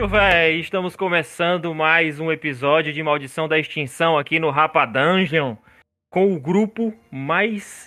[0.00, 0.60] macho véi!
[0.60, 5.56] Estamos começando mais um episódio de Maldição da Extinção aqui no Rapa Dungeon
[6.10, 7.86] com o grupo mais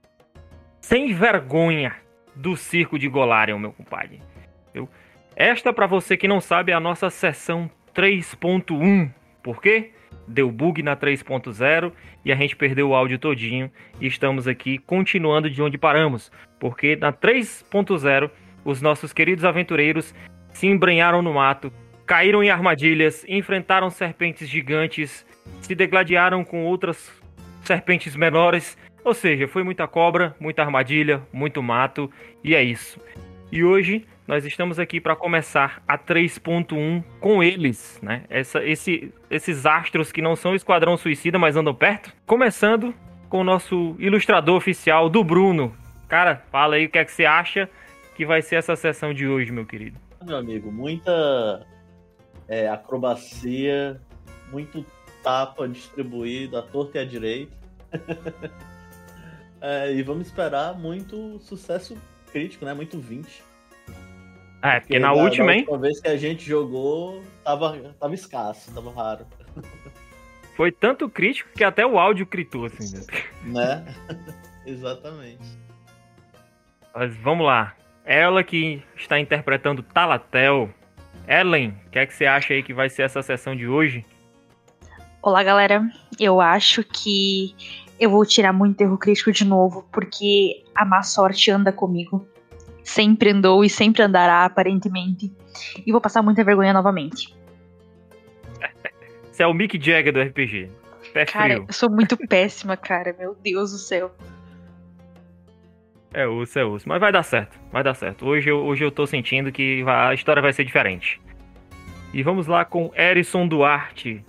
[0.79, 1.95] sem vergonha
[2.35, 4.19] do circo de Golarion, meu compadre.
[4.75, 4.87] Eu...
[5.35, 9.11] Esta, para você que não sabe, é a nossa sessão 3.1.
[9.41, 9.91] Por quê?
[10.27, 11.91] Deu bug na 3.0
[12.23, 16.95] e a gente perdeu o áudio todinho e estamos aqui continuando de onde paramos, porque
[16.95, 18.29] na 3.0
[18.63, 20.13] os nossos queridos aventureiros
[20.51, 21.73] se embrenharam no mato,
[22.05, 25.25] caíram em armadilhas, enfrentaram serpentes gigantes,
[25.61, 27.11] se degladiaram com outras
[27.63, 28.77] serpentes menores.
[29.03, 32.09] Ou seja, foi muita cobra, muita armadilha, muito mato,
[32.43, 32.99] e é isso.
[33.51, 38.23] E hoje nós estamos aqui para começar a 3.1 com eles, né?
[38.29, 42.13] Essa, esse, esses astros que não são Esquadrão Suicida, mas andam perto.
[42.25, 42.95] Começando
[43.27, 45.75] com o nosso ilustrador oficial do Bruno.
[46.07, 47.69] Cara, fala aí o que é que você acha
[48.15, 51.65] que vai ser essa sessão de hoje, meu querido meu amigo, muita
[52.47, 53.99] é, acrobacia,
[54.51, 54.85] muito
[55.23, 57.55] tapa distribuído à torta e à direita.
[59.61, 61.97] é, e vamos esperar muito sucesso
[62.31, 62.73] crítico, né?
[62.73, 63.43] Muito 20.
[64.61, 65.59] É, porque, porque na, última, na hein?
[65.61, 69.25] última vez que a gente jogou, tava, tava escasso, tava raro.
[70.55, 73.05] Foi tanto crítico que até o áudio critou, assim.
[73.43, 73.83] Né?
[74.65, 75.43] Exatamente.
[76.93, 77.75] Mas vamos lá.
[78.05, 80.69] Ela que está interpretando Talatel.
[81.27, 84.05] Ellen, o que é que você acha aí que vai ser essa sessão de hoje?
[85.21, 85.87] Olá, galera.
[86.19, 87.55] Eu acho que
[87.99, 92.27] eu vou tirar muito erro crítico de novo, porque a má sorte anda comigo.
[92.83, 95.31] Sempre andou e sempre andará, aparentemente.
[95.85, 97.33] E vou passar muita vergonha novamente.
[99.31, 100.69] Você é o Mick Jagger do RPG.
[101.13, 101.65] Pé cara, frio.
[101.67, 103.15] eu sou muito péssima, cara.
[103.17, 104.11] Meu Deus do céu.
[106.13, 106.87] É osso, é osso.
[106.87, 108.25] Mas vai dar certo, vai dar certo.
[108.25, 111.19] Hoje eu, hoje eu tô sentindo que a história vai ser diferente.
[112.13, 114.23] E vamos lá com Erison Duarte.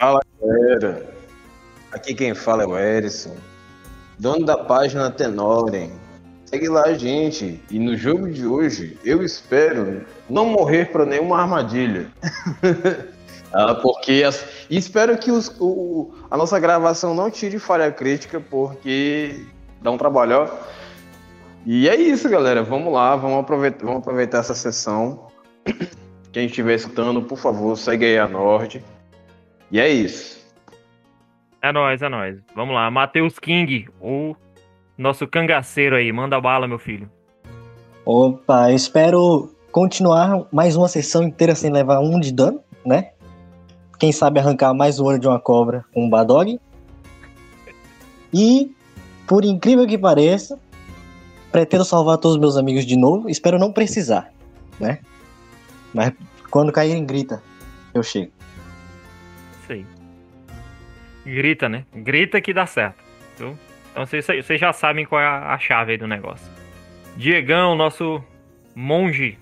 [0.00, 1.14] Fala, galera.
[1.92, 3.36] Aqui quem fala é o Erison,
[4.18, 5.92] dono da página Tenorem.
[6.44, 7.60] Segue lá, gente.
[7.70, 12.08] E no jogo de hoje, eu espero não morrer para nenhuma armadilha.
[13.52, 14.44] ah, porque as...
[14.68, 19.44] E espero que os, o, a nossa gravação não tire falha crítica, porque
[19.80, 20.50] dá um trabalho.
[21.70, 22.62] E é isso, galera.
[22.62, 25.26] Vamos lá, vamos aproveitar, vamos aproveitar essa sessão.
[26.32, 28.82] Quem estiver escutando, por favor, segue aí a Nord.
[29.70, 30.42] E é isso.
[31.60, 32.38] É nóis, é nóis.
[32.56, 34.34] Vamos lá, Matheus King, o
[34.96, 36.10] nosso cangaceiro aí.
[36.10, 37.10] Manda bala, meu filho.
[38.02, 43.10] Opa, eu espero continuar mais uma sessão inteira sem levar um de dano, né?
[43.98, 46.58] Quem sabe arrancar mais um olho de uma cobra com um Badog.
[48.32, 48.74] E,
[49.26, 50.58] por incrível que pareça,
[51.50, 53.28] pretendo salvar todos os meus amigos de novo.
[53.28, 54.32] Espero não precisar,
[54.78, 55.00] né?
[55.92, 56.12] Mas
[56.50, 57.42] quando caírem, grita.
[57.94, 58.32] Eu chego.
[59.66, 59.86] Sei.
[61.24, 61.84] Grita, né?
[61.94, 63.02] Grita que dá certo.
[63.36, 63.58] Viu?
[63.90, 66.50] Então vocês, vocês já sabem qual é a chave aí do negócio.
[67.16, 68.22] Diegão, nosso
[68.74, 69.38] monge.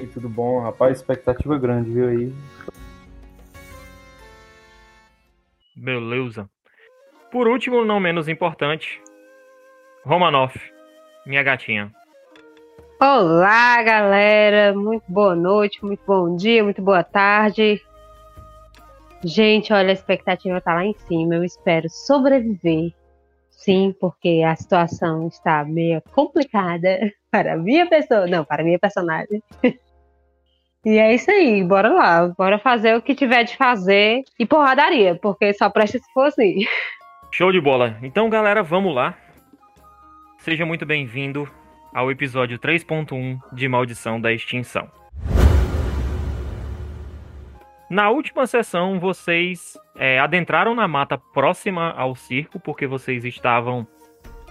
[0.00, 0.98] E tudo bom, rapaz?
[0.98, 2.32] Expectativa grande, viu aí?
[5.74, 6.48] Beleza.
[7.30, 9.00] Por último, não menos importante,
[10.04, 10.75] Romanoff
[11.26, 11.90] minha gatinha.
[13.00, 14.72] Olá, galera.
[14.72, 17.82] Muito boa noite, muito bom dia, muito boa tarde.
[19.24, 21.34] Gente, olha, a expectativa tá lá em cima.
[21.34, 22.92] Eu espero sobreviver.
[23.50, 27.00] Sim, porque a situação está meio complicada
[27.30, 28.26] para a minha pessoa.
[28.26, 29.42] Não, para a minha personagem.
[30.84, 32.28] E é isso aí, bora lá.
[32.38, 36.58] Bora fazer o que tiver de fazer e porradaria, porque só presta se for assim.
[37.32, 37.96] Show de bola.
[38.04, 39.18] Então, galera, vamos lá.
[40.46, 41.48] Seja muito bem-vindo
[41.92, 44.88] ao episódio 3.1 de Maldição da Extinção.
[47.90, 53.84] Na última sessão, vocês é, adentraram na mata próxima ao circo, porque vocês estavam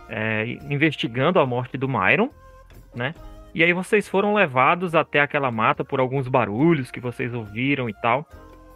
[0.09, 2.29] é, investigando a morte do Myron,
[2.93, 3.13] né?
[3.53, 7.93] E aí vocês foram levados até aquela mata por alguns barulhos que vocês ouviram e
[8.01, 8.27] tal.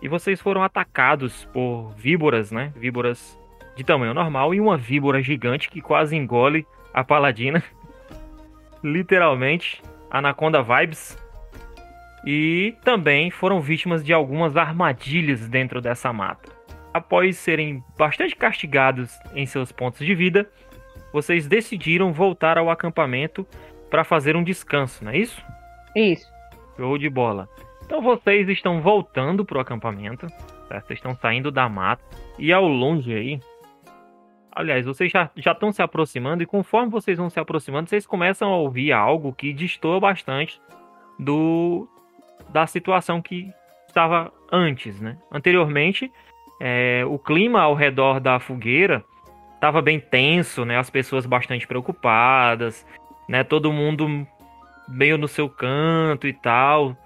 [0.02, 2.72] E vocês foram atacados por víboras, né?
[2.78, 3.38] Víboras
[3.76, 6.66] de tamanho normal e uma víbora gigante que quase engole
[7.00, 7.64] a Paladina.
[8.84, 9.82] Literalmente,
[10.12, 11.18] Anaconda Vibes.
[12.26, 16.52] E também foram vítimas de algumas armadilhas dentro dessa mata.
[16.94, 20.50] Após serem bastante castigados em seus pontos de vida,
[21.14, 23.48] vocês decidiram voltar ao acampamento
[23.90, 25.42] para fazer um descanso, não é isso?
[25.96, 26.30] Isso.
[26.76, 27.48] Show de bola.
[27.86, 30.28] Então vocês estão voltando pro acampamento,
[30.68, 30.88] certo?
[30.88, 32.04] Vocês estão saindo da mata
[32.38, 33.40] e ao longe aí
[34.60, 38.58] Aliás, vocês já estão se aproximando e conforme vocês vão se aproximando, vocês começam a
[38.58, 40.62] ouvir algo que destoa bastante
[41.18, 41.88] do
[42.50, 43.50] da situação que
[43.88, 45.18] estava antes, né?
[45.32, 46.12] Anteriormente,
[46.60, 49.02] é, o clima ao redor da fogueira
[49.56, 50.78] estava bem tenso, né?
[50.78, 52.86] As pessoas bastante preocupadas,
[53.30, 53.46] né?
[53.46, 54.28] Todo mundo
[54.90, 56.98] meio no seu canto e tal,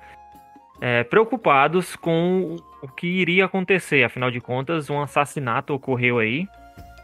[0.82, 4.04] é, preocupados com o que iria acontecer.
[4.04, 6.48] Afinal de contas, um assassinato ocorreu aí,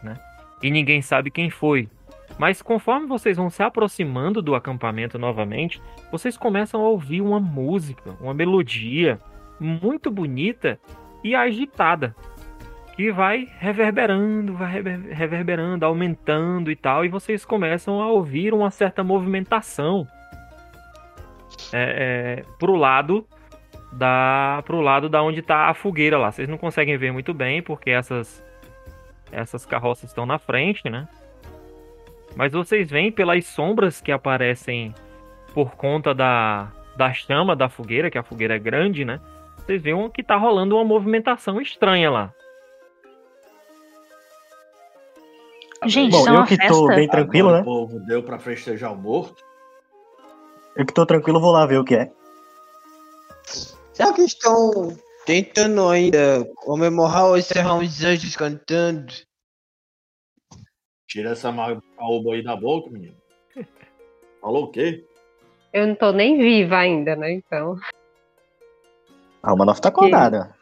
[0.02, 0.16] né?
[0.62, 1.88] E ninguém sabe quem foi.
[2.38, 5.80] Mas conforme vocês vão se aproximando do acampamento novamente,
[6.10, 9.18] vocês começam a ouvir uma música, uma melodia
[9.58, 10.80] muito bonita
[11.22, 12.16] e agitada,
[12.96, 18.70] que vai reverberando, vai rever- reverberando, aumentando e tal, e vocês começam a ouvir uma
[18.70, 20.06] certa movimentação
[21.72, 23.26] é, é, pro lado
[23.92, 26.30] da pro lado da onde tá a fogueira lá.
[26.30, 28.42] Vocês não conseguem ver muito bem porque essas
[29.32, 31.08] essas carroças estão na frente, né?
[32.36, 34.94] Mas vocês veem pelas sombras que aparecem
[35.52, 39.20] por conta da, da chama da fogueira, que a fogueira é grande, né?
[39.58, 42.32] Vocês veem que tá rolando uma movimentação estranha lá.
[45.86, 46.72] Gente, Bom, isso é eu que festa.
[46.72, 47.68] tô bem tranquilo, Agora né?
[47.70, 49.42] O povo deu pra festejar o morto.
[50.76, 52.12] Eu que tô tranquilo, vou lá ver o que é.
[53.92, 54.94] Será que estão
[55.30, 59.12] tentando ainda comemorar ou encerrar os anjos cantando?
[61.06, 63.16] Tira essa macaúba aí da boca, menino.
[64.40, 65.06] Falou o quê?
[65.72, 67.32] Eu não tô nem viva ainda, né?
[67.32, 67.78] Então.
[69.40, 70.52] A Alma Nova tá acordada.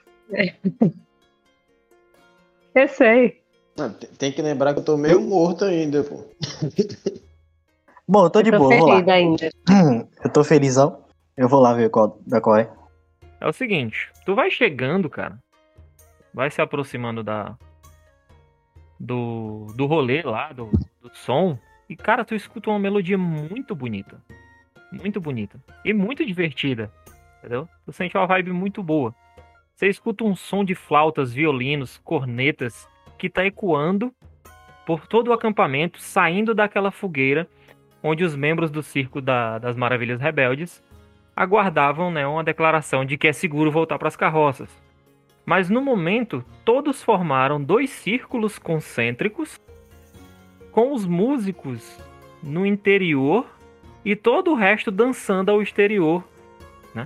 [2.74, 3.42] Eu sei.
[4.18, 6.24] Tem- que lembrar que eu tô meio morto ainda, pô.
[8.06, 9.14] Bom, eu tô de eu tô boa, vou lá.
[9.14, 9.50] ainda.
[10.24, 11.04] Eu tô felizão.
[11.36, 12.77] Eu vou lá ver qual, da qual é.
[13.40, 15.38] É o seguinte, tu vai chegando, cara.
[16.34, 17.56] Vai se aproximando da
[18.98, 20.70] do do rolê lá, do,
[21.00, 21.58] do som,
[21.88, 24.20] e cara, tu escuta uma melodia muito bonita.
[24.90, 26.90] Muito bonita e muito divertida,
[27.38, 27.68] entendeu?
[27.84, 29.14] Tu sente uma vibe muito boa.
[29.74, 32.88] Você escuta um som de flautas, violinos, cornetas
[33.18, 34.12] que tá ecoando
[34.86, 37.46] por todo o acampamento, saindo daquela fogueira
[38.02, 40.82] onde os membros do Circo da- das Maravilhas Rebeldes
[41.38, 44.68] aguardavam né, uma declaração de que é seguro voltar para as carroças.
[45.46, 49.56] Mas no momento, todos formaram dois círculos concêntricos,
[50.72, 51.96] com os músicos
[52.42, 53.46] no interior
[54.04, 56.24] e todo o resto dançando ao exterior.
[56.92, 57.04] Né?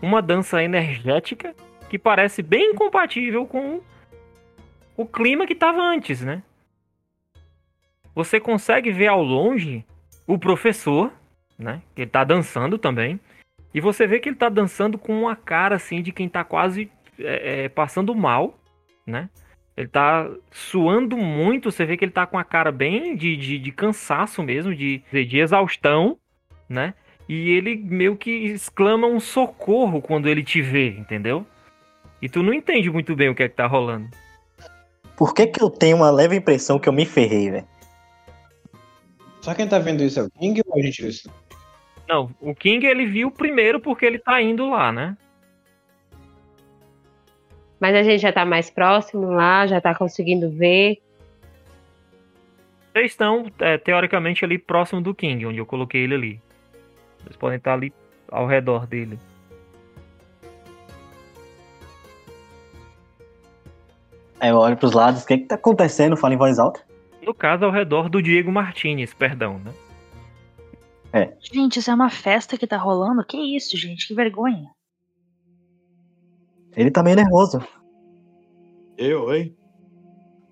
[0.00, 1.52] Uma dança energética
[1.90, 3.80] que parece bem compatível com
[4.96, 6.20] o clima que estava antes.
[6.20, 6.40] Né?
[8.14, 9.84] Você consegue ver ao longe
[10.24, 11.12] o professor,
[11.58, 11.82] né?
[11.96, 13.18] que está dançando também.
[13.74, 16.90] E você vê que ele tá dançando com uma cara assim de quem tá quase
[17.18, 18.58] é, é, passando mal,
[19.06, 19.28] né?
[19.76, 23.58] Ele tá suando muito, você vê que ele tá com a cara bem de, de,
[23.58, 26.18] de cansaço mesmo, de, de exaustão,
[26.68, 26.94] né?
[27.28, 31.46] E ele meio que exclama um socorro quando ele te vê, entendeu?
[32.20, 34.08] E tu não entende muito bem o que é que tá rolando.
[35.16, 37.66] Por que que eu tenho uma leve impressão que eu me ferrei, velho?
[39.40, 41.30] Só quem tá vendo isso é o King ou a gente isso?
[42.08, 45.16] Não, o King ele viu primeiro porque ele tá indo lá, né?
[47.80, 51.02] Mas a gente já tá mais próximo lá, já tá conseguindo ver.
[52.92, 56.40] Vocês estão, é, teoricamente, ali próximo do King, onde eu coloquei ele ali.
[57.18, 57.92] Vocês podem estar ali
[58.30, 59.18] ao redor dele.
[64.38, 66.16] Aí eu olho pros lados, o que que tá acontecendo?
[66.16, 66.80] Falo em voz alta.
[67.22, 69.72] No caso, ao redor do Diego Martinez, perdão, né?
[71.40, 73.24] Gente, isso é uma festa que tá rolando?
[73.24, 74.08] Que isso, gente?
[74.08, 74.70] Que vergonha.
[76.74, 77.62] Ele tá meio nervoso.
[78.96, 79.54] Eu, hein?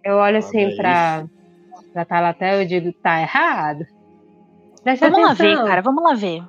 [0.05, 1.26] Eu olho assim Olha pra,
[1.93, 3.87] pra Talatel e digo, tá errado.
[4.83, 5.64] Presta Vamos lá atenção.
[5.64, 6.43] ver, cara, vamos lá ver.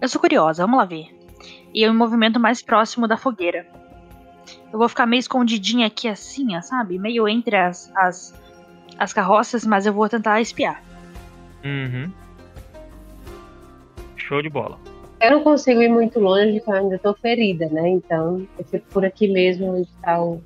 [0.00, 1.16] Eu sou curiosa, vamos lá ver.
[1.74, 3.66] E eu me movimento mais próximo da fogueira.
[4.72, 6.98] Eu vou ficar meio escondidinha aqui assim, ó, sabe?
[6.98, 8.34] Meio entre as, as,
[8.98, 10.82] as carroças, mas eu vou tentar espiar.
[11.64, 12.12] Uhum.
[14.28, 14.78] Show de bola.
[15.22, 17.88] Eu não consigo ir muito longe, porque eu ainda tô ferida, né?
[17.88, 20.42] Então, eu fico por aqui mesmo onde tá o.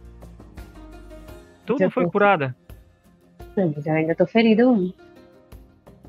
[1.67, 2.57] Tu não foi curada?
[3.57, 4.69] Não, mas eu ainda tô ferida.
[4.69, 4.93] um.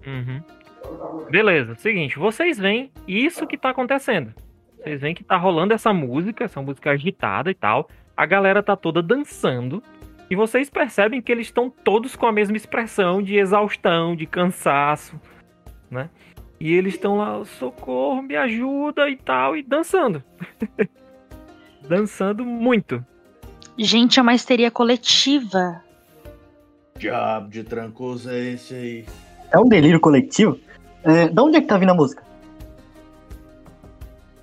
[0.05, 0.41] Uhum.
[1.31, 4.33] Beleza, seguinte, vocês veem isso que tá acontecendo.
[4.77, 7.89] Vocês veem que tá rolando essa música, essa música agitada e tal.
[8.15, 9.81] A galera tá toda dançando.
[10.29, 15.19] E vocês percebem que eles estão todos com a mesma expressão de exaustão, de cansaço,
[15.89, 16.09] né?
[16.63, 20.23] E eles estão lá, socorro, me ajuda e tal, e dançando.
[21.85, 23.05] dançando muito.
[23.77, 25.83] Gente, é uma histeria coletiva.
[26.97, 29.05] Diabo de trancoso é esse aí.
[29.51, 30.57] É um delírio coletivo?
[31.03, 32.23] É, da onde é que tá vindo a música?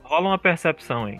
[0.02, 1.18] Rola uma percepção aí.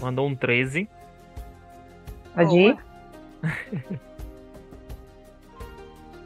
[0.00, 0.88] Mandou um 13.
[2.32, 2.78] Pode ir?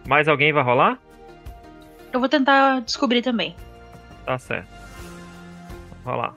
[0.07, 0.99] Mais alguém vai rolar?
[2.13, 3.55] Eu vou tentar descobrir também.
[4.25, 4.69] Tá certo.
[6.05, 6.35] Vai lá.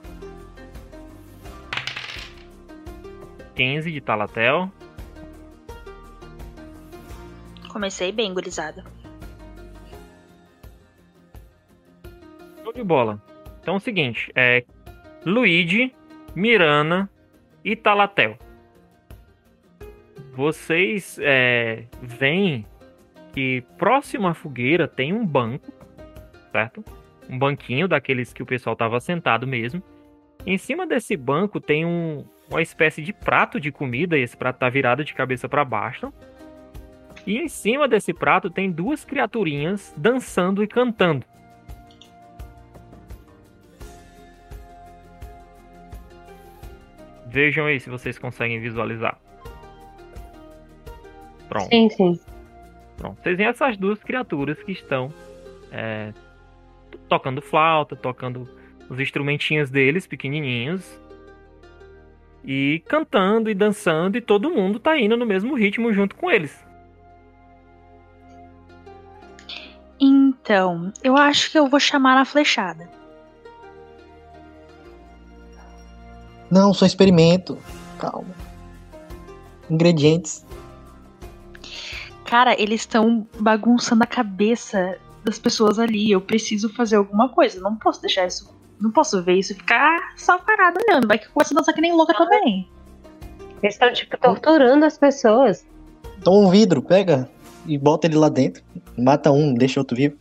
[3.54, 4.70] 15 de Talatel.
[7.68, 8.84] Comecei bem, gurizada.
[12.62, 13.22] Show de bola.
[13.60, 14.64] Então é o seguinte, é
[15.24, 15.94] Luigi,
[16.34, 17.08] Mirana
[17.64, 18.36] e Talatel.
[20.32, 22.66] Vocês é, veem
[23.32, 25.72] que próximo à fogueira tem um banco,
[26.52, 26.84] certo?
[27.28, 29.82] Um banquinho daqueles que o pessoal tava sentado mesmo.
[30.46, 34.58] Em cima desse banco tem um, uma espécie de prato de comida, e esse prato
[34.58, 36.12] tá virado de cabeça para baixo.
[37.26, 41.24] E em cima desse prato tem duas criaturinhas dançando e cantando.
[47.26, 49.16] Vejam aí se vocês conseguem visualizar.
[51.48, 51.68] Pronto.
[51.68, 52.20] Sim, sim.
[53.00, 53.18] Pronto.
[53.22, 55.10] Vocês veem essas duas criaturas que estão
[55.72, 56.12] é,
[57.08, 58.46] tocando flauta, tocando
[58.90, 61.00] os instrumentinhos deles, pequenininhos.
[62.44, 66.62] E cantando e dançando, e todo mundo tá indo no mesmo ritmo junto com eles.
[69.98, 72.88] Então, eu acho que eu vou chamar a flechada.
[76.50, 77.56] Não, só experimento.
[77.98, 78.34] Calma.
[79.70, 80.44] Ingredientes.
[82.30, 86.12] Cara, eles estão bagunçando a cabeça das pessoas ali.
[86.12, 87.60] Eu preciso fazer alguma coisa.
[87.60, 88.56] Não posso deixar isso.
[88.80, 91.08] Não posso ver isso e ficar só parado olhando.
[91.08, 92.68] Vai que começa a dançar que nem louca também.
[93.60, 95.66] Eles estão, tipo, torturando as pessoas.
[96.22, 97.28] Toma um vidro, pega
[97.66, 98.62] e bota ele lá dentro.
[98.96, 100.16] Mata um, deixa outro vivo.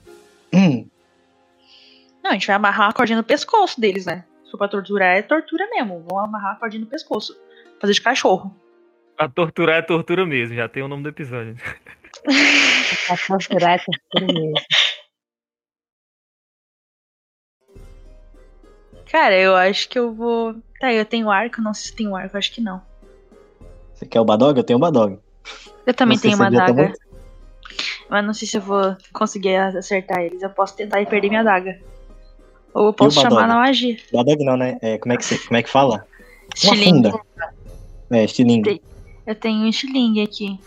[0.51, 0.87] Hum,
[2.23, 4.25] Não, a gente vai amarrar uma cordinha no pescoço deles, né?
[4.43, 6.03] Se for pra torturar, é tortura mesmo.
[6.09, 7.37] Vamos amarrar a cordinha no pescoço.
[7.79, 8.53] Fazer de cachorro.
[9.17, 11.55] A torturar é tortura mesmo, já tem o nome do episódio.
[14.21, 14.53] Mesmo.
[19.11, 20.55] Cara, eu acho que eu vou.
[20.79, 22.81] Tá, eu tenho arco, não sei se tenho arco, acho que não.
[23.93, 24.57] Você quer o Badog?
[24.57, 25.19] Eu tenho o Badog.
[25.85, 26.73] Eu também tenho se uma adaga.
[26.73, 26.99] muito.
[28.09, 30.41] Mas não sei se eu vou conseguir acertar eles.
[30.41, 31.79] Eu posso tentar e perder minha adaga.
[32.73, 33.97] Ou eu posso chamar na magia.
[34.13, 34.77] Badog não, né?
[34.81, 36.05] É, como, é que você, como é que fala?
[36.63, 37.11] Uma Estilingue.
[37.11, 37.19] funda.
[38.11, 38.81] É, estilingue.
[39.25, 40.59] Eu tenho um estilingue aqui.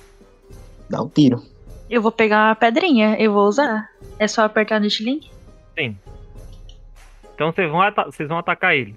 [0.93, 1.43] Dá um tiro.
[1.89, 3.89] Eu vou pegar uma pedrinha, eu vou usar.
[4.19, 5.31] É só apertar no estilingue?
[5.79, 5.97] Sim.
[7.35, 8.95] Então vocês vão, vocês vão atacar ele.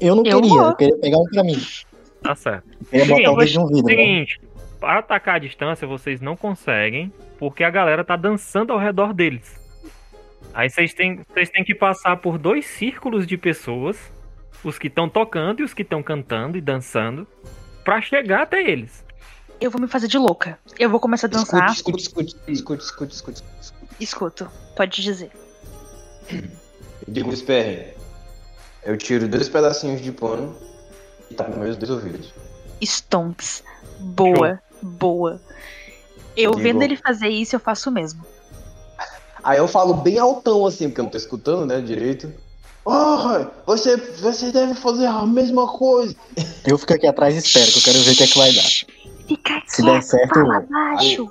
[0.00, 0.68] Eu não Eu queria, vou.
[0.70, 1.58] eu queria pegar um pra mim.
[2.22, 2.66] Tá certo.
[2.70, 3.84] Eu queria Sim, botar eu vou- de um vidro.
[3.84, 3.90] né?
[3.96, 4.40] Seguinte,
[4.80, 9.60] para atacar à distância vocês não conseguem, porque a galera tá dançando ao redor deles.
[10.54, 14.10] Aí vocês têm, vocês têm que passar por dois círculos de pessoas,
[14.64, 17.26] os que estão tocando e os que estão cantando e dançando,
[17.84, 19.04] pra chegar até eles.
[19.60, 20.58] Eu vou me fazer de louca.
[20.78, 21.72] Eu vou começar a dançar.
[21.72, 23.96] Escute, escute, escute, escute, escute, escute.
[23.98, 24.50] Escuto.
[24.76, 25.30] Pode dizer.
[27.08, 27.94] Digo, espere.
[28.84, 30.54] Eu tiro dois pedacinhos de pano
[31.30, 32.32] e tá nos meus dois ouvidos.
[32.82, 33.62] Stonks.
[33.98, 34.60] Boa.
[34.82, 35.40] Boa.
[36.36, 38.24] Eu Digo- vendo ele fazer isso, eu faço o mesmo.
[39.42, 42.32] Aí eu falo bem altão assim, porque eu não tô escutando, né, direito.
[42.84, 46.14] Oh, você, você deve fazer a mesma coisa.
[46.64, 48.52] Eu fico aqui atrás e espero, que eu quero ver o que é que vai
[48.52, 48.64] dar.
[49.26, 51.30] Fica Se der certo, fala baixo.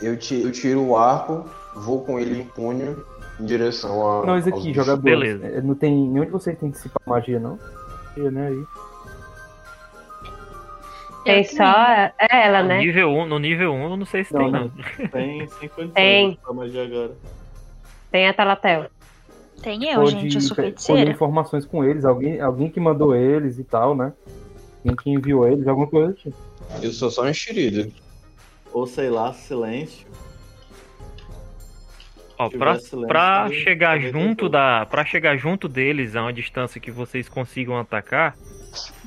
[0.00, 3.04] Eu tiro, eu tiro o arco, vou com ele em punho
[3.40, 4.26] em direção a.
[4.26, 5.02] Nós aqui, jogadores.
[5.02, 5.46] Beleza.
[5.46, 7.58] é, Não tem nenhum de vocês tem dissipar magia, não?
[8.14, 8.64] Tem, né, aí.
[11.24, 12.78] Tem só é ela, No né?
[12.78, 14.60] nível 1, no nível 1 eu não sei se Não, tem não.
[14.60, 14.70] não.
[15.10, 16.38] Tem sem condições Tem.
[16.42, 17.12] pra magia agora.
[18.10, 18.86] Tem a Talatel.
[19.62, 20.36] Tem eu, Pode gente.
[20.36, 21.10] Eu sou feiticeira.
[21.10, 24.12] informações com eles, alguém, alguém que mandou eles e tal, né?
[24.78, 26.36] Alguém que enviou eles, alguma coisa tipo.
[26.82, 27.92] Eu sou só um enxerido.
[28.72, 30.06] Ou sei lá, silêncio.
[32.38, 36.80] Ó, pra, silêncio, pra aí chegar junto da, para chegar junto deles a uma distância
[36.80, 38.36] que vocês consigam atacar,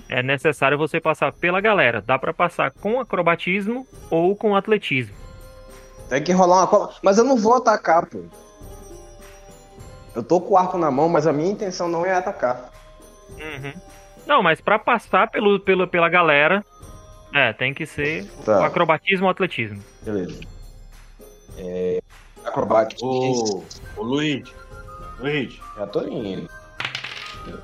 [0.10, 2.02] é necessário você passar pela galera.
[2.02, 5.16] Dá pra passar com acrobatismo ou com atletismo.
[6.10, 6.94] Tem que rolar uma cola.
[7.02, 8.20] Mas eu não vou atacar, pô.
[10.14, 12.70] Eu tô com o arco na mão, mas a minha intenção não é atacar.
[13.30, 13.74] Uhum.
[14.28, 16.64] Não, mas pra passar pelo, pelo, pela galera,
[17.34, 19.82] é, tem que ser o Tá, acrobatismo ou atletismo.
[20.04, 20.40] beleza.
[21.58, 22.02] É.
[22.46, 23.06] Acrobático.
[23.06, 23.64] Ô,
[23.98, 24.52] ô Luigi.
[25.20, 26.50] Luigi, Já tô indo.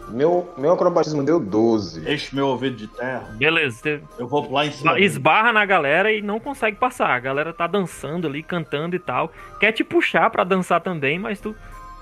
[0.09, 2.11] Meu, meu acrobatismo deu 12.
[2.11, 3.29] enche meu ouvido de terra.
[3.37, 4.99] Beleza, você Eu vou lá em cima.
[4.99, 7.11] esbarra na galera e não consegue passar.
[7.11, 9.31] A galera tá dançando ali, cantando e tal.
[9.59, 11.55] Quer te puxar pra dançar também, mas tu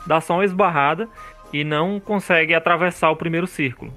[0.07, 1.07] dá só uma esbarrada
[1.51, 3.91] e não consegue atravessar o primeiro círculo.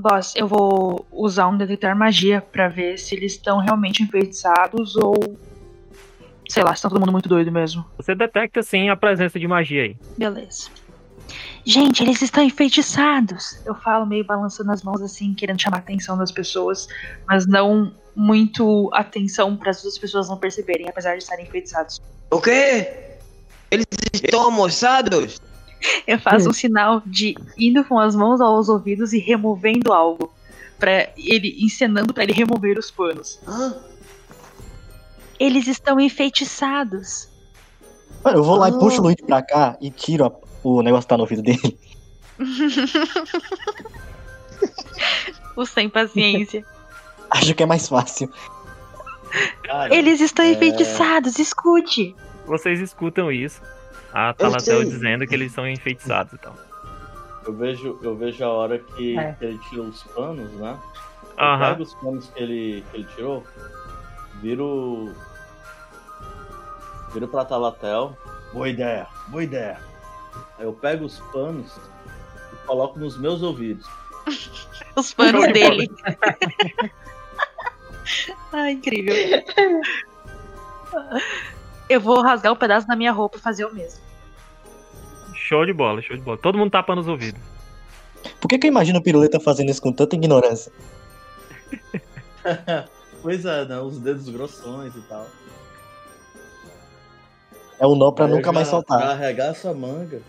[0.00, 5.14] Boss, eu vou usar um detectar magia pra ver se eles estão realmente enfeitiçados ou.
[6.48, 7.84] Sei lá, se tá todo mundo muito doido mesmo.
[7.96, 9.96] Você detecta sim a presença de magia aí.
[10.16, 10.70] Beleza.
[11.64, 13.60] Gente, eles estão enfeitiçados.
[13.66, 16.88] Eu falo meio balançando as mãos assim, querendo chamar a atenção das pessoas,
[17.26, 22.00] mas não muito atenção para as outras pessoas não perceberem, apesar de estarem enfeitiçados.
[22.30, 23.18] O quê?
[23.70, 25.40] Eles estão almoçados?
[26.06, 30.32] Eu faço um sinal de indo com as mãos aos ouvidos e removendo algo.
[30.78, 33.40] Para ele encenando para ele remover os panos.
[35.38, 37.28] Eles estão enfeitiçados.
[38.24, 38.78] Mano, eu vou lá e Ah.
[38.78, 40.32] puxo o Luigi pra cá e tiro a-
[40.64, 41.78] o negócio que tá no ouvido dele.
[45.56, 46.64] o sem paciência.
[47.30, 48.30] Acho que é mais fácil.
[49.64, 50.52] Cara, Eles estão É.
[50.52, 52.14] enfeitiçados, escute.
[52.46, 53.60] Vocês escutam isso.
[54.12, 56.54] A Talatel dizendo que eles são enfeitiçados e tal.
[57.46, 59.32] eu vejo, eu vejo a hora que, É.
[59.34, 60.78] que ele tira os panos, né?
[61.36, 61.70] Eu Aham.
[61.70, 63.44] pego os panos que ele, que ele tirou,
[64.40, 65.14] viro.
[67.12, 68.16] Viro pra Talatel.
[68.52, 69.78] Boa ideia, boa ideia.
[70.58, 71.78] Aí eu pego os panos
[72.52, 73.86] e coloco nos meus ouvidos.
[74.96, 75.88] Os panos dele.
[78.52, 79.14] Ai, incrível.
[81.88, 84.00] Eu vou rasgar um pedaço da minha roupa e fazer o mesmo.
[85.34, 86.36] Show de bola, show de bola.
[86.36, 87.40] Todo mundo tapando os ouvidos.
[88.40, 90.72] Por que, que eu imagino o Piruleta fazendo isso com tanta ignorância?
[93.20, 93.80] Pois é, né?
[93.80, 95.26] Os dedos grossões e tal.
[97.78, 99.00] É um nó pra Aí nunca mais soltar.
[99.00, 100.22] Já arregaço a manga,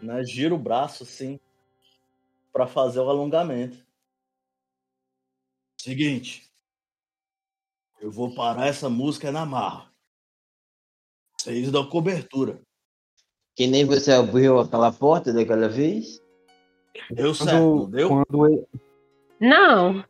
[0.00, 0.24] né?
[0.24, 1.38] Giro o braço assim,
[2.52, 3.78] pra fazer o alongamento.
[5.80, 6.50] Seguinte.
[8.00, 9.91] Eu vou parar essa música na marra.
[11.42, 12.60] Vocês dão cobertura.
[13.56, 16.22] Que nem você abriu aquela porta daquela vez?
[17.10, 18.08] Deu certo, não Quando, deu?
[18.08, 18.66] quando ele,
[19.40, 20.04] Não,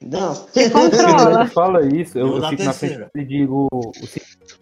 [0.00, 0.34] Não.
[0.34, 1.14] controla.
[1.14, 4.58] quando ele fala isso, eu, eu fico na frente e digo o seguinte,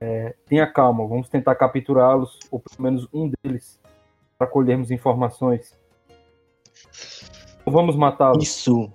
[0.00, 3.78] é, tenha calma, vamos tentar capturá-los, ou pelo menos um deles,
[4.38, 5.78] para colhermos informações.
[7.66, 8.42] Não vamos matá-los.
[8.44, 8.90] Isso.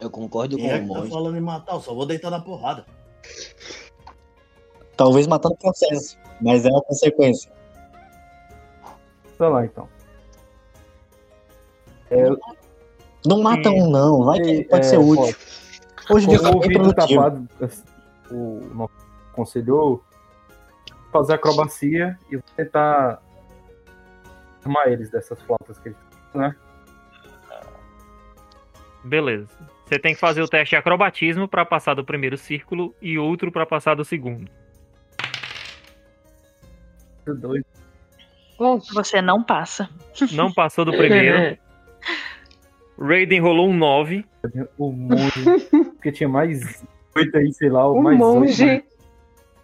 [0.00, 1.10] Eu concordo Quem com é o que tá monge.
[1.10, 1.74] falando em matar?
[1.74, 2.84] Eu só vou deitar na porrada.
[4.98, 7.52] Talvez matando o processo, mas é uma consequência.
[9.36, 9.88] Sei lá, então.
[13.24, 14.24] Não mata um, não.
[14.24, 15.36] Vai que pode é, ser útil.
[16.10, 17.22] Hoje em dia Com tá o ouvido produtivo.
[17.22, 17.48] tapado,
[18.32, 18.92] o nosso
[19.32, 20.02] aconselhou
[21.12, 23.22] fazer acrobacia e tentar
[24.64, 25.98] armar eles dessas flautas que eles
[26.34, 26.56] né?
[29.04, 29.48] Beleza.
[29.86, 33.52] Você tem que fazer o teste de acrobatismo pra passar do primeiro círculo e outro
[33.52, 34.50] pra passar do segundo.
[37.34, 37.62] Dois.
[38.58, 38.92] Oxe.
[38.94, 39.88] Você não passa.
[40.32, 41.56] Não passou do primeiro.
[43.00, 44.24] Raiden rolou um 9.
[44.76, 45.44] O monge,
[45.94, 46.84] porque tinha mais
[47.16, 48.86] oito aí, sei lá, O mais monge oito,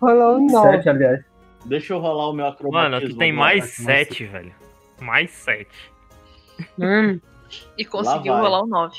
[0.01, 0.77] rolou um mais nove.
[0.77, 1.25] sete, aliás.
[1.65, 2.91] Deixa eu rolar o meu acrobatismo.
[3.01, 4.55] Mano, tu tem mais mais 7, velho.
[5.01, 5.69] Mais 7.
[6.79, 7.19] Hum,
[7.79, 8.97] E conseguiu rolar um 9.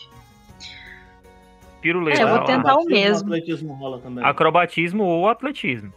[1.81, 2.19] Piruleta.
[2.19, 2.45] É, eu vou lá.
[2.45, 3.27] tentar o Acrobatismo, mesmo.
[3.33, 4.25] Atletismo rola também.
[4.25, 5.93] Acrobatismo ou atletismo.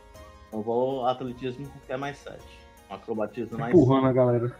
[0.52, 2.38] Eu vou atletismo porque é mais 7.
[2.90, 4.52] Acrobatismo mais Empurrando a galera.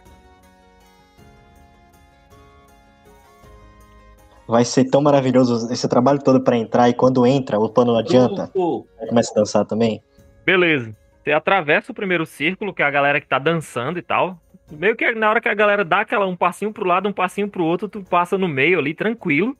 [4.47, 7.99] Vai ser tão maravilhoso esse trabalho todo pra entrar e quando entra, o pano não
[7.99, 8.47] adianta.
[8.47, 10.01] Começa a dançar também.
[10.43, 10.95] Beleza.
[11.23, 14.39] Você atravessa o primeiro círculo, que é a galera que tá dançando e tal.
[14.71, 17.47] Meio que na hora que a galera dá aquela um passinho pro lado, um passinho
[17.47, 19.55] pro outro, tu passa no meio ali, tranquilo.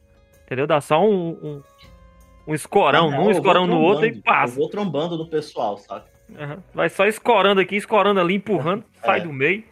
[0.45, 0.65] Entendeu?
[0.65, 1.61] Dá só um, um,
[2.47, 4.53] um escorão Na num, escorão no outro e passa.
[4.53, 6.18] Eu vou trombando no pessoal, saca?
[6.37, 6.63] Aham.
[6.73, 9.23] Vai só escorando aqui, escorando ali, empurrando, sai É.
[9.23, 9.63] do meio.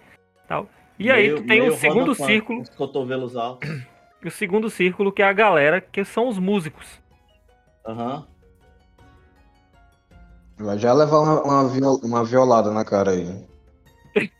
[0.47, 0.67] Tal.
[0.99, 3.69] E aí Meio- tu tem o segundo círculo, Os cotovelos altos.
[4.25, 7.01] o segundo círculo que é a galera, que são os músicos.
[7.85, 8.25] Aham.
[10.57, 13.45] Vai já levar uma, uma, viol- uma violada na cara aí.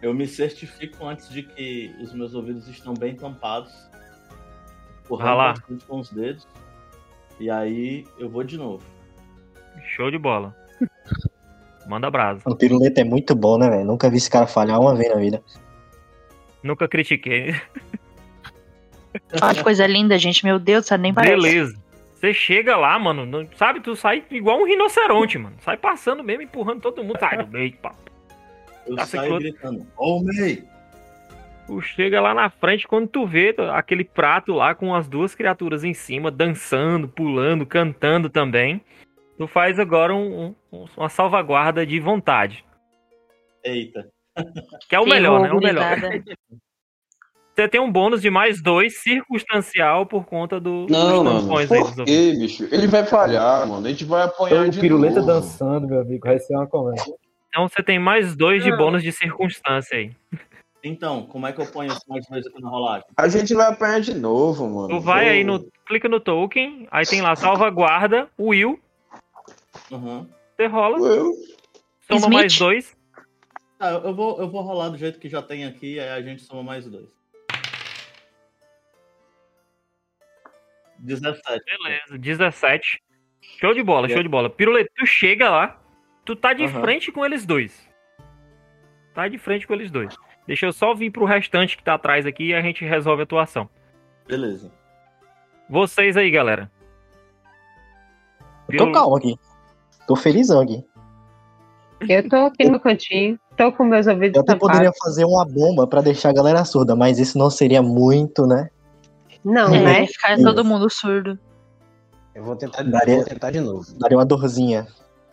[0.00, 3.72] Eu me certifico antes de que os meus ouvidos estão bem tampados.
[5.04, 6.46] Empurrando bastante com os dedos.
[7.38, 8.82] E aí eu vou de novo.
[9.94, 10.54] Show de bola.
[11.88, 12.40] Manda brasa.
[12.44, 13.84] O piruleta é muito bom, né, velho?
[13.84, 15.42] Nunca vi esse cara falhar uma vez na vida.
[16.62, 17.54] Nunca critiquei.
[19.40, 20.44] Olha que coisa linda, gente.
[20.44, 21.34] Meu Deus, sabe nem parece.
[21.34, 21.76] Beleza.
[22.14, 23.80] Você chega lá, mano, não- sabe?
[23.80, 25.56] Tu sai igual um rinoceronte, mano.
[25.60, 27.18] Sai passando mesmo, empurrando todo mundo.
[27.20, 27.94] Sai do meio, pá.
[28.86, 30.22] Eu Tá, você saio cru- gritando, ô!
[31.66, 35.82] Tu chega lá na frente, quando tu vê aquele prato lá com as duas criaturas
[35.82, 38.80] em cima, dançando, pulando, cantando também,
[39.38, 42.64] tu faz agora um- um- uma salvaguarda de vontade.
[43.64, 44.08] Eita.
[44.88, 45.48] Que é o Que melhor, né?
[45.48, 45.96] É o melhor.
[47.56, 51.40] Você tem um bônus de mais dois circunstancial por conta do, Não, dos mano.
[51.40, 52.04] tampões aí dos Por ouvidos.
[52.04, 52.68] quê, bicho?
[52.74, 53.86] Ele vai falhar, mano.
[53.86, 55.26] A gente vai apanhar O de piruleta novo.
[55.26, 57.10] dançando, meu amigo, vai ser uma conversa.
[57.48, 60.10] Então você tem mais dois de bônus de circunstância aí.
[60.84, 63.06] Então, como é que eu ponho esse mais dois aqui na rolagem?
[63.16, 64.88] A gente vai apanhar de novo, mano.
[64.88, 65.30] Tu vai Pô.
[65.30, 65.66] aí no.
[65.86, 68.78] Clica no token, aí tem lá salvaguarda, Will,
[69.90, 70.28] Uhum.
[70.56, 71.32] você rola, Eu-
[72.02, 72.32] soma Smith?
[72.32, 72.96] mais dois.
[73.78, 76.42] Tá, eu vou, eu vou rolar do jeito que já tem aqui, aí a gente
[76.42, 77.08] soma mais dois.
[80.98, 81.62] 17.
[81.64, 83.02] Beleza, 17.
[83.60, 84.48] Show de bola, show de bola.
[84.50, 85.80] Piruleta, tu chega lá,
[86.24, 86.80] tu tá de Aham.
[86.80, 87.86] frente com eles dois.
[89.14, 90.14] Tá de frente com eles dois.
[90.46, 93.24] Deixa eu só vir pro restante que tá atrás aqui e a gente resolve a
[93.24, 93.68] atuação.
[94.26, 94.72] Beleza.
[95.68, 96.70] Vocês aí, galera.
[98.66, 99.38] Tô Piru- calmo aqui.
[100.06, 100.84] Tô felizão aqui.
[102.08, 104.68] Eu tô aqui no cantinho, tô com meus ouvidos Eu até tampados.
[104.74, 108.68] poderia fazer uma bomba pra deixar a galera surda, mas isso não seria muito, né?
[109.44, 109.92] Não, É, né?
[109.94, 111.38] vai ficar todo mundo surdo.
[112.34, 113.86] Eu vou tentar, Daria- vou tentar de novo.
[113.98, 114.86] Daria uma dorzinha,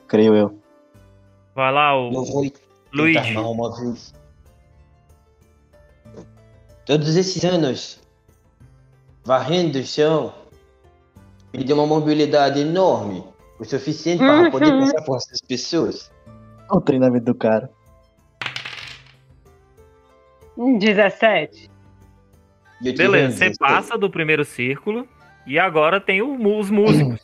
[0.07, 0.57] creio eu.
[1.53, 2.59] Vai lá, o Eu vou tentar
[2.93, 3.33] Luigi.
[3.33, 4.13] mais uma vez.
[6.85, 7.99] Todos esses anos
[9.23, 10.33] varrendo o chão
[11.53, 13.23] me deu uma mobilidade enorme,
[13.59, 14.79] o suficiente para poder Uhum.
[14.81, 16.11] passar por essas pessoas.
[16.69, 17.69] Olha o treinamento do cara.
[20.57, 21.69] 17.
[22.81, 25.07] E eu tive Beleza, você passa do primeiro círculo
[25.47, 27.19] e agora tem o os músicos.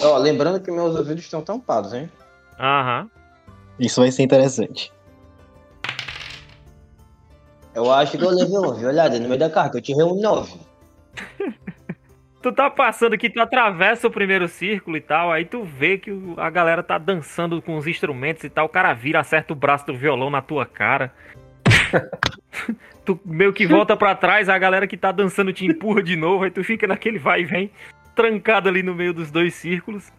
[0.00, 2.10] Ó, lembrando que meus ouvidos estão tampados, hein?
[2.58, 3.10] Aham.
[3.78, 4.92] Isso vai ser interessante.
[7.74, 10.60] Eu acho que eu levei uma violada no meio da carga, eu tirei um 9.
[12.42, 16.10] Tu tá passando aqui, tu atravessa o primeiro círculo e tal, aí tu vê que
[16.36, 19.86] a galera tá dançando com os instrumentos e tal, o cara vira, acerta o braço
[19.86, 21.12] do violão na tua cara.
[23.04, 26.42] tu meio que volta pra trás, a galera que tá dançando te empurra de novo,
[26.42, 27.70] aí tu fica naquele vai e vem,
[28.14, 30.12] trancado ali no meio dos dois círculos,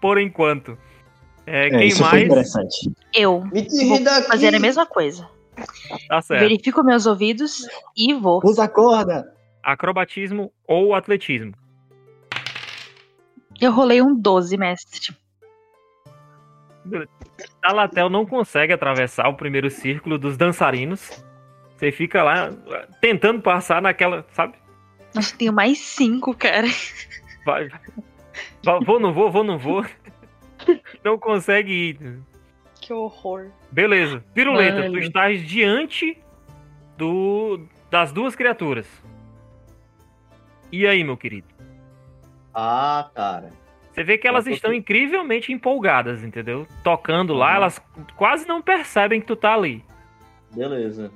[0.00, 0.78] por enquanto.
[1.46, 2.24] É, É, quem isso foi mais?
[2.24, 2.90] interessante.
[3.14, 4.28] Eu Me vou daqui!
[4.28, 5.28] fazer a mesma coisa.
[6.08, 6.40] Tá certo.
[6.40, 8.40] Verifico meus ouvidos e vou.
[8.42, 9.30] Usa a corda!
[9.62, 11.52] Acrobatismo ou atletismo.
[13.60, 15.14] Eu rolei um 12, mestre.
[17.60, 21.22] Talatel não consegue atravessar o primeiro círculo dos dançarinos.
[21.76, 22.50] Você fica lá
[23.00, 24.54] tentando passar naquela, sabe?
[25.14, 26.66] Nossa, tenho mais 5, cara.
[27.44, 27.80] Vai, vai.
[28.84, 29.84] Vou, não vou, vou, não vou.
[31.02, 32.20] Não consegue ir.
[32.80, 33.50] Que horror.
[33.72, 34.22] Beleza.
[34.34, 34.92] Piruleta, Mano.
[34.92, 36.18] tu estás diante
[36.96, 38.86] do das duas criaturas.
[40.72, 41.48] E aí, meu querido?
[42.54, 43.52] Ah, cara.
[43.92, 46.66] Você vê que elas tô estão incrivelmente empolgadas, entendeu?
[46.84, 47.56] Tocando lá, Uhum.
[47.56, 47.82] elas
[48.16, 49.84] quase não percebem que tu tá ali.
[50.54, 51.10] Beleza.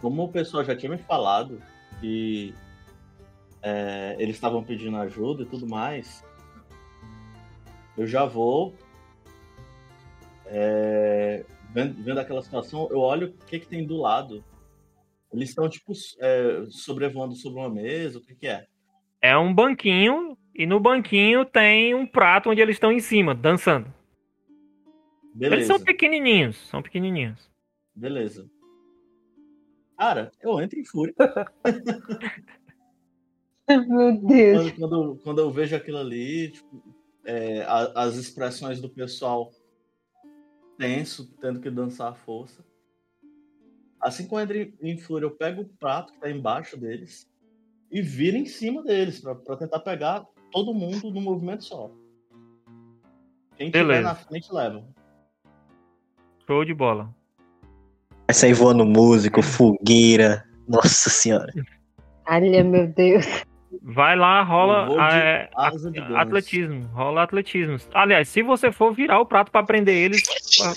[0.00, 1.60] Como o pessoal já tinha me falado
[2.00, 2.54] que
[3.62, 6.24] é, eles estavam pedindo ajuda e tudo mais,
[7.96, 8.74] eu já vou.
[10.48, 14.44] é, vendo, vendo aquela situação, eu olho o que, que tem do lado.
[15.36, 18.66] Eles estão, tipo, é, sobrevoando sobre uma mesa, o que, que é?
[19.20, 23.92] É um banquinho e no banquinho tem um prato onde eles estão em cima, dançando.
[25.38, 25.66] Eles Beleza.
[25.74, 27.50] são pequenininhos, são pequenininhos.
[27.94, 28.48] Beleza.
[29.98, 31.14] Cara, eu entro em fúria.
[33.68, 34.70] Meu Deus.
[34.72, 36.82] quando, quando, quando eu vejo aquilo ali, tipo,
[37.24, 39.50] é, a- as expressões do pessoal
[40.78, 42.64] tenso, tendo que dançar à força.
[44.06, 47.28] Assim que eu entro em- fúria, eu pego o prato que tá embaixo deles
[47.90, 51.90] e viro em cima deles pra, pra tentar pegar todo mundo num movimento só.
[53.56, 54.02] Quem tiver Beleza.
[54.02, 54.84] na frente leva.
[56.46, 57.12] Show de bola.
[58.28, 60.48] Vai sair voando músico, fogueira.
[60.68, 61.52] Nossa senhora.
[62.28, 63.26] Olha, meu Deus.
[63.82, 65.50] Vai lá, rola de é,
[66.14, 66.86] atletismo.
[66.92, 67.76] Rola atletismo.
[67.92, 70.22] Aliás, se você for virar o prato pra prender eles,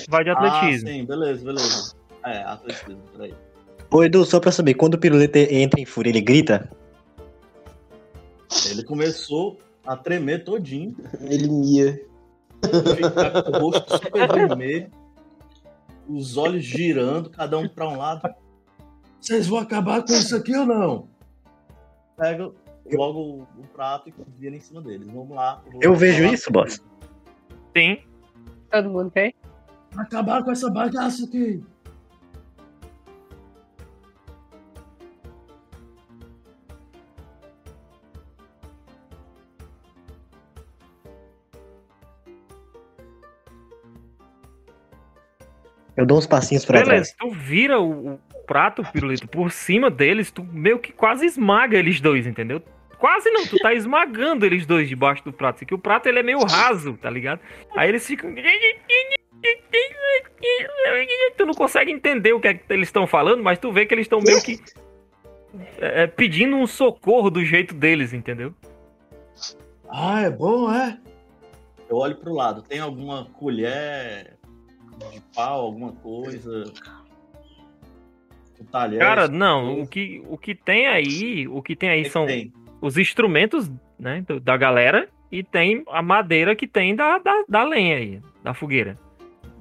[0.09, 0.89] vai de atletismo.
[0.89, 1.98] Ah, sim, beleza, beleza.
[2.29, 3.33] É, atletismo, peraí.
[3.89, 6.69] Ô Edu, só pra saber, quando o piruleta entra em fúria, ele grita?
[8.69, 11.99] Ele começou a tremer todinho, Ele mia.
[12.95, 14.91] ficar com o rosto super vermelho,
[16.07, 18.21] os olhos girando, cada um pra um lado.
[19.19, 21.07] Vocês vão acabar com isso aqui ou não?
[22.15, 22.51] Pega
[22.91, 25.07] logo o, o prato e vira em cima deles.
[25.07, 25.63] Vamos lá.
[25.81, 26.83] Eu vejo falar isso, boss.
[27.75, 27.97] Sim.
[28.71, 29.33] Todo mundo vê?
[29.97, 31.63] Acabar com essa bagaça aqui.
[45.99, 47.15] Eu dou uns passinhos pra Beleza, trás.
[47.19, 51.99] tu vira o, o prato, pirulito, por cima deles, tu meio que quase esmaga eles
[51.99, 52.63] dois, entendeu?
[52.97, 55.57] Quase não, tu tá esmagando eles dois debaixo do prato.
[55.57, 57.41] Assim, que o prato ele é meio raso, tá ligado?
[57.75, 58.33] Aí eles ficam.
[61.35, 63.93] Tu não consegue entender o que, é que eles estão falando, mas tu vê que
[63.93, 64.57] eles estão meio que
[65.79, 68.53] é, pedindo um socorro do jeito deles, entendeu?
[69.89, 70.97] Ah, é bom, é?
[71.89, 72.61] Eu olho pro lado.
[72.61, 74.38] Tem alguma colher
[75.11, 76.63] de pau, alguma coisa?
[78.65, 78.99] Talher?
[78.99, 82.53] Cara, não, o que, o que tem aí, o que tem aí que são tem?
[82.81, 87.97] os instrumentos, né, da galera e tem a madeira que tem da, da, da lenha
[87.97, 88.95] aí, da fogueira.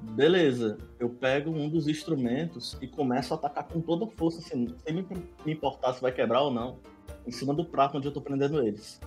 [0.03, 4.75] Beleza, eu pego um dos instrumentos e começo a atacar com toda a força, assim,
[4.85, 5.07] sem me
[5.45, 6.79] me importar se vai quebrar ou não,
[7.27, 9.01] em cima do prato onde eu tô prendendo eles.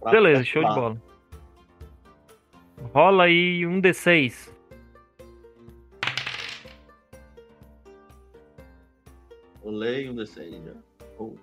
[0.00, 0.96] Prato Beleza, show de bola.
[2.92, 4.57] Rola aí um D6.
[9.68, 10.72] Rolei um D6 já.
[11.18, 11.34] Oh.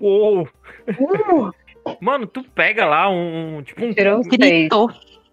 [0.00, 0.48] Uou!
[2.00, 4.22] Mano, tu pega lá um, um- tipo um, Tirou um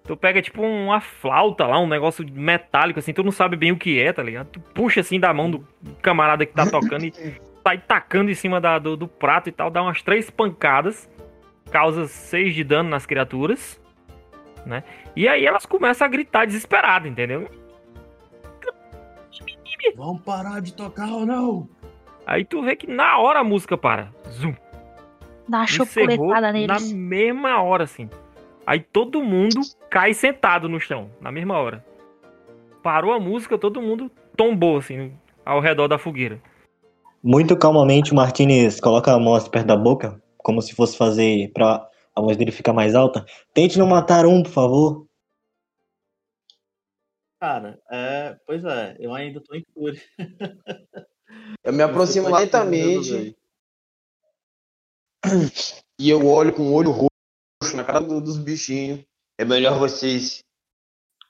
[0.04, 3.78] tu pega tipo uma flauta lá, um negócio metálico assim, tu não sabe bem o
[3.78, 4.48] que é, tá ligado?
[4.48, 5.66] Tu puxa assim da mão do
[6.02, 7.14] camarada que tá tocando e
[7.64, 11.10] sai tacando em cima da- do, do prato e tal, dá umas três pancadas,
[11.72, 13.80] causa seis de dano nas criaturas,
[14.66, 14.84] né?
[15.16, 17.48] E aí elas começam a gritar desesperado, entendeu?
[19.96, 21.68] Vamos parar de tocar ou não?
[22.26, 24.13] Aí tu vê que na hora a música para.
[24.30, 24.54] Zum.
[25.48, 26.94] Dá uma chocoletada na neles.
[26.94, 28.10] mesma hora, assim.
[28.65, 31.84] Aí todo mundo cai sentado no chão, na mesma hora.
[32.84, 35.12] Parou a música, todo mundo tombou, assim,
[35.44, 36.39] ao redor da fogueira.
[37.24, 41.86] Muito calmamente, o Martinez coloca a mão perto da boca, como se fosse fazer pra
[42.15, 43.26] a voz dele ficar mais alta.
[43.54, 45.06] Tente não matar um, por favor.
[47.39, 50.02] Cara, é, pois é, eu ainda tô em fúria.
[51.63, 53.36] Eu me aproximo Eu lentamente
[55.99, 59.02] e eu olho com o olho roxo na cara do- dos bichinhos.
[59.38, 60.39] É melhor vocês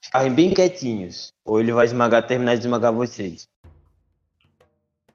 [0.04, 1.32] ficarem bem quietinhos.
[1.46, 3.48] Ou ele vai esmagar, terminar de esmagar vocês.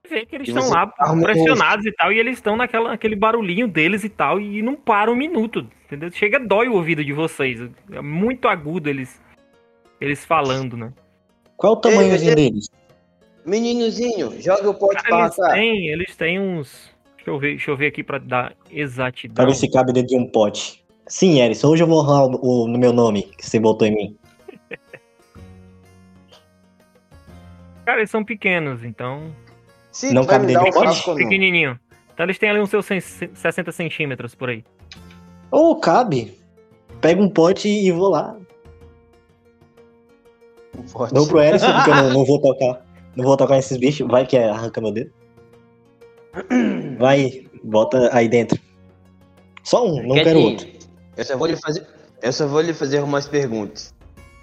[0.08, 0.86] Vê que eles estão lá
[1.22, 5.10] pressionados e tal, e eles estão naquela, naquele barulhinho deles e tal, e não para
[5.10, 6.10] um minuto, entendeu?
[6.12, 7.58] Chega, dói o ouvido de vocês.
[7.90, 9.20] É muito agudo eles,
[10.00, 10.92] eles falando, né?
[11.56, 12.68] Qual o tamanhozinho você- deles?
[13.46, 16.90] Meninozinho, joga o pote pra eles têm, eles têm uns.
[17.16, 19.34] Deixa eu ver, deixa eu ver aqui pra dar exatidão.
[19.34, 20.82] Pra ver se cabe dentro de um pote.
[21.06, 23.94] Sim, Erison, hoje eu vou honrar o, o- no meu nome que você botou em
[23.94, 24.16] mim.
[27.84, 29.30] Cara, eles são pequenos, então.
[29.92, 31.14] Se Não cabe dentro um do pote?
[31.14, 31.78] Pequenininho.
[32.12, 34.64] Então eles têm ali uns seus 100 60 centímetros por aí.
[35.50, 36.38] Ou cabe.
[37.00, 38.36] Pega um pote e vou lá.
[41.12, 42.84] Dou pro Erison, porque eu não, não vou tocar.
[43.16, 44.06] Não vou tocar nesses bichos.
[44.08, 45.10] Vai que arranca meu dedo.
[46.98, 48.58] Vai, bota aí dentro.
[49.62, 50.66] Só um, não quero outro.
[51.16, 51.86] Eu só vou lhe fazer,
[52.20, 53.94] eu só vou lhe fazer umas perguntas.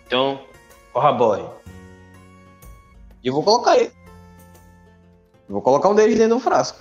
[0.08, 0.40] Então,
[0.94, 1.44] corrobore.
[3.24, 3.92] E eu vou colocar ele.
[5.48, 6.80] Eu vou colocar um deles dentro do frasco.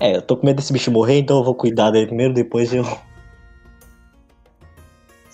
[0.00, 2.72] É, eu tô com medo desse bicho morrer, então eu vou cuidar dele primeiro, depois
[2.72, 2.84] eu.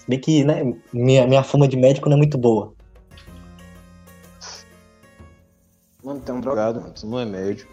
[0.04, 2.74] Se bem que, né, minha, minha fama de médico não é muito boa.
[6.04, 6.92] Mano, tem um drogado, mano.
[6.92, 7.72] Tu não é médico.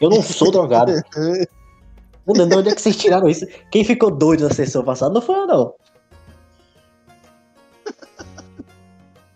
[0.00, 0.92] Eu não sou drogado.
[2.26, 3.46] Mano, de onde é que vocês tiraram isso?
[3.70, 5.74] Quem ficou doido na sessão passada não foi eu, não.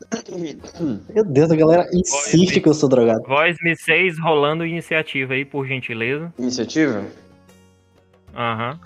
[1.15, 3.23] Meu Deus, a galera insiste que eu sou drogado.
[3.29, 6.33] Voz M6 rolando iniciativa aí, por gentileza.
[6.39, 7.05] Iniciativa?
[8.35, 8.81] Aham.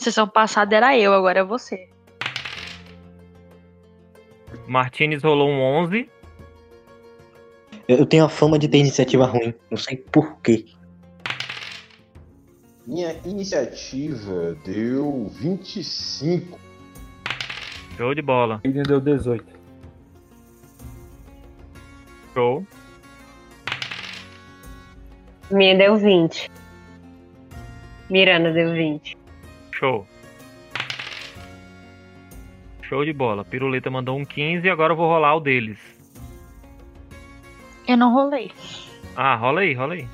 [0.00, 1.86] Sessão passada era eu, agora é você.
[4.66, 6.08] Martinez rolou um 11.
[7.86, 9.52] Eu tenho a fama de ter iniciativa ruim.
[9.70, 10.64] Não sei porquê.
[12.86, 16.58] Minha iniciativa deu 25.
[17.98, 18.62] Show de bola.
[18.64, 19.44] Aiden deu 18.
[22.32, 22.66] Show.
[25.50, 26.50] Minha deu 20.
[28.08, 29.19] Miranda deu 20.
[29.80, 30.06] Show.
[32.82, 33.44] Show de bola.
[33.44, 35.78] Piruleta mandou um 15 e agora eu vou rolar o deles.
[37.88, 38.52] Eu não rolei.
[39.16, 40.06] Ah, rola aí, rola aí.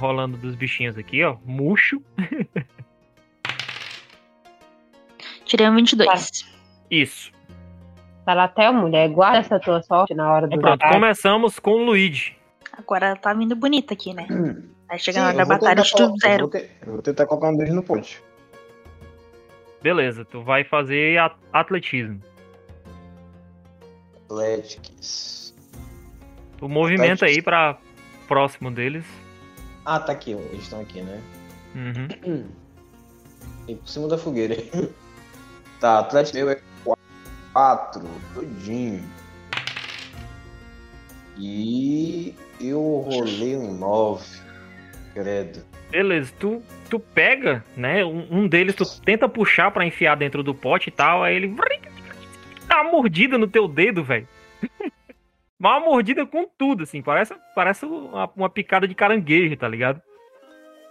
[0.00, 1.36] Rolando dos bichinhos aqui, ó.
[1.44, 2.02] Murcho.
[5.44, 6.44] Tirei um 22.
[6.90, 7.30] Isso.
[8.24, 12.36] Fala até, mulher, guarda essa tua sorte na hora do pronto, começamos com o Luigi.
[12.76, 14.26] Agora tá vindo bonita aqui, né?
[14.88, 16.48] Aí chega Sim, na hora da batalha, tentar tiro colo- eu zero.
[16.48, 18.20] vou te- Eu vou tentar colocar um deles no pote.
[19.86, 21.16] Beleza, tu vai fazer
[21.52, 22.20] atletismo.
[24.24, 25.54] Athletics.
[26.58, 27.44] Tu movimenta aí Athletics.
[27.44, 27.78] pra
[28.26, 29.06] próximo deles.
[29.84, 30.32] Ah, tá aqui.
[30.32, 31.22] Eles estão aqui, né?
[31.76, 32.48] Uhum.
[33.68, 34.56] E por cima da fogueira.
[35.78, 36.60] tá, Atlético meu é
[37.52, 38.02] 4,
[38.34, 39.08] todinho.
[41.38, 44.26] E eu rolei um 9.
[45.14, 45.62] Credo.
[45.90, 48.04] Beleza, tu, tu pega, né?
[48.04, 51.54] Um, um deles tu tenta puxar pra enfiar dentro do pote e tal, aí ele
[52.66, 54.28] dá uma mordida no teu dedo, velho.
[55.58, 60.02] Uma mordida com tudo, assim, parece, parece uma, uma picada de caranguejo, tá ligado?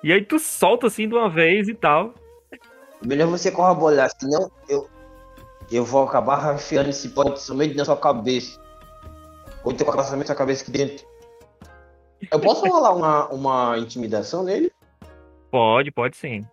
[0.03, 2.15] E aí tu solta assim de uma vez e tal.
[2.99, 4.89] Melhor você corroborar, senão eu,
[5.71, 8.59] eu vou acabar enfiando esse pote somente na sua cabeça.
[9.63, 11.05] Ou então colocar somente sua cabeça aqui dentro.
[12.31, 14.71] Eu posso rolar uma, uma intimidação nele?
[15.55, 16.45] Pode, pode sim.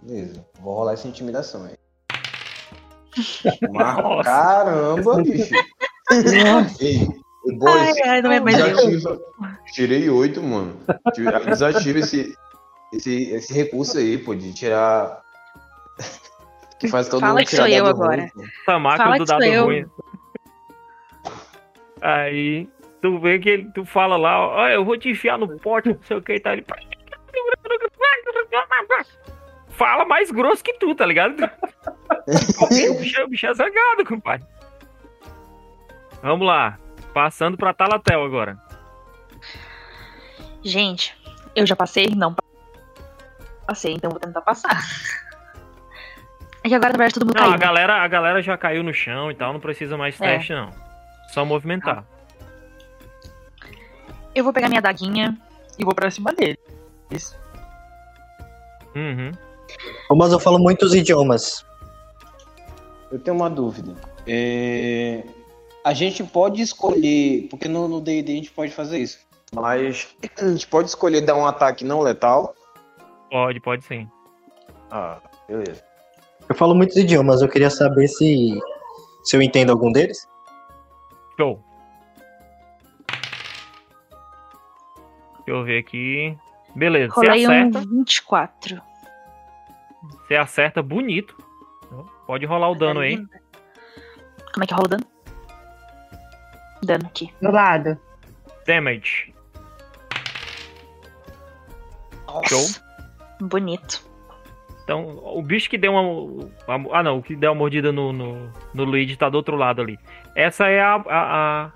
[0.00, 1.74] Beleza, vou rolar essa intimidação aí.
[3.68, 4.22] Nossa.
[4.22, 5.52] caramba, bicho.
[6.80, 7.04] Ei,
[7.58, 9.20] boys, Ai, ai, não é mais desativa.
[9.74, 10.76] Tirei oito, mano.
[11.14, 12.32] Tira- Desativa esse,
[12.94, 15.20] esse, esse recurso aí, pô, de tirar.
[16.78, 18.30] Que faz todo Fala mundo que sou eu dado agora.
[18.36, 18.46] ruim.
[18.62, 19.64] Essa máquina Fala do que sou dado eu.
[19.64, 19.86] ruim.
[22.00, 22.68] Aí
[23.02, 25.98] tu vê que ele, tu fala lá, ó, eu vou te enfiar no pote, não
[26.04, 26.52] sei o que e tal.
[26.52, 26.64] Ele...
[29.76, 31.34] Fala mais grosso que tu, tá ligado?
[32.60, 34.46] o, bicho, o bicho é zangado, compadre.
[36.22, 36.78] Vamos lá.
[37.12, 38.58] Passando pra Talatel agora.
[40.62, 41.16] Gente,
[41.54, 42.08] eu já passei?
[42.16, 42.34] Não
[43.66, 44.80] passei, então vou tentar passar.
[46.64, 47.58] É que agora, na verdade, todo mundo Não, a caiu.
[47.60, 50.36] galera, a galera já caiu no chão e tal, não precisa mais É.
[50.36, 50.70] teste, não.
[51.28, 52.04] Só movimentar.
[54.34, 55.36] Eu vou pegar minha daguinha
[55.78, 56.58] e vou pra cima dele.
[57.10, 57.36] Isso.
[58.94, 59.32] Uhum.
[60.10, 61.64] Mas eu falo muitos idiomas.
[63.10, 63.94] Eu tenho uma dúvida.
[64.26, 65.22] É,
[65.84, 69.18] A gente pode escolher, porque no no D&D a gente pode fazer isso,
[69.54, 70.08] mas
[70.40, 72.54] a gente pode escolher dar um ataque não letal.
[73.30, 74.08] Pode, pode sim.
[74.90, 75.82] Ah, beleza.
[76.48, 78.58] Eu falo muitos idiomas, eu queria saber se,
[79.24, 80.26] se eu entendo algum deles.
[81.36, 81.60] Show.
[85.44, 86.36] Deixa eu ver aqui.
[86.74, 87.80] Beleza, você Rolei um acerta.
[87.88, 88.82] 24.
[90.10, 91.36] Você acerta bonito.
[92.26, 93.16] Pode rolar o dano aí.
[94.52, 95.04] Como é que rola o dano?
[96.82, 97.32] Dano aqui.
[97.40, 97.98] Do lado.
[98.66, 99.34] Damage.
[102.48, 102.66] Show.
[103.40, 104.04] Bonito.
[104.82, 106.48] Então, o bicho que deu uma.
[106.92, 107.18] Ah, não.
[107.18, 109.98] O que deu uma mordida no, no, no Luigi tá do outro lado ali.
[110.34, 110.94] Essa é a.
[110.94, 111.70] A, a,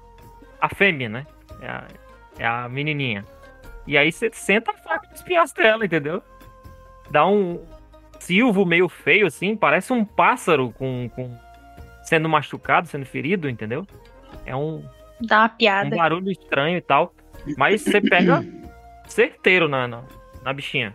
[0.60, 1.26] a fêmea, né?
[1.60, 1.86] É a,
[2.38, 3.24] é a menininha.
[3.86, 6.22] E aí você senta a faca nos pinhas dela, entendeu?
[7.10, 7.64] Dá um
[8.20, 9.56] silvo meio feio, assim.
[9.56, 11.36] Parece um pássaro com, com
[12.02, 13.86] sendo machucado, sendo ferido, entendeu?
[14.46, 14.84] É um,
[15.20, 15.96] Dá uma um piada.
[15.96, 17.12] barulho estranho e tal.
[17.56, 18.44] Mas você pega
[19.08, 20.04] certeiro na, na,
[20.42, 20.94] na bichinha.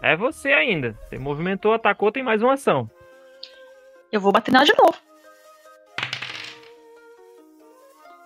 [0.00, 0.98] É você ainda.
[1.08, 2.90] Você movimentou, atacou, tem mais uma ação.
[4.10, 4.98] Eu vou bater nela de novo.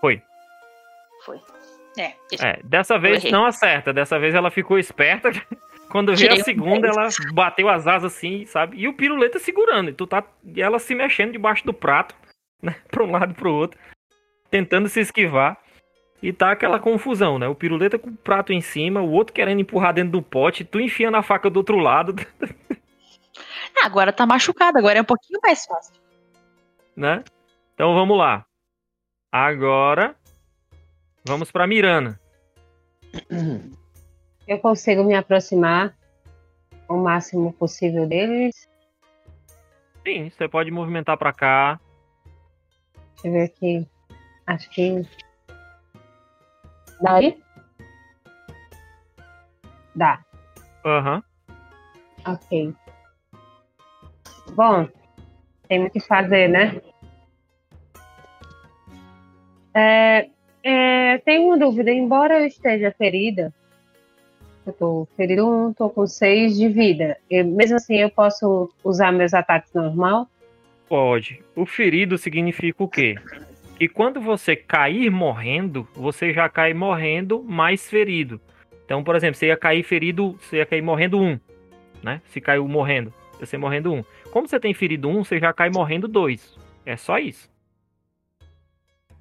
[0.01, 0.23] Foi.
[1.25, 1.41] Foi.
[1.99, 2.15] É.
[2.41, 3.93] É, dessa vez não acerta.
[3.93, 5.31] Dessa vez ela ficou esperta.
[5.91, 8.77] Quando veio Tirei a um segunda, ela bateu as asas assim, sabe?
[8.77, 9.91] E o piruleta segurando.
[9.91, 10.23] E tu tá.
[10.45, 12.15] E ela se mexendo debaixo do prato,
[12.63, 12.77] né?
[12.91, 13.79] Pra um lado e pro outro.
[14.51, 15.57] Tentando se esquivar.
[16.23, 17.47] E tá aquela confusão, né?
[17.47, 20.81] O piruleta com o prato em cima, o outro querendo empurrar dentro do pote, tu
[20.81, 22.15] enfiando a faca do outro lado,
[23.79, 25.95] Ah, agora tá machucada, agora é um pouquinho mais fácil.
[26.97, 27.23] né?
[27.75, 28.47] Então vamos lá.
[29.31, 30.17] Agora.
[31.27, 32.19] Vamos pra Mirana.
[34.47, 35.97] Eu consigo me aproximar
[36.89, 38.69] o máximo possível deles.
[40.05, 41.81] Sim, você pode movimentar pra cá.
[43.15, 43.89] Deixa eu ver aqui.
[44.47, 45.03] Acho que.
[47.03, 47.43] Daí?
[49.95, 50.25] Dá.
[50.85, 51.23] Aham.
[52.25, 52.75] Ok.
[54.55, 54.89] Bom,
[55.69, 56.81] tem muito o que fazer, né?
[59.75, 60.31] É,
[60.63, 61.91] é, tenho uma dúvida.
[61.91, 63.53] Embora eu esteja ferida,
[64.67, 67.17] eu tô ferido um, tô com seis de vida.
[67.31, 70.29] Eu- mesmo assim, eu posso usar meus ataques normal?
[70.89, 71.43] Pode.
[71.55, 73.17] O ferido significa o quê?
[73.79, 78.41] Que quando você cair morrendo, você já cai morrendo mais ferido.
[78.85, 81.39] Então, por exemplo, você ia cair ferido, você ia cair morrendo um,
[82.03, 82.23] né?
[82.29, 84.05] Se caiu morrendo, você morrendo um.
[84.31, 86.57] Como você tem ferido um, você já cai morrendo dois.
[86.85, 87.51] É só isso.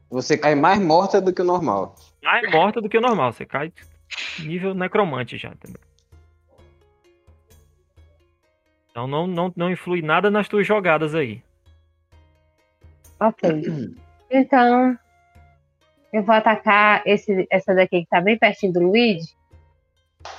[0.09, 1.95] Você cai mais morta do que o normal.
[2.23, 3.33] Mais morta do que o normal.
[3.33, 3.73] Você cai
[4.39, 5.79] nível necromante já, entendeu?
[8.91, 11.41] Então não, não, não influi nada nas tuas jogadas aí.
[13.19, 13.49] Ok.
[14.29, 14.97] Então,
[16.11, 19.33] eu vou atacar esse, essa daqui que tá bem pertinho do Luigi,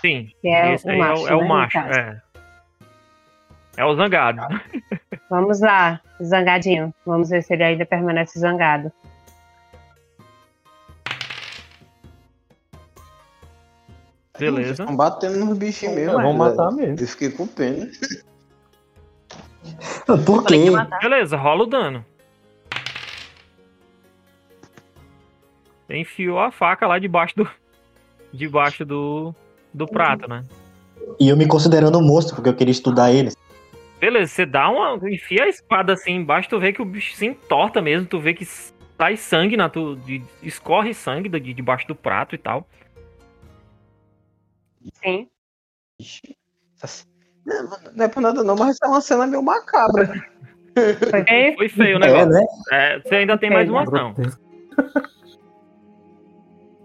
[0.01, 0.31] Sim.
[0.41, 1.21] que é esse o aí macho.
[1.21, 1.79] é, o- é né, o macho.
[1.79, 2.23] É.
[3.79, 4.41] É o zangado.
[5.29, 6.95] Vamos lá, zangadinho.
[7.05, 8.91] Vamos ver se ele ainda permanece zangado.
[14.39, 14.83] Beleza.
[14.83, 16.13] Estão batendo nos bichinhos mesmo.
[16.15, 16.97] Vamos matar mesmo.
[17.01, 17.89] Eu fiquei com pena.
[20.25, 20.57] Por quê?
[21.01, 22.05] Beleza, rola o dano.
[25.89, 27.49] Enfiou a faca lá debaixo do.
[28.33, 29.35] Debaixo do.
[29.73, 30.45] Do prato, né?
[31.21, 33.37] E eu me considerando um monstro, porque eu queria estudar eles.
[34.01, 34.99] Beleza, você dá uma.
[35.09, 38.35] Enfia a espada assim embaixo, tu vê que o bicho se entorta mesmo, tu vê
[38.35, 39.97] que sai sangue na tu.
[39.97, 42.67] de- escorre sangue de, debaixo do prato e tal.
[44.95, 45.29] Sim.
[47.45, 47.63] Não,
[47.95, 50.07] não é por nada não, mas é uma cena meio macabra.
[51.11, 51.57] Foi bem?
[51.57, 52.29] Foi feio o É, negócio.
[52.31, 52.45] né?
[52.71, 54.15] É, você ainda tem mais uma ação.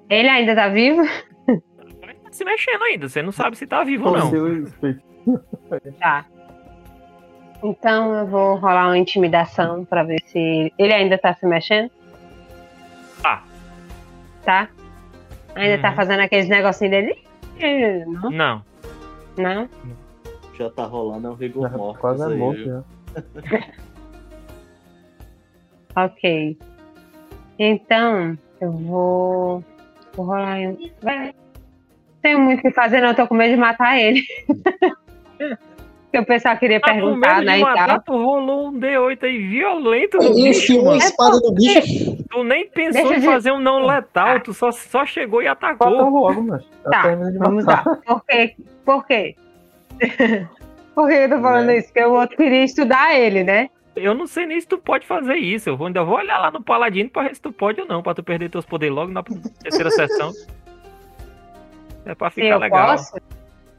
[0.09, 1.01] Ele ainda tá vivo?
[2.01, 4.31] Vai se mexendo ainda, você não sabe se tá vivo ou não.
[5.99, 6.25] Tá.
[7.63, 11.89] Então eu vou rolar uma intimidação pra ver se ele ainda tá se mexendo.
[13.21, 13.43] Tá.
[14.43, 14.67] Tá?
[15.55, 15.95] Ainda tá Uhum.
[15.95, 17.23] fazendo aqueles negocinhos dele?
[18.05, 18.31] Não?
[18.31, 18.65] Não.
[19.37, 19.69] Não?
[20.57, 22.83] Já tá rolando, é um rigor Já mortis Quase é aí, morto já.
[25.95, 26.57] Ok.
[27.59, 29.63] Então, eu vou.
[30.15, 30.91] Vou rolar em.
[31.01, 31.33] Vai.
[32.21, 33.09] Tenho muito o que fazer, não.
[33.09, 34.23] Eu tô com medo de matar ele.
[36.11, 37.53] Porque o pessoal queria Tá com perguntar, medo né?
[37.53, 38.01] de E matar, tal.
[38.01, 40.97] tu rolou um D8 aí violento no Ele bicho, enfiou a mano.
[40.97, 42.17] espada no bicho.
[42.29, 45.47] Tu nem pensou Deixa em de- fazer um não letal, tu só, só chegou e
[45.47, 45.89] atacou.
[46.09, 46.65] logo, mas.
[46.83, 47.03] Tá,
[47.39, 47.77] Vamos lá.
[48.05, 48.55] Por quê?
[48.83, 49.35] Por quê?
[50.93, 51.77] Por que eu tô falando Né?
[51.77, 51.87] isso?
[51.93, 53.69] Porque o outro queria estudar ele, né?
[53.95, 55.69] Eu não sei nem se tu pode fazer isso.
[55.69, 58.03] Eu vou- ainda vou olhar lá no Paladino pra ver se tu pode ou não,
[58.03, 59.23] pra tu perder teus poderes logo na
[59.63, 60.31] terceira sessão.
[62.05, 62.87] É pra ficar eu legal.
[62.97, 63.13] posso.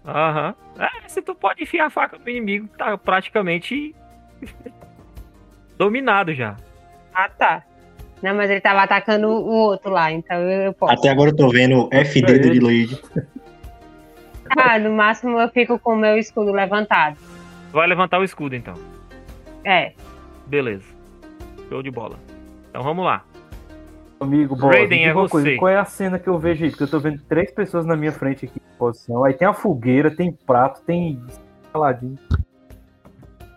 [0.05, 0.55] Aham.
[0.79, 3.95] É, se tu pode enfiar a faca no inimigo, tá praticamente
[5.79, 6.57] dominado já.
[7.15, 7.63] Ah, tá.
[8.23, 10.93] Não, mas ele tava atacando o outro lá, então eu, eu posso.
[10.93, 13.01] Até agora eu tô vendo FD do Luigi.
[14.57, 17.17] Ah, no máximo eu fico com o meu escudo levantado.
[17.17, 18.75] Tu vai levantar o escudo então.
[19.65, 19.93] É.
[20.47, 20.85] Beleza.
[21.69, 22.19] Show de bola.
[22.71, 23.25] Então vamos lá.
[24.23, 25.57] Amigo, Boss, Raiden, é uma coisa, você.
[25.57, 26.71] qual é a cena que eu vejo aí?
[26.71, 29.25] Porque eu tô vendo três pessoas na minha frente aqui em posição.
[29.25, 31.21] Aí tem a fogueira, tem prato, tem
[31.73, 32.19] saladinho.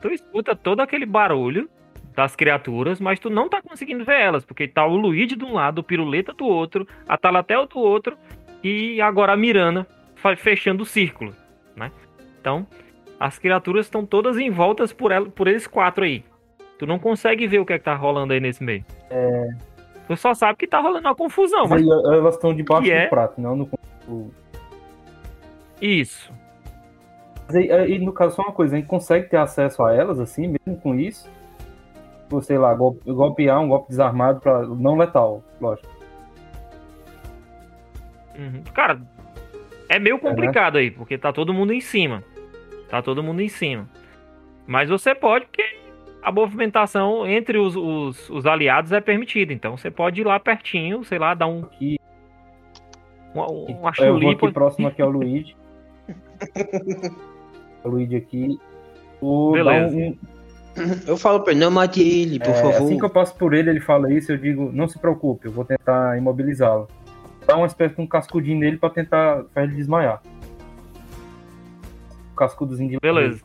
[0.02, 1.70] Tu escuta todo aquele barulho
[2.16, 5.54] das criaturas, mas tu não tá conseguindo ver elas, porque tá o Luigi de um
[5.54, 8.18] lado, o Piruleta do outro, a Talatel do outro
[8.64, 9.86] e agora a Mirana
[10.38, 11.36] fechando o círculo,
[11.76, 11.92] né?
[12.40, 12.66] Então,
[13.20, 16.24] as criaturas estão todas em voltas por, ela, por eles quatro aí.
[16.80, 18.84] Tu não consegue ver o que é que tá rolando aí nesse meio.
[19.10, 19.50] É...
[20.08, 23.08] Tu só sabe que tá rolando uma confusão, mas Mas elas estão debaixo do é?
[23.08, 23.70] prato, não no.
[24.08, 24.32] o-
[25.82, 26.32] isso.
[27.48, 30.20] Mas aí, aí, no caso, só uma coisa, a gente consegue ter acesso a elas
[30.20, 31.30] assim, mesmo com isso?
[32.32, 34.62] Ou sei lá, golpe, golpear um golpe desarmado pra.
[34.64, 35.88] Não letal, lógico.
[38.38, 38.64] Uhum.
[38.74, 39.00] Cara,
[39.88, 42.24] é meio complicado aí, porque tá todo mundo em cima.
[42.90, 43.88] Tá todo mundo em cima.
[44.68, 45.64] Mas você pode, porque
[46.26, 49.54] a movimentação entre os, os, os aliados é permitida.
[49.54, 51.66] Então você pode ir lá pertinho, sei lá, dar um.
[51.80, 52.00] E-
[53.34, 55.56] Uma, uma eu vou aqui próximo aqui ao Luigi.
[57.84, 58.60] o Luigi aqui.
[59.22, 59.96] O, Beleza.
[59.96, 60.18] um-
[61.08, 62.74] Eu falo pra ele, não mate ele, por É, favor.
[62.76, 65.52] assim que eu passo por ele, ele fala isso, eu digo, não se preocupe, eu
[65.52, 66.88] vou tentar imobilizá-lo.
[67.48, 70.22] Dá uma espécie de um cascudinho nele pra tentar fazer ele desmaiar.
[72.32, 73.42] Um cascudozinho de Beleza.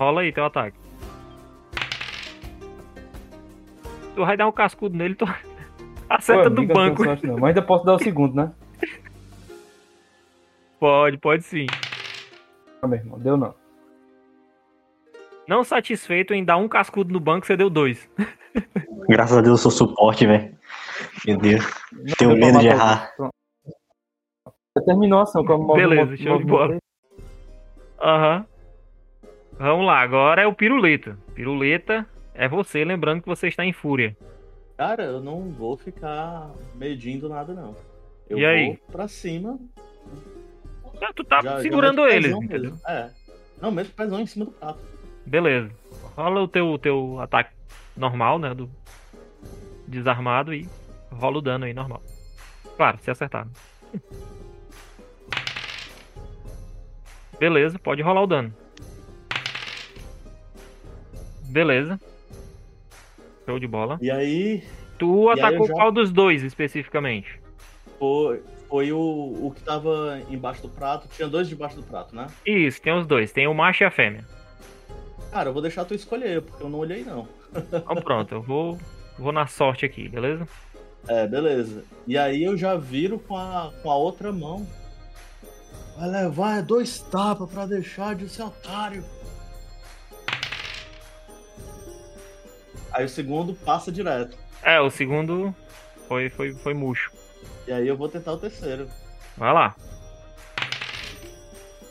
[0.00, 0.78] Rola aí teu ataque.
[4.14, 5.26] Tu vai dar um cascudo nele, tu
[6.08, 7.04] acerta Pô, do banco.
[7.04, 8.50] sorte não, Mas ainda posso dar o segundo, né?
[10.78, 11.66] Pode, pode sim.
[12.80, 13.54] Ah, meu irmão, deu não.
[15.46, 18.08] Não satisfeito em dar um cascudo no banco, você deu dois.
[19.06, 20.56] Graças a Deus eu sou suporte, velho.
[21.26, 21.62] Meu Deus.
[21.92, 23.12] Não Tenho medo de errar.
[24.86, 26.78] Terminou a ação, como Beleza, show de bola.
[28.00, 28.46] Aham.
[29.60, 31.18] Vamos lá, agora é o Piruleta.
[31.34, 34.16] Piruleta é você, lembrando que você está em fúria.
[34.78, 37.76] Cara, eu não vou ficar medindo nada, não.
[38.28, 38.78] Eu E vou aí?
[38.90, 39.58] pra cima.
[41.02, 42.70] Ah, tu tá já- já segurando meto eles, entendeu?
[42.72, 42.80] mesmo.
[42.88, 43.10] É.
[43.60, 44.78] Não, mesmo pezão em cima do prato.
[45.26, 45.70] Beleza.
[46.16, 47.50] Rola o teu, teu ataque
[47.94, 48.54] normal, né?
[48.54, 48.70] Do...
[49.86, 50.66] desarmado e
[51.10, 52.02] rola o dano aí normal.
[52.78, 53.46] Claro, se acertar.
[57.38, 58.54] Beleza, pode rolar o dano.
[61.50, 62.00] Beleza.
[63.46, 63.98] Show de bola.
[64.00, 64.62] E aí
[64.98, 67.40] Tu E aí atacou eu já- qual dos dois especificamente?
[67.98, 71.08] foi, foi o, o que tava embaixo do prato.
[71.08, 72.26] Tinha dois debaixo do prato, né?
[72.46, 73.32] Isso, tem os dois.
[73.32, 74.24] Tem o macho e a fêmea.
[75.30, 77.26] Cara, eu vou deixar tu escolher, porque eu não olhei não.
[77.72, 78.78] Então pronto, eu vou,
[79.18, 80.46] vou na sorte aqui, beleza?
[81.08, 81.82] É, beleza.
[82.06, 84.66] E aí eu já viro com a, com a outra mão.
[85.98, 89.04] Vai levar dois tapas pra deixar de ser otário.
[92.92, 94.36] Aí o segundo passa direto.
[94.62, 95.54] É, o segundo
[96.08, 97.10] foi, foi, foi murcho.
[97.66, 98.88] E aí eu vou tentar o terceiro.
[99.36, 99.74] Vai lá.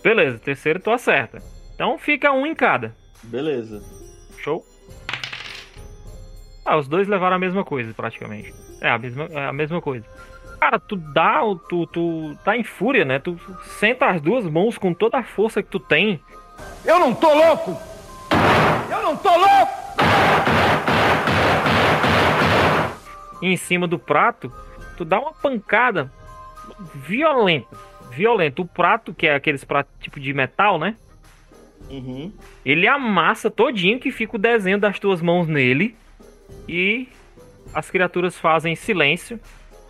[0.03, 1.41] Beleza, terceiro tu acerta.
[1.73, 2.95] Então fica um em cada.
[3.23, 3.81] Beleza.
[4.37, 4.65] Show?
[6.65, 8.53] Ah, os dois levaram a mesma coisa, praticamente.
[8.81, 10.05] É a mesma, é a mesma coisa.
[10.59, 13.17] Cara, tu dá, o- tu, tu tá em fúria, né?
[13.19, 13.39] Tu
[13.79, 16.21] senta as duas mãos com toda a força que tu tem.
[16.85, 17.77] Eu não tô louco!
[18.91, 19.73] Eu não tô louco!
[23.41, 24.51] Em cima do prato,
[24.97, 26.11] tu dá uma pancada
[26.95, 27.77] violenta.
[28.11, 28.61] Violenta.
[28.61, 30.95] O prato, que é aqueles pratos tipo de metal, né?
[31.89, 32.31] Uhum.
[32.65, 35.95] Ele amassa todinho que fica o desenho das tuas mãos nele.
[36.67, 37.07] E
[37.73, 39.39] as criaturas fazem silêncio.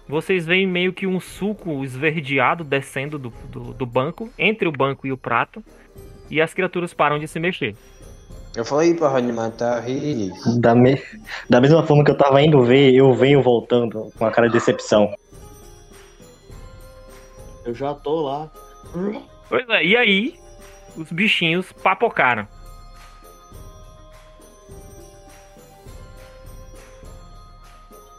[0.08, 5.06] Vocês veem meio que um suco esverdeado descendo do, do, do banco, entre o banco
[5.06, 5.64] e o prato.
[6.30, 7.76] E as criaturas param de se mexer.
[8.56, 10.34] Eu falei pra matar eles.
[10.60, 11.02] Da, me-
[11.50, 14.54] da mesma forma que eu tava indo ver, eu venho voltando com a cara de
[14.54, 15.14] decepção.
[17.64, 18.50] Eu já tô lá.
[19.47, 20.34] Pois é, e aí
[20.97, 22.47] os bichinhos papocaram.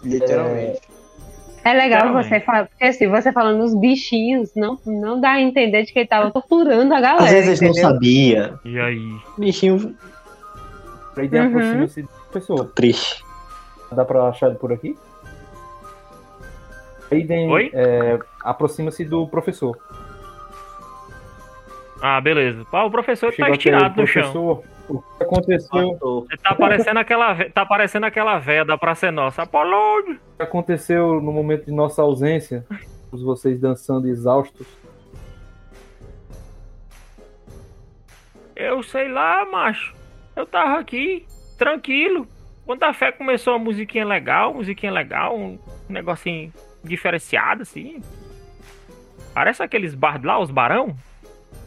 [0.02, 0.80] Literalmente.
[1.62, 5.82] É legal você falar, porque assim, você falando os bichinhos, não, não dá a entender
[5.82, 7.24] de que ele tava torturando a galera.
[7.24, 7.90] Às vezes eles não entendeu?
[7.90, 8.54] sabia.
[8.64, 9.16] E aí?
[9.36, 9.94] Bichinho
[11.16, 11.48] Raiden Uhum.
[11.48, 12.64] aproxima-se da pessoa.
[12.74, 13.24] triste.
[13.92, 14.96] Dá pra achar ele por aqui?
[17.10, 17.70] Raiden Oi?
[17.74, 19.76] é, aproxima-se do professor.
[22.02, 22.64] Ah, beleza.
[22.72, 24.62] Ah, o professor tá Chega até estirado o no chão.
[24.88, 26.26] O que aconteceu?
[26.30, 29.42] Ele Tá parecendo aquela, tá parecendo aquela véia da Praça é Nossa.
[29.42, 30.14] Apolônio!
[30.34, 32.64] O que aconteceu no momento de nossa ausência?
[33.12, 34.66] Os vocês dançando exaustos.
[38.56, 39.94] Eu sei lá, macho.
[40.40, 41.26] Eu tava aqui,
[41.58, 42.26] tranquilo.
[42.64, 46.50] Quando a fé começou a musiquinha legal, musiquinha legal, um negocinho
[46.82, 48.02] diferenciado, assim.
[49.34, 50.96] Parece aqueles bar lá, os barão.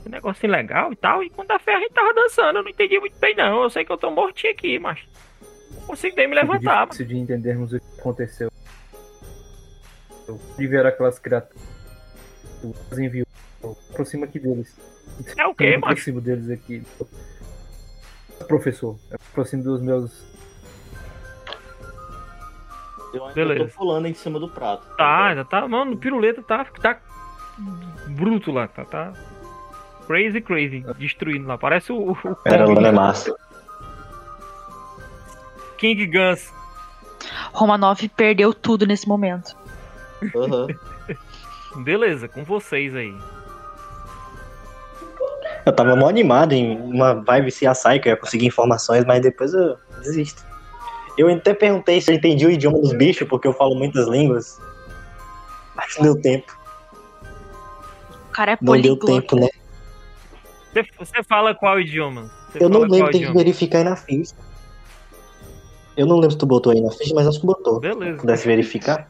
[0.05, 1.23] Um negocinho legal e tal.
[1.23, 3.63] E quando a fé a gente tava dançando, eu não entendi muito bem, não.
[3.63, 5.07] Eu sei que eu tô mortinho aqui, macho.
[5.75, 6.85] Não consigo nem me levantar, mano.
[6.87, 8.51] difícil de entendermos o que aconteceu.
[10.57, 11.61] De ver aquelas criaturas.
[12.97, 13.27] Enviou.
[13.91, 14.75] Aproxima aqui deles.
[15.37, 15.91] É o quê, Eu macho?
[15.91, 16.81] aproximo deles aqui.
[18.47, 20.23] Professor, eu aproximo dos meus.
[23.13, 23.71] Eu ainda Beleza.
[23.71, 24.85] tô pulando em cima do prato.
[24.97, 25.67] Tá, ainda tá.
[25.67, 26.99] Mano, o piruleta tá, tá
[28.07, 28.67] bruto lá.
[28.67, 29.13] Tá, tá
[30.07, 30.83] crazy, crazy.
[30.97, 31.57] Destruindo lá.
[31.57, 33.35] Parece o, o Era Lana Massa.
[35.77, 36.51] King Guns.
[37.53, 39.55] Romanov perdeu tudo nesse momento.
[40.35, 40.67] Aham.
[41.83, 43.15] Beleza, com vocês aí.
[45.65, 49.53] Eu tava mó animado em uma vibe CSI que eu ia conseguir informações, mas depois
[49.53, 50.43] eu desisto.
[51.17, 54.59] Eu até perguntei se eu entendi o idioma dos bichos, porque eu falo muitas línguas.
[55.75, 56.57] Mas não deu tempo.
[58.29, 59.21] O cara é Não deu poliglota.
[59.21, 59.49] tempo, né?
[60.97, 62.31] Você, fala qual idioma?
[62.51, 63.35] Você Eu não lembro, tem que idioma?
[63.35, 64.33] verificar aí na ficha.
[65.95, 67.79] Eu não lembro se tu botou aí na ficha, mas acho que botou.
[67.79, 68.17] Beleza.
[68.19, 69.07] Pudesse verificar.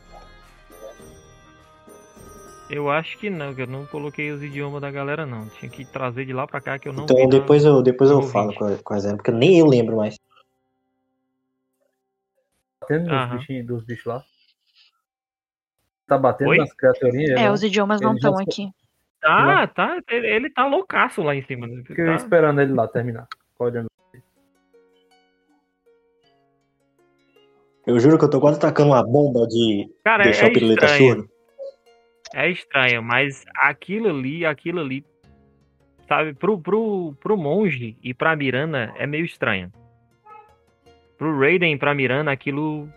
[2.74, 5.48] Eu acho que não, que eu não coloquei os idiomas da galera, não.
[5.50, 8.24] Tinha que trazer de lá pra cá que eu não Então depois eu, depois eu
[8.24, 8.52] falo
[8.84, 10.18] com, Zé, porque nem eu lembro mais.
[12.82, 14.24] Batendo nos bichinhos, dos bichos lá.
[16.08, 16.58] Tá batendo Oi?
[16.58, 17.30] nas criaturinhas?
[17.40, 17.52] É, né?
[17.52, 18.72] os idiomas não estão aqui.
[19.22, 20.02] Tá, tá.
[20.10, 21.68] Ele, ele tá loucaço lá em cima.
[21.68, 21.84] né?
[21.86, 22.16] Fica eu Tá.
[22.16, 23.28] esperando ele lá terminar.
[23.60, 23.88] Olhando.
[27.86, 30.86] Eu juro que eu tô quase tacando uma bomba de Cara, deixar é o piruleta
[30.86, 31.14] estranho.
[31.16, 31.33] surdo.
[32.34, 35.06] É estranho, mas aquilo ali, aquilo ali,
[36.08, 39.72] sabe, pro, pro, pro monge e pra Miranda é meio estranho.
[41.18, 42.90] Pro Raiden e pra Miranda, aquilo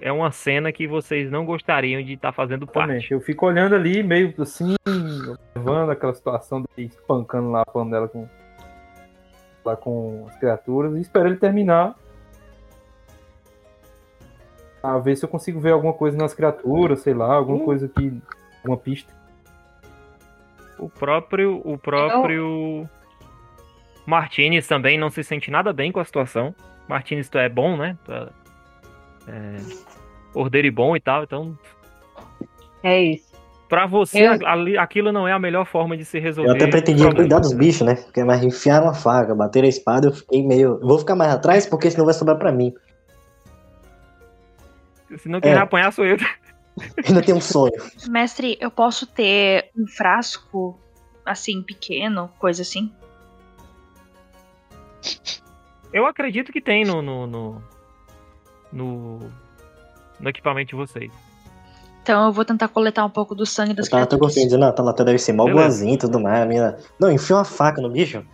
[0.00, 2.84] é uma cena que vocês não gostariam de estar fazendo parte.
[2.90, 3.12] Exatamente.
[3.12, 8.26] Eu fico olhando ali, meio assim, observando aquela situação de espancando lá a panela com,
[9.62, 11.94] lá com as criaturas e espero ele terminar.
[14.82, 17.64] A ver se eu consigo ver alguma coisa nas criaturas, sei lá, alguma Hum.
[17.66, 18.10] coisa que.
[18.62, 19.12] Alguma pista.
[20.78, 21.60] O próprio.
[21.64, 22.88] O próprio.
[24.06, 26.54] Martinez também não se sente nada bem com a situação.
[26.88, 27.96] Martinez tu é bom, né?
[28.08, 28.28] É,
[29.28, 29.56] é,
[30.34, 31.56] ordeiro e bom e tal, então.
[32.82, 33.30] É isso.
[33.68, 36.50] Pra você, Eu- ali- aquilo não é a melhor forma de se resolver.
[36.50, 37.58] Eu até pretendia problemas, cuidar dos né?
[37.58, 37.94] bichos, né?
[37.94, 40.80] Porque mas enfiaram a faca, bateram a espada, eu fiquei meio.
[40.80, 42.74] eu Vou ficar mais atrás porque senão vai sobrar pra mim.
[45.18, 45.58] Se não quer É.
[45.58, 46.16] apanhar, sou eu.
[47.06, 47.72] Ainda tem um sonho.
[48.08, 50.78] Mestre, eu posso ter um frasco,
[51.24, 52.92] assim, pequeno, coisa assim?
[55.92, 57.02] Eu acredito que tem no.
[57.02, 57.62] no, no,
[58.72, 59.18] no,
[60.18, 61.10] no equipamento de vocês.
[62.02, 64.34] Então eu vou tentar coletar um pouco do sangue das Eu tava até criaturas.
[64.34, 65.62] gostando não, tá lá, deve ser mó Beleza.
[65.62, 66.42] boazinha e tudo mais.
[66.42, 66.78] A menina.
[66.98, 68.24] Não, enfia uma faca no bicho.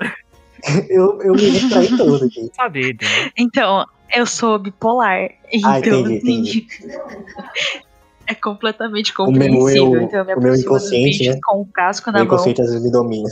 [0.88, 2.50] eu, eu me retraí todo aqui.
[2.54, 3.30] Saber, entendeu?
[3.36, 5.30] Então, eu sou bipolar.
[5.52, 6.66] Então, Ah, entendi,
[8.26, 9.94] é completamente O meu- compreensível.
[9.94, 11.38] eu- então eu me o meu inconsciente, né?
[11.44, 12.26] com o casco na mão.
[12.26, 13.28] inconsciente às vezes me domina.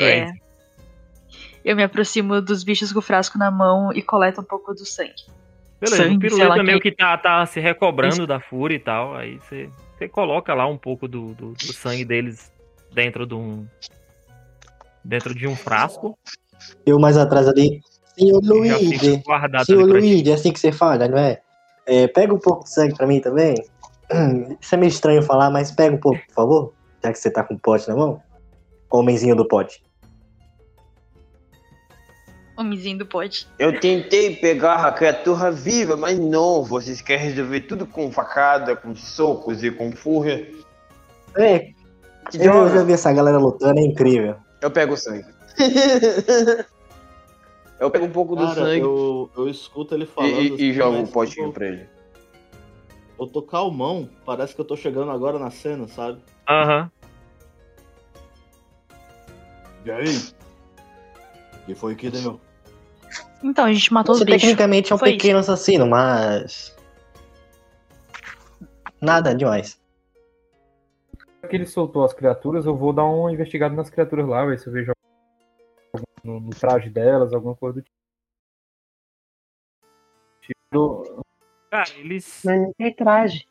[0.00, 0.32] É.
[1.64, 4.84] Eu me aproximo dos bichos com o frasco na mão e coleto um pouco do
[4.84, 5.12] sangue.
[5.80, 8.78] Beleza, sangue, o piruleta lá meio que- que tá, tá se recobrando da fúria e
[8.80, 9.14] tal.
[9.16, 9.68] Aí você,
[9.98, 12.50] você coloca lá um pouco do, do, do sangue deles
[12.92, 13.66] dentro de um.
[15.04, 16.16] Dentro de um frasco.
[16.86, 17.80] Eu mais atrás ali.
[18.18, 19.22] Senhor E Luigi,
[19.64, 19.88] senhor.
[19.88, 21.40] Luigi, é assim que você fala, não é?
[21.86, 23.54] É, Pega um pouco de sangue pra mim também.
[24.60, 26.72] Isso é meio estranho falar, mas pega um pouco, por favor.
[27.02, 28.22] Já que você tá com o pote na mão.
[28.90, 29.82] Homenzinho do pote.
[32.56, 33.48] Homenzinho do pote.
[33.58, 36.62] Eu tentei pegar a criatura viva, mas não.
[36.62, 40.48] Vocês querem resolver tudo com facada, com socos e com fúria.
[41.34, 41.70] É,
[42.30, 44.36] Que eu já vi essa galera lutando, é incrível.
[44.60, 45.24] Eu pego o sangue.
[47.82, 50.32] eu pego um pouco do Cara, sangue eu, eu escuto ele falando.
[50.40, 51.86] e, e assim, jogo o potinho tipo, pra ele.
[53.18, 56.22] Eu tô calmão, parece que eu tô chegando agora na cena, sabe?
[56.48, 56.90] Aham.
[59.84, 60.04] E aí?
[61.66, 62.40] que foi que deu?
[63.42, 64.42] Então, a gente matou Você os bichos.
[64.42, 66.76] tecnicamente é um Foi pequeno assassino, mas.
[69.00, 69.80] Nada demais.
[71.42, 74.60] Já que ele soltou as criaturas, eu vou dar uma investigada nas criaturas lá, ver
[74.60, 74.92] se eu vejo
[76.24, 78.02] no, no traje delas, alguma coisa do tipo.
[80.40, 81.24] Tipo,
[81.70, 83.46] Cara, eles, Mas não tem traje.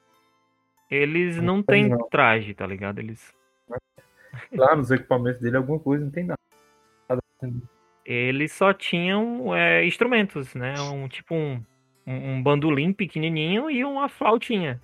[0.89, 2.09] eles Não não tem têm não.
[2.09, 2.99] traje, tá ligado?
[2.99, 3.33] Eles,
[4.51, 6.37] lá nos equipamentos dele, alguma coisa, não tem nada.
[8.05, 10.79] eles só tinham é, instrumentos, né?
[10.81, 11.63] Um tipo um,
[12.05, 14.81] um, bandolim pequenininho e uma flautinha.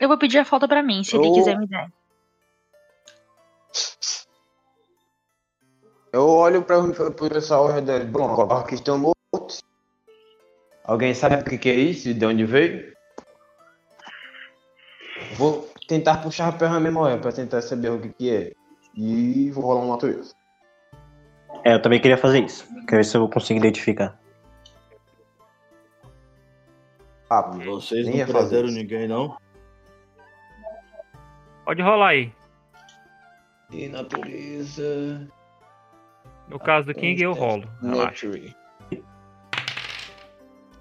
[0.00, 1.90] Eu vou pedir a falta pra mim, se ele Eu- quiser me dar.
[6.12, 8.04] Eu olho para o pessoal ao redor.
[8.06, 9.62] Bom, agora que estão mortos.
[10.84, 12.08] Alguém sabe o que, que é isso?
[12.08, 12.92] e De onde veio?
[15.36, 18.52] Vou tentar puxar pela memória para tentar saber o que, que é.
[18.96, 20.34] E vou rolar um natureza.
[21.64, 22.66] É, eu também queria fazer isso.
[22.86, 24.18] Quero ver se eu consigo identificar.
[27.30, 27.64] Rápido.
[27.66, 28.74] Vocês Nem não isso.
[28.74, 29.36] ninguém, não?
[31.66, 32.32] Pode rolar aí.
[33.70, 35.28] E natureza.
[36.48, 37.68] No caso do King, eu rolo.
[37.82, 38.54] Nature.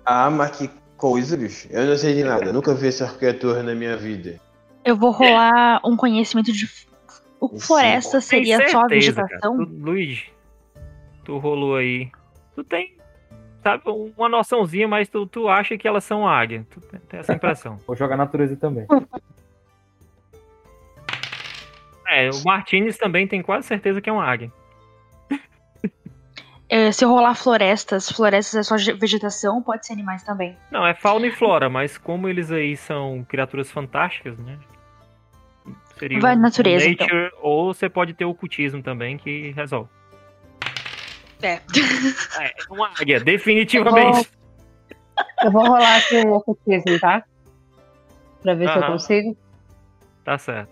[0.05, 1.67] Ah, mas que coisa, bicho.
[1.69, 2.53] Eu não sei de nada.
[2.53, 4.39] Nunca vi essa criatura na minha vida.
[4.85, 6.65] Eu vou rolar um conhecimento de.
[7.39, 7.59] O Sim.
[7.59, 9.27] floresta Tem seria só a certeza, cara.
[9.27, 9.57] vegetação?
[9.57, 10.31] Tu, Luigi,
[11.25, 12.09] tu rolou aí.
[12.55, 12.95] Tu tem,
[13.61, 16.65] sabe, uma noçãozinha, mas tu, tu acha que elas são águia.
[16.69, 17.77] Tu tem tem essa impressão.
[17.85, 18.87] Vou jogar natureza também.
[22.07, 24.51] é, o Martinez também tem quase certeza que é uma águia.
[26.69, 30.57] É, se eu rolar florestas, florestas é só ge- vegetação, pode ser animais também.
[30.69, 34.59] Não, é fauna e flora, mas como eles aí são criaturas fantásticas, né?
[35.97, 37.07] Seria Vai natureza, então.
[37.07, 39.89] nature, ou você pode ter o ocultismo também, que resolve.
[41.41, 41.61] É.
[42.39, 44.29] É, uma águia, definitivamente.
[45.43, 47.23] Eu vou rolar aqui um ocultismo, tá?
[48.43, 48.91] Pra ver se eu Aham.
[48.91, 49.37] consigo.
[50.23, 50.69] Tá certo.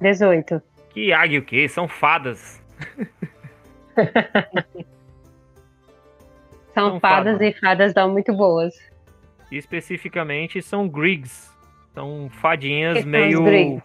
[0.00, 0.60] 18.
[0.90, 1.68] Que águia o quê?
[1.68, 2.60] São fadas.
[6.74, 7.40] São São fadas fadas.
[7.56, 8.74] e fadas dão muito boas.
[9.50, 11.50] E especificamente são Griggs.
[11.94, 13.38] São fadinhas Que são meio.
[13.40, 13.82] os Griggs?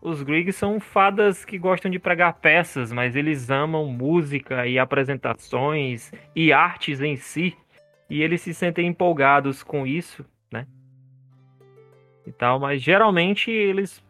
[0.00, 6.12] Os Griggs são fadas que gostam de pregar peças, mas eles amam música e apresentações
[6.36, 7.56] e artes em si.
[8.08, 10.66] E eles se sentem empolgados com isso, né?
[12.24, 14.00] E tal, mas geralmente eles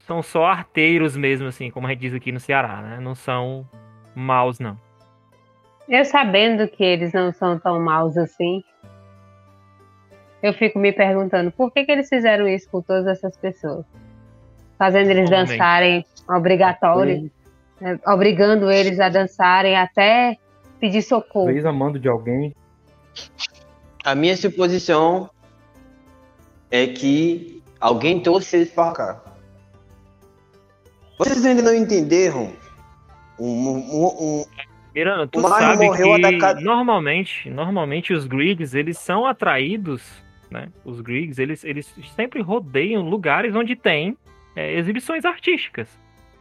[0.00, 3.00] são só arteiros mesmo, assim, como a gente diz aqui no Ceará, né?
[3.00, 3.66] Não são
[4.14, 4.78] maus, não.
[5.90, 8.62] Eu sabendo que eles não são tão maus assim,
[10.40, 13.84] eu fico me perguntando por que, que eles fizeram isso com todas essas pessoas?
[14.78, 17.28] Fazendo eles dançarem obrigatório,
[17.80, 20.38] né, obrigando eles a dançarem até
[20.78, 21.46] pedir socorro.
[21.46, 22.54] Talvez amando de alguém.
[24.04, 25.28] A minha suposição
[26.70, 29.24] é que alguém trouxe eles para cá.
[31.18, 32.52] Vocês ainda não entenderam?
[33.38, 34.44] Um, um, um,
[34.94, 40.68] Miranda, tu Mario sabe morreu que atacado- normalmente, normalmente os Griggs, eles são atraídos, né?
[40.84, 41.86] Os Griggs, eles, eles
[42.16, 44.16] sempre rodeiam lugares onde tem
[44.56, 45.88] é, exibições artísticas,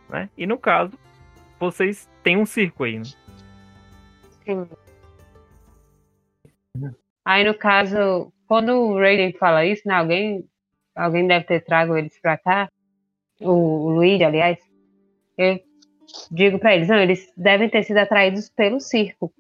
[0.10, 0.30] né?
[0.38, 0.98] E no caso,
[1.60, 3.06] vocês têm um circo aí, né?
[4.46, 4.68] Sim.
[7.24, 10.44] Aí, no caso, quando o Raiden fala isso, né, alguém,
[10.96, 12.68] alguém deve ter trago eles pra cá,
[13.40, 14.58] o, o Luigi, aliás,
[15.38, 15.60] eu
[16.32, 19.34] digo pra eles, não, eles devem ter sido atraídos pelo circo.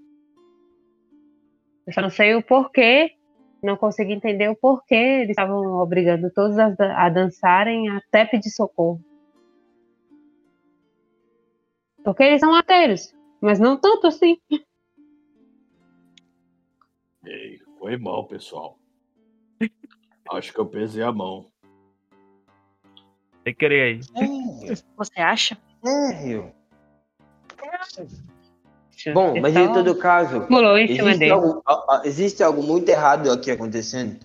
[1.85, 3.15] Eu só não sei o porquê,
[3.63, 6.67] não consigo entender o porquê eles estavam obrigando todos a,
[7.05, 9.03] a dançarem até pedir socorro.
[12.03, 14.37] Porque eles são ateiros, mas não tanto assim.
[17.25, 18.79] Ei, foi mal, pessoal.
[20.31, 21.47] Acho que eu pesei a mão.
[23.43, 23.99] Tem que querer aí.
[24.95, 25.57] Você acha?
[25.83, 26.53] Sério?
[29.13, 31.31] Bom, mas em todo caso, Pulou em cima existe dele.
[31.31, 31.63] algo,
[32.03, 34.17] existe algo muito errado aqui acontecendo.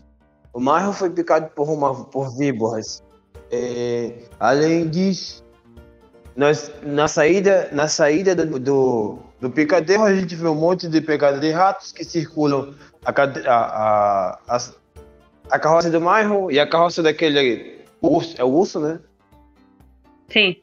[0.52, 3.02] O Mario foi picado por, uma, por víboras.
[3.50, 5.44] É, além disso,
[6.36, 11.00] nós, na saída, na saída do, do, do picadeiro, a gente vê um monte de
[11.00, 12.74] pegadas de ratos que circulam
[13.04, 14.58] a, a, a, a,
[15.50, 18.34] a carroça do Mario e a carroça daquele urso.
[18.36, 18.98] É o urso, né?
[20.28, 20.56] Sim.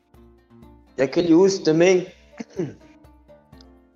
[0.98, 2.08] E aquele urso também.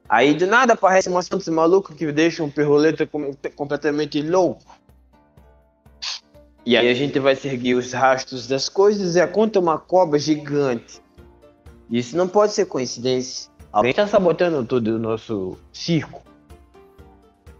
[0.07, 4.61] Aí do nada aparece umas tantos malucos que deixam o perroleta com- completamente louco.
[6.65, 11.01] E aí a gente vai seguir os rastros das coisas e aconta uma cobra gigante.
[11.89, 13.51] Isso não pode ser coincidência.
[13.71, 16.23] Alguém tá sabotando todo o nosso circo.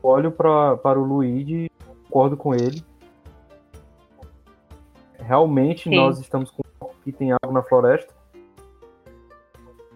[0.02, 1.70] Olho pra, para o Luigi,
[2.08, 2.84] concordo com ele.
[5.20, 5.96] Realmente Sim.
[5.96, 6.64] nós estamos com
[7.04, 8.15] que tem algo na floresta.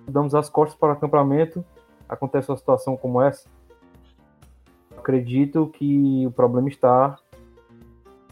[0.10, 1.64] Damos as costas para o acampamento.
[2.08, 3.48] Acontece uma situação como essa.
[4.98, 7.18] Acredito que o problema está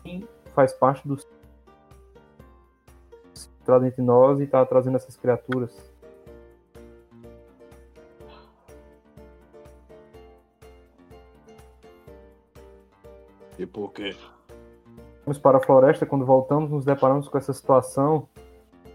[0.03, 1.15] em faz parte do
[3.67, 5.93] está entre nós e está trazendo essas criaturas.
[13.59, 14.15] E por quê?
[15.25, 18.29] Vamos para a floresta, quando voltamos, nos deparamos com essa situação.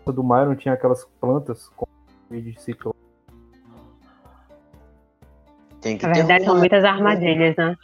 [0.06, 1.86] Do Myron tinha aquelas plantas com
[2.40, 2.94] de ciclo.
[5.80, 7.76] Tem que Na ter verdade, são muitas armadilhas, né?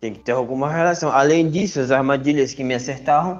[0.00, 1.10] tem que ter alguma relação.
[1.12, 3.38] Além disso, as armadilhas que me acertaram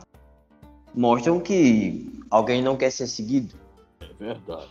[0.94, 3.54] mostram que alguém não quer ser seguido.
[4.00, 4.68] É verdade.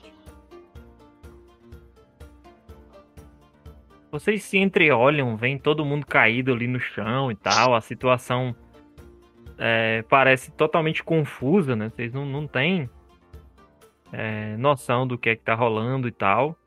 [4.11, 7.75] Vocês se entreolham, vem todo mundo caído ali no chão e tal.
[7.75, 8.55] A situação
[9.57, 11.89] é, parece totalmente confusa, né?
[11.89, 12.89] Vocês não, não têm
[14.11, 16.57] é, noção do que é que tá rolando e tal.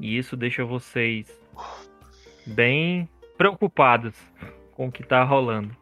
[0.00, 1.26] E isso deixa vocês
[2.46, 4.14] bem preocupados
[4.72, 5.76] com o que tá rolando.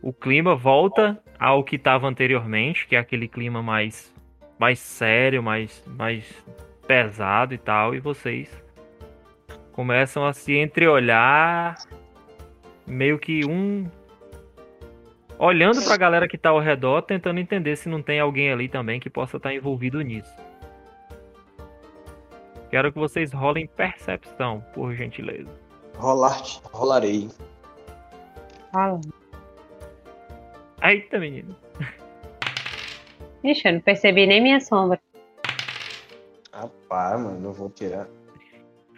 [0.00, 4.14] O clima volta ao que estava anteriormente, que é aquele clima mais,
[4.58, 6.44] mais sério, mais, mais
[6.86, 7.94] pesado e tal.
[7.94, 8.50] E vocês
[9.72, 11.76] começam a se entreolhar,
[12.86, 13.90] meio que um
[15.38, 19.00] olhando pra galera que tá ao redor, tentando entender se não tem alguém ali também
[19.00, 20.34] que possa estar envolvido nisso.
[22.70, 25.50] Quero que vocês rolem percepção, por gentileza.
[25.96, 27.28] Rolar, rolarei.
[28.72, 29.00] Fala.
[30.82, 31.56] Eita, menino.
[33.44, 35.00] Ixi, eu não percebi nem minha sombra.
[36.52, 38.08] Rapaz, mano, não vou tirar.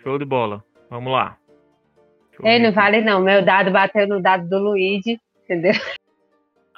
[0.02, 0.64] Show de bola.
[0.88, 1.36] Vamos lá.
[2.42, 3.20] Ei, não vale não.
[3.20, 5.72] Meu dado bateu no dado do Luigi, entendeu?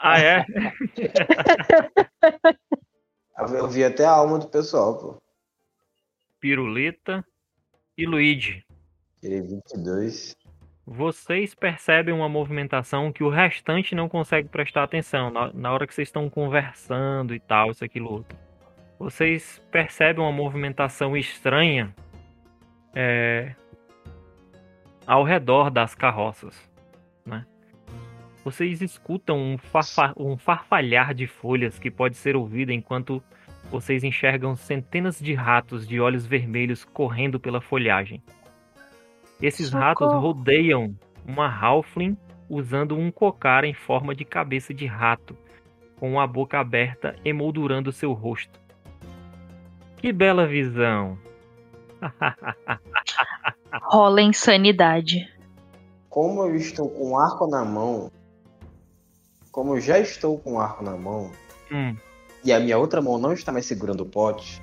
[0.00, 0.44] Ah, é?
[3.54, 5.22] Eu vi até a alma do pessoal, pô.
[6.40, 7.24] Pirulita
[7.96, 8.64] e Luigi.
[9.20, 10.36] Tirei 22.
[10.86, 16.08] Vocês percebem uma movimentação que o restante não consegue prestar atenção na, hora que vocês
[16.08, 18.38] estão conversando e tal, isso, aquilo, outro.
[18.98, 21.94] Vocês percebem uma movimentação estranha
[22.94, 23.54] é,
[25.06, 26.67] ao redor das carroças?
[28.48, 33.22] Vocês escutam um, farfa- um farfalhar de folhas que pode ser ouvido enquanto
[33.70, 38.22] vocês enxergam centenas de ratos de olhos vermelhos correndo pela folhagem.
[39.42, 40.32] Esses ratos Socorro.
[40.32, 40.96] rodeiam
[41.26, 42.16] uma halfling
[42.48, 45.36] usando um cocar em forma de cabeça de rato,
[46.00, 48.58] com a boca aberta emoldurando seu rosto.
[49.98, 51.18] Que bela visão!
[53.82, 55.28] Rola insanidade.
[56.08, 58.10] Como eu estou com um arco na mão,
[59.58, 61.32] como eu já estou com um arco na mão,
[61.72, 61.96] Hum,
[62.44, 64.62] e a minha outra mão não está mais segurando o pote,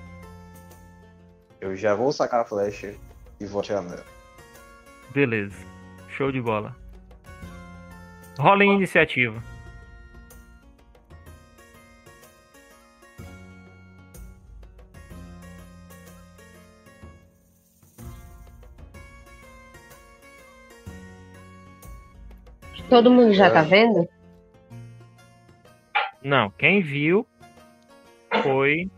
[1.60, 2.96] eu já vou sacar a flecha
[3.38, 4.06] e vou atirar nela.
[5.14, 5.58] beleza.
[6.08, 6.74] Show de bola.
[8.40, 9.44] Rola em iniciativa.
[22.90, 24.08] Todo mundo já tá vendo?
[26.26, 27.24] Não, quem viu
[28.42, 28.90] foi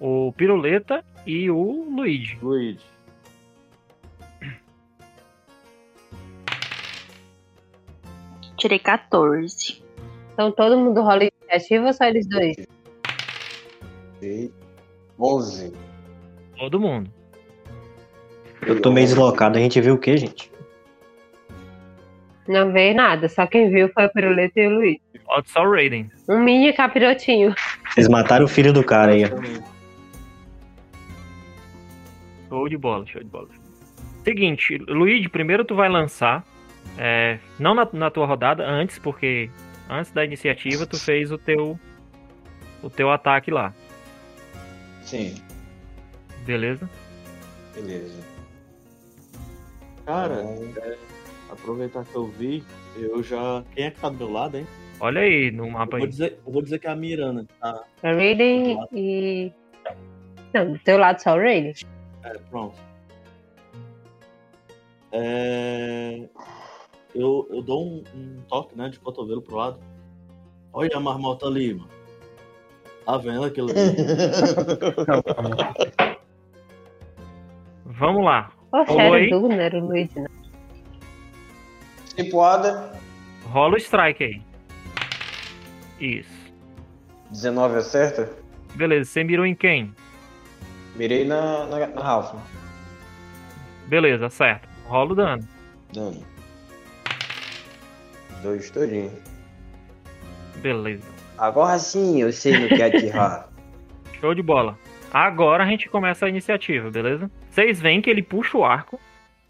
[0.00, 2.38] o Piruleta e o Luigi.
[2.40, 2.80] Luigi.
[8.56, 9.84] Tirei 14.
[10.32, 12.66] Então todo mundo rola iniciativa ou só eles dois?
[14.22, 14.50] E
[15.20, 15.70] 11.
[16.56, 17.10] Todo mundo.
[18.66, 19.58] Eu tô meio deslocado.
[19.58, 20.50] A gente viu o quê, gente?
[22.48, 24.98] Não veio nada, só quem viu foi o Piruleta e o Luiz.
[25.36, 26.10] Pode só o Raiden.
[26.26, 27.54] Um mini capirotinho.
[27.90, 29.24] Vocês mataram o filho do cara aí.
[32.48, 33.48] Show de bola, show de bola.
[34.24, 36.42] Seguinte, Luigi, primeiro tu vai lançar.
[36.96, 39.50] é, não na, na tua rodada, antes, porque
[39.90, 41.78] antes da iniciativa tu fez o teu.
[42.82, 43.74] O teu ataque lá.
[45.02, 45.34] Sim,
[46.46, 46.88] Beleza?
[47.74, 48.22] beleza.
[50.06, 50.96] Cara, Então, é,
[51.50, 52.64] aproveitar que eu vi,
[52.96, 53.62] eu já.
[53.74, 54.66] Quem é que tá do meu lado, hein?
[55.00, 56.10] Olha aí no mapa Eu vou aí.
[56.10, 57.44] dizer, eu vou dizer que é a Miranda.
[57.44, 59.52] que Tá, A Raiden e.
[60.54, 61.74] Não, do teu lado só o Raiden.
[62.24, 62.74] é, pronto.
[65.12, 66.28] É,
[67.14, 69.78] eu, eu dou um, um toque, né, de cotovelo pro lado.
[70.72, 71.88] Olha a marmota ali, mano.
[73.04, 73.80] Tá vendo aquilo ali?
[77.84, 78.50] Vamos lá.
[78.70, 79.26] Poxa, Oi.
[79.26, 80.26] era o Du, não era o Luiz, né?
[82.16, 82.92] Cipoada,
[83.46, 84.42] Rola o strike aí.
[86.00, 86.52] Isso.
[87.30, 88.30] 19 acerta?
[88.74, 89.92] Beleza, você mirou em quem?
[90.94, 92.34] Mirei na, na, na Ralph.
[93.86, 94.68] Beleza, certo.
[94.86, 95.48] Rola o dano.
[95.92, 96.22] Dano.
[98.42, 99.12] Dois todinho.
[100.56, 101.06] Beleza.
[101.38, 103.48] Agora sim eu sei no que atirar.
[104.20, 104.78] Show de bola.
[105.12, 107.30] Agora a gente começa a iniciativa, beleza?
[107.50, 108.98] Vocês veem que ele puxa o arco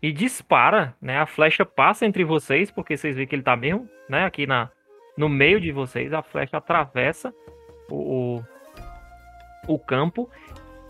[0.02, 1.18] e dispara, né?
[1.18, 4.24] A flecha passa entre vocês, porque vocês veem que ele tá mesmo, né?
[4.24, 4.70] Aqui na,
[5.16, 7.34] no meio de vocês, a flecha atravessa
[7.90, 8.36] o,
[9.66, 10.30] o, o campo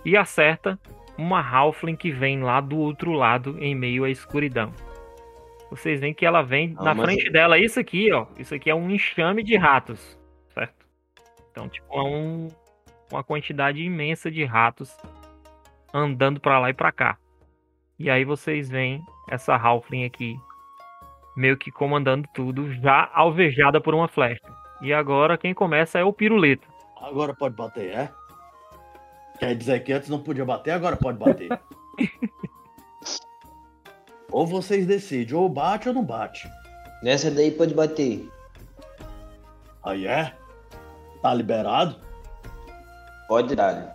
[0.04, 0.78] e acerta
[1.18, 4.72] uma Halfling que vem lá do outro lado, em meio à escuridão.
[5.70, 8.26] Vocês veem que ela vem Ah, na mas- frente dela, isso aqui, ó.
[8.38, 10.18] Isso aqui é um enxame de ratos,
[10.54, 10.86] certo?
[11.50, 12.48] Então, tipo, é um,
[13.10, 14.96] uma quantidade imensa de ratos
[15.92, 17.16] andando pra lá e pra cá.
[17.98, 20.36] E aí vocês veem essa Halfling aqui,
[21.36, 24.40] meio que comandando tudo, já alvejada por uma flecha.
[24.80, 26.66] E agora quem começa é o Piruleta.
[27.00, 28.10] Agora pode bater, é?
[29.38, 31.48] Quer dizer que antes não podia bater, agora pode bater.
[34.32, 36.50] ou vocês decidem, ou bate ou não bate.
[37.02, 38.28] Nessa daí pode bater.
[39.84, 40.34] Aí é?
[41.20, 42.00] Tá liberado?
[43.28, 43.94] Pode dar.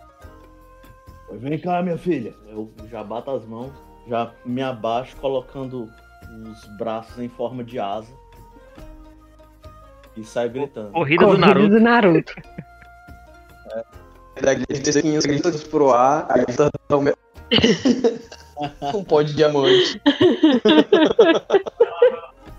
[1.26, 2.34] Pois vem cá, minha filha.
[2.46, 3.72] Eu já bato as mãos,
[4.06, 5.90] já me abaixo, colocando
[6.50, 8.12] os braços em forma de asa.
[10.16, 10.92] E saio gritando.
[10.92, 11.68] Corrida do Corrida Naruto.
[11.68, 12.34] do Naruto.
[14.40, 16.70] Daqueles tecinhos gritos pro ar, aí tá
[18.94, 20.00] um pó de diamante.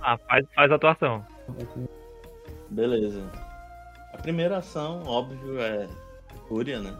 [0.02, 1.26] Ah, faz, faz a atuação.
[2.70, 3.24] Beleza.
[4.14, 5.88] A primeira ação, óbvio, é
[6.48, 6.96] fúria, né?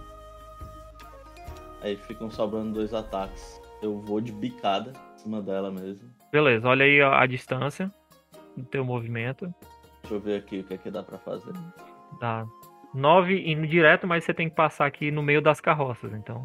[1.82, 3.62] Aí ficam sobrando dois ataques.
[3.82, 6.13] Eu vou de bicada em cima dela mesmo.
[6.34, 7.94] Beleza, olha aí a, a distância
[8.58, 9.54] do teu movimento.
[10.02, 11.54] Deixa eu ver aqui o que é que dá pra fazer.
[12.20, 12.44] Dá
[12.92, 16.44] 9 indo direto, mas você tem que passar aqui no meio das carroças, então.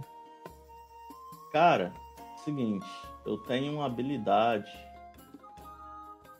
[1.54, 1.90] Cara,
[2.44, 2.86] seguinte,
[3.24, 4.70] eu tenho uma habilidade.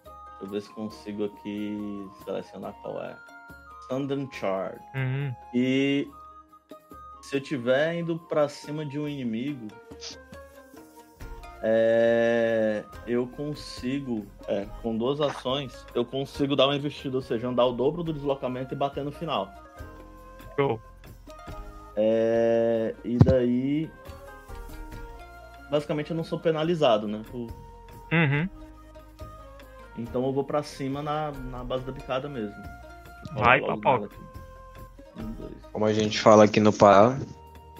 [0.05, 3.17] Deixa eu ver se consigo aqui selecionar qual é.
[3.89, 4.85] Sudden Charge.
[4.95, 5.35] Uhum.
[5.55, 6.07] E
[7.23, 9.69] se eu tiver indo pra cima de um inimigo,
[11.63, 17.67] é, eu consigo, é, com duas ações, eu consigo dar uma investida, ou seja, andar
[17.67, 19.53] o dobro do deslocamento e bater no final.
[20.57, 20.81] Show.
[21.97, 23.91] É, e daí,
[25.71, 27.23] basicamente, eu não sou penalizado, né?
[27.31, 27.49] por-
[28.11, 28.49] Uhum.
[29.99, 32.55] Então eu vou pra cima na, na base da picada mesmo.
[33.33, 34.17] Vai, aqui.
[35.19, 35.35] Um.
[35.73, 37.19] Como a gente fala aqui no Pará,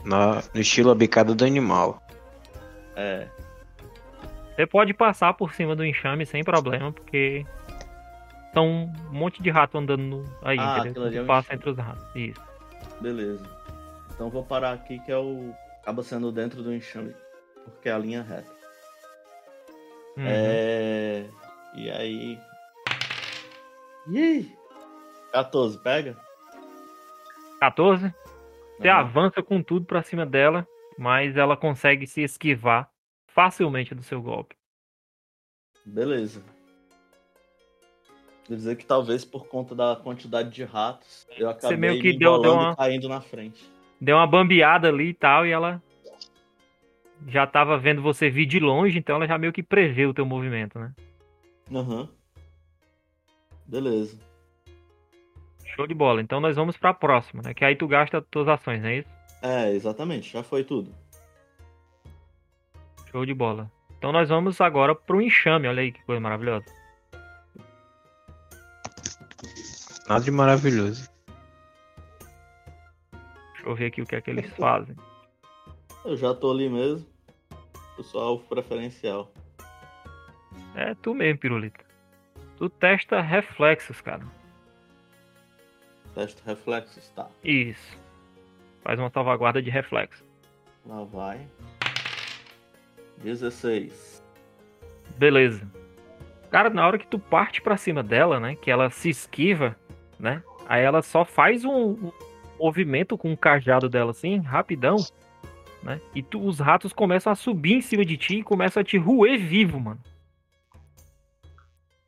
[0.05, 2.03] na, no estilo a bicada do animal.
[2.97, 3.29] É,
[4.59, 7.47] Você pode passar por cima do enxame sem problema, porque
[8.53, 11.07] são um monte de rato andando no- aí, Ah, entendeu?
[11.17, 11.57] é um passa enxame.
[11.61, 12.17] entre os ratos.
[12.17, 12.43] Isso.
[13.01, 13.45] beleza.
[14.13, 15.55] Então vou parar aqui que é o.
[15.81, 17.15] Acaba sendo dentro do enxame.
[17.67, 18.51] Porque é a linha reta.
[20.17, 20.25] Uhum.
[20.27, 21.25] É.
[21.77, 22.39] E aí.
[24.09, 24.53] Ih!
[25.33, 26.17] 14, pega?
[27.61, 28.13] 14.
[28.77, 28.95] Você Uhum.
[28.95, 30.67] avança com tudo pra cima dela,
[30.99, 32.91] mas ela consegue se esquivar
[33.39, 34.57] facilmente do seu golpe.
[35.87, 36.43] Beleza.
[38.45, 42.19] Quer dizer que talvez por conta da quantidade de ratos, eu acabei meio que me
[42.19, 43.65] deu- deu uma- caindo na frente.
[44.01, 45.81] Deu uma bambeada ali e tal, e ela
[47.29, 50.27] já tava vendo você vir de longe, então ela já meio que prevê o teu
[50.27, 50.93] movimento, né?
[51.73, 52.09] Aham.
[53.65, 54.19] Beleza.
[55.77, 56.21] Show de bola.
[56.21, 57.55] Então nós vamos pra próxima, né?
[57.55, 59.09] Que aí tu gasta tuas ações, não é isso?
[59.41, 60.93] É, exatamente, já foi tudo.
[63.11, 63.71] Show de bola.
[63.97, 66.67] Então nós vamos agora pro enxame, olha aí que coisa maravilhosa.
[70.09, 71.11] Nada de maravilhoso.
[73.53, 74.97] Deixa eu ver aqui o que é que eles fazem.
[76.05, 77.07] Eu já tô ali mesmo.
[77.99, 79.31] Eu sou alvo preferencial.
[80.75, 81.85] É tu mesmo, pirulita.
[82.57, 84.25] Tu testa reflexos, cara.
[86.15, 87.29] Teste reflexos, tá.
[87.43, 87.99] Isso.
[88.83, 90.25] Faz uma salvaguarda de reflexo.
[90.87, 91.47] Lá vai.
[93.23, 94.23] 16.
[95.17, 95.67] Beleza.
[96.51, 98.55] Cara, na hora que tu parte pra cima dela, né?
[98.57, 99.77] Que ela se esquiva,
[100.19, 100.43] né?
[100.67, 102.11] Aí ela só faz um,
[102.59, 104.97] movimento com o cajado dela assim, rapidão,
[105.83, 106.01] né?
[106.15, 108.97] E tu- os ratos começam a subir em cima de ti e começam a te
[108.99, 110.01] roer vivo, mano.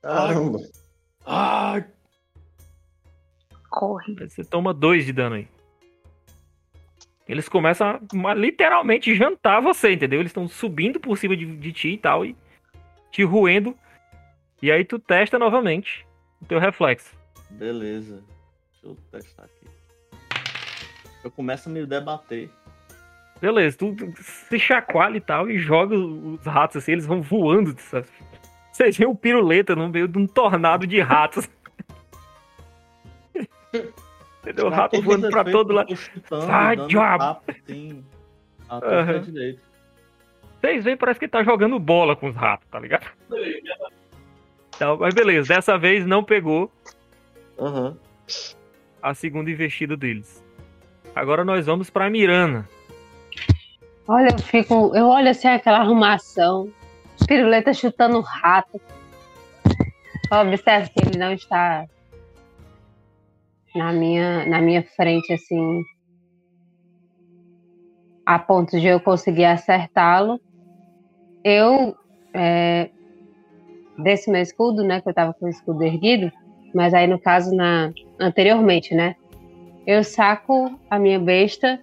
[0.03, 0.59] Caramba.
[1.25, 1.83] Ah!
[3.69, 4.17] Corre.
[4.21, 5.49] Aí Você toma dois de dano aí.
[7.31, 10.18] Eles começam a ma- literalmente jantar você, entendeu?
[10.18, 12.35] Eles estão subindo por cima de, de ti e tal, e
[13.12, 13.76] te roendo.
[14.61, 16.05] E aí tu testa novamente
[16.43, 17.16] o teu reflexo.
[17.51, 18.20] Beleza.
[18.72, 19.68] Deixa eu testar aqui.
[21.22, 22.51] Eu começo a me debater.
[23.41, 27.78] Beleza, tu, tu se chacoalha e tal e joga os ratos assim, eles vão voando.
[27.78, 28.07] sabe?
[28.72, 31.49] Você vê um piruleta no meio de um tornado de ratos.
[34.51, 34.66] Entendeu?
[34.66, 35.94] O rato voando pra todo lado.
[36.28, 37.40] dando diabo!
[38.68, 39.61] até pra direita.
[40.61, 43.07] Vocês veem, parece que ele tá jogando bola com os ratos, tá ligado?
[44.76, 46.70] Então, mas beleza, dessa vez não pegou
[47.59, 47.96] Aham.
[49.03, 50.44] a segunda investida deles.
[51.14, 52.68] Agora nós vamos pra Mirana.
[54.07, 54.92] Olha, eu fico.
[54.94, 56.70] Eu olho assim aquela arrumação.
[57.26, 58.80] Piruleta chutando um rato.
[60.30, 61.86] Observe que ele não está
[63.75, 65.83] na minha, na minha frente, assim.
[68.25, 70.41] A ponto de eu conseguir acertá-lo.
[71.45, 71.97] Eu.
[72.33, 72.91] É,
[73.99, 75.01] desse meu escudo, né?
[75.01, 76.31] Que eu tava com o escudo erguido.
[76.75, 79.16] Mas aí, no caso, na, anteriormente, né?
[79.87, 81.83] Eu saco a minha besta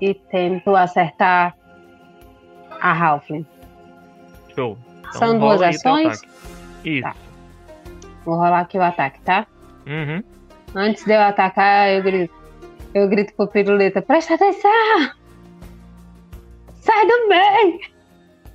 [0.00, 1.56] e tento acertar
[2.80, 3.46] a Halfling.
[4.54, 4.76] Show.
[5.00, 6.22] Então São duas ações?
[6.84, 7.02] Isso.
[7.02, 7.14] Tá.
[8.24, 9.46] Vou rolar aqui o ataque, tá?
[9.86, 10.22] Uhum.
[10.74, 12.34] Antes de eu atacar, eu grito.
[12.94, 14.70] Eu grito pro piruleta, presta atenção!
[16.74, 17.80] Sai do meio!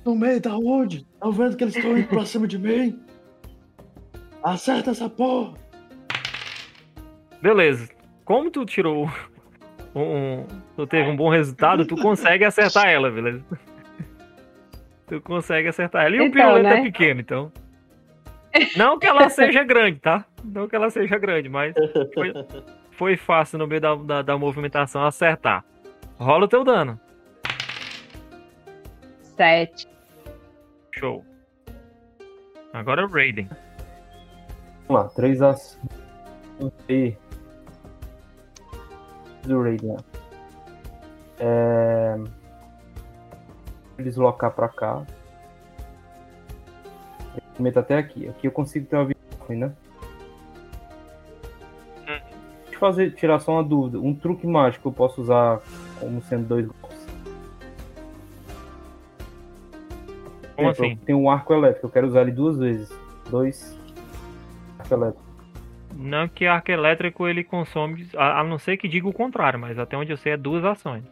[0.04, 1.04] No meio da onde?
[1.20, 2.98] Tá vendo que eles estão indo pra cima de mim?
[4.42, 5.54] Acerta essa porra!
[7.42, 7.88] Beleza.
[8.24, 9.10] Como tu tirou
[9.94, 10.46] um, um-
[10.76, 13.42] Tu teve um bom resultado, tu consegue acertar ela, beleza?
[15.06, 16.16] Tu consegue acertar ela.
[16.16, 16.82] E o Então, piruleta é né?
[16.82, 17.52] pequeno, então.
[18.76, 20.24] Não que ela seja grande, tá?
[20.44, 21.74] Não que ela seja grande, mas
[22.14, 22.32] foi,
[22.90, 25.64] foi fácil no meio da, da, da movimentação acertar.
[26.18, 26.98] Rola o teu dano.
[29.22, 29.88] Sete.
[30.92, 31.24] Show.
[32.72, 33.48] Agora é o Raiden.
[34.86, 35.78] Vamos lá, três ações.
[36.88, 37.14] E...
[39.44, 39.96] Do Raiden.
[41.38, 42.16] É...
[43.98, 45.06] Deslocar pra cá.
[47.60, 48.26] Eu meto até aqui.
[48.26, 49.72] Aqui eu consigo ter uma visão, né?
[52.06, 54.00] Deixa eu fazer, tirar só uma dúvida.
[54.00, 55.60] Um truque mágico eu posso usar
[55.98, 57.06] como sendo dois golpes.
[60.56, 60.96] Como Exemplo, assim?
[61.04, 62.90] Tenho um arco elétrico, eu quero usar ele duas vezes.
[63.28, 63.78] Dois
[64.78, 65.30] arco elétrico.
[65.94, 69.78] Não que arco elétrico ele consome, a, a não ser que diga o contrário, mas
[69.78, 71.04] até onde eu sei é duas ações.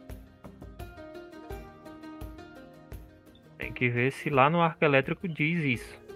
[3.59, 6.08] Tem que ver se lá no arco elétrico diz isso.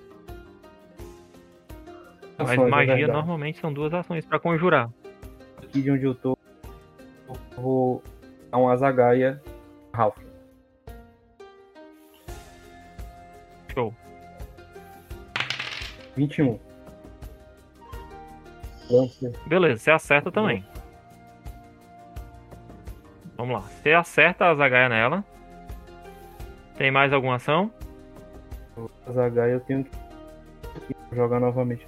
[2.44, 3.18] Mas ações, é magia verdade.
[3.18, 4.90] normalmente são duas ações pra conjurar.
[5.58, 6.38] Aqui de onde eu tô,
[7.28, 8.04] eu vou
[8.52, 9.42] dar uma zagaia
[9.94, 10.18] Ralph.
[13.74, 13.94] Show.
[16.16, 16.60] 21.
[18.90, 19.32] Lança.
[19.48, 20.64] Beleza, você acerta também.
[23.36, 23.62] Vamos lá.
[23.62, 25.24] Você acerta a zagaia nela.
[26.78, 27.72] Tem mais alguma ação?
[29.08, 29.92] A zagaia eu tenho que
[31.12, 31.86] jogar novamente.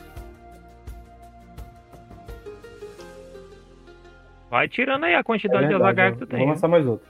[4.55, 6.47] Vai tirando aí a É quantidade de verdade, azagaia eu que tu Vou tem.
[6.47, 7.05] lançar mais outro.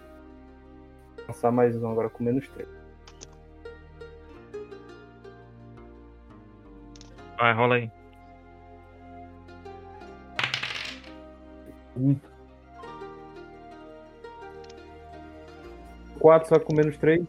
[1.15, 2.67] Vou lançar mais um agora com menos 3.
[7.37, 7.91] Vai, rola aí.
[11.95, 12.15] Um.
[16.17, 17.23] 4 só com menos 3.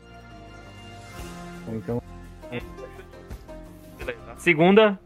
[1.69, 2.03] Então,
[3.99, 4.33] Beleza.
[4.33, 4.99] A segunda,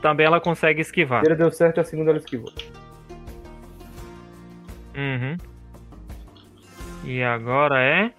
[0.00, 1.20] também ela consegue a esquivar.
[1.20, 2.50] primeira deu certo e a segunda ela esquivou.
[4.98, 5.36] Uhum.
[7.04, 8.12] E agora é.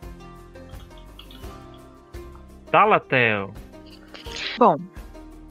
[2.71, 3.53] Talatel.
[4.57, 4.77] Bom,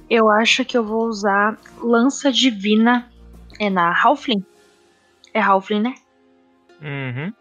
[0.09, 3.11] eu acho que eu vou usar lança divina.
[3.61, 4.45] É na Halfling?
[5.35, 5.95] É Halfling, né?
[6.81, 7.33] Uhum.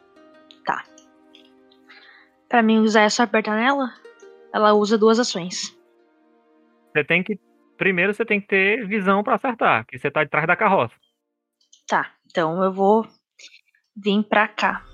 [2.49, 3.93] Pra mim usar é só apertar nela?
[4.53, 5.77] Ela usa duas ações.
[6.91, 7.37] Você tem que.
[7.77, 10.95] Primeiro você tem que ter visão pra acertar, que você tá de trás da carroça.
[11.87, 13.05] Tá, então eu vou
[13.97, 14.85] vir pra cá.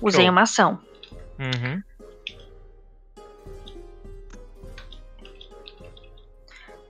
[0.00, 0.32] Usei Show.
[0.32, 0.80] uma ação.
[1.38, 1.82] Uhum.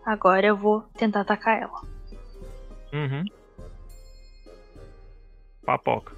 [0.05, 1.81] Agora eu vou tentar atacar ela.
[2.93, 3.25] Uhum.
[5.64, 6.14] Papoca.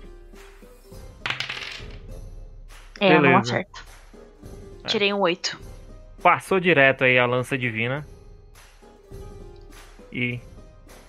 [3.00, 3.38] É, eu não Beleza.
[3.38, 3.84] acerto.
[4.86, 5.58] Tirei um 8.
[6.22, 8.06] Passou direto aí a lança divina.
[10.12, 10.40] E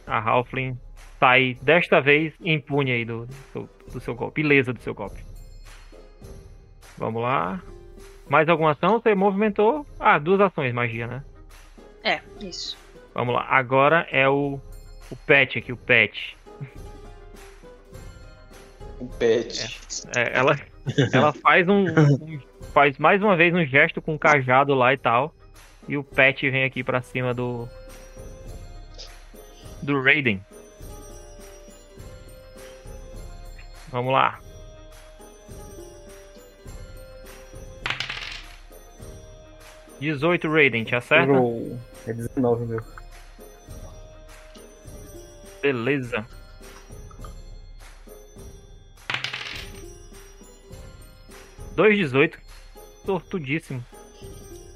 [0.09, 0.77] a Halfling
[1.19, 4.41] sai desta vez impune aí do, do, do seu golpe.
[4.41, 5.23] Beleza do seu golpe.
[6.97, 7.61] Vamos lá.
[8.29, 8.99] Mais alguma ação?
[8.99, 9.85] Você movimentou.
[9.99, 11.23] Ah, duas ações, magia, né?
[12.03, 12.77] É, isso.
[13.13, 13.45] Vamos lá.
[13.49, 14.59] Agora é o,
[15.09, 16.37] o pet aqui, o pet.
[18.99, 19.79] O pet.
[20.15, 20.57] É, ela,
[21.13, 22.39] ela faz um, um-
[22.73, 25.33] faz mais uma vez um gesto com o cajado lá e tal.
[25.87, 27.67] E o pet vem aqui pra cima do
[29.81, 30.43] do Raiden.
[33.89, 34.39] Vamos lá.
[39.99, 41.33] Dezoito Raiden, te acerta?
[42.07, 42.81] É 19 meu.
[45.61, 46.25] Beleza.
[51.75, 52.39] Dois 18.
[53.05, 53.83] Tortudíssimo.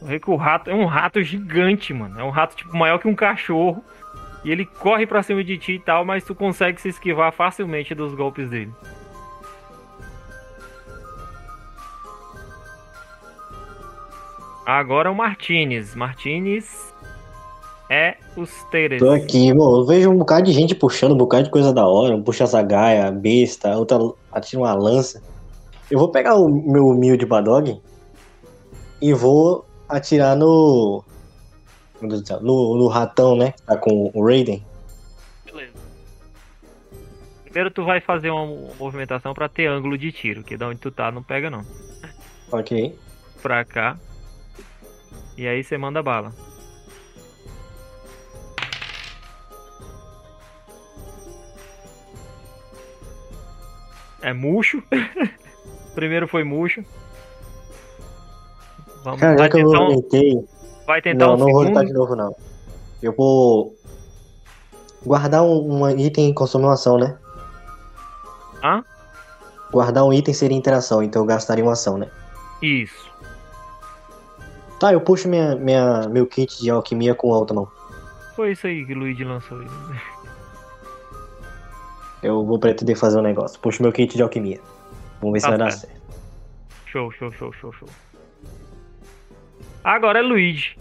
[0.02, 2.20] Eu que o rato é um rato gigante, mano.
[2.20, 3.84] É um rato tipo maior que um cachorro.
[4.44, 7.96] E ele corre pra cima de ti e tal, mas tu consegue se esquivar facilmente
[7.96, 8.72] dos golpes dele.
[14.66, 15.94] Agora o Martinez.
[15.96, 16.94] Martinez
[17.90, 19.00] é os Teres.
[19.00, 21.86] Tô aqui, bom, eu vejo um bocado de gente puxando um bocado de coisa da
[21.86, 22.16] hora.
[22.16, 24.00] Um puxa zagaia, besta, outra
[24.32, 25.22] atira uma lança.
[25.92, 27.80] Eu vou pegar o meu mil de Badog
[29.02, 31.04] e vou atirar no.
[32.04, 33.54] Meu Deus do céu, no, no ratão, né?
[33.66, 34.62] Tá com o Raiden.
[35.46, 35.72] Beleza.
[37.46, 38.46] Primeiro tu vai fazer uma
[38.78, 41.66] movimentação pra ter ângulo de tiro, que da onde tu tá não pega não.
[42.52, 42.94] Ok.
[43.42, 43.98] Pra cá.
[45.38, 46.34] E aí você manda bala.
[54.22, 54.84] É murcho.
[55.96, 56.84] Primeiro foi murcho.
[59.06, 60.53] Vamos Cara, vai já que eu tentar, um, tentei.
[60.86, 61.94] Vai tentar Não, um não vou tentar segundo.
[61.94, 62.36] de novo, não.
[63.02, 63.76] Eu vou
[65.06, 67.18] guardar um, um item e consumir uma ação, né?
[68.64, 68.84] Hã?
[69.72, 72.10] Guardar um item seria interação, então eu gastaria uma ação, né?
[72.62, 73.12] Isso.
[74.80, 77.68] Tá, eu puxo minha, minha, meu kit de alquimia com a outra mão.
[78.36, 79.60] Foi isso aí que o Luigi lançou.
[79.60, 79.68] aí.
[82.22, 83.60] Eu vou pretender fazer um negócio.
[83.60, 84.60] Puxo meu kit de alquimia.
[85.20, 86.02] Vamos ver se Tá vai dar certo.
[86.86, 87.90] Show, show, show, show, show.
[89.84, 90.78] Agora é Luigi.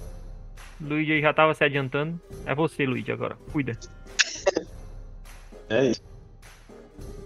[0.80, 2.20] Luigi já tava se adiantando.
[2.46, 3.36] É você, Luigi, agora.
[3.50, 3.76] Cuida.
[5.68, 6.02] É isso.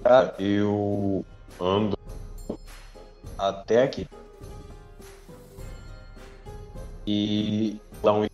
[0.03, 1.24] Cara, eu
[1.61, 1.98] ando
[3.36, 4.07] até aqui.
[7.07, 8.27] E dá um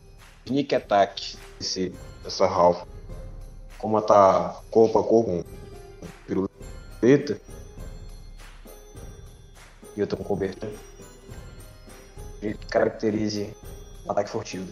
[0.46, 1.94] sneak attack esse,
[2.24, 2.84] essa Ralph.
[3.78, 5.44] Como ela tá corpo a corpo com
[6.26, 7.40] piruleta.
[9.96, 10.72] E eu tô com cobertura.
[12.42, 13.54] Que caracterize
[14.08, 14.66] Ataque furtivo.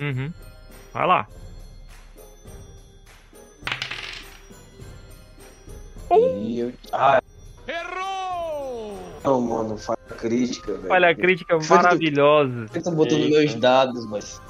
[0.00, 0.32] Uhum.
[0.92, 1.28] Vai lá.
[6.10, 6.72] E eu.
[6.92, 7.20] Ah,
[7.68, 8.98] Errou!
[9.22, 10.90] não, mano, falha crítica, velho.
[10.90, 12.66] Olha a crítica maravilhosa.
[12.72, 13.38] Eu tô botando Eita.
[13.38, 14.40] meus dados, mas.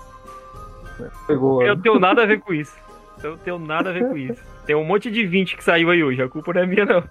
[1.26, 1.62] Pegou.
[1.62, 2.76] Eu não tenho nada a ver com isso.
[3.20, 4.40] Eu não tenho nada a ver com isso.
[4.64, 6.22] Tem um monte de 20 que saiu aí hoje.
[6.22, 7.02] A culpa não é minha, não.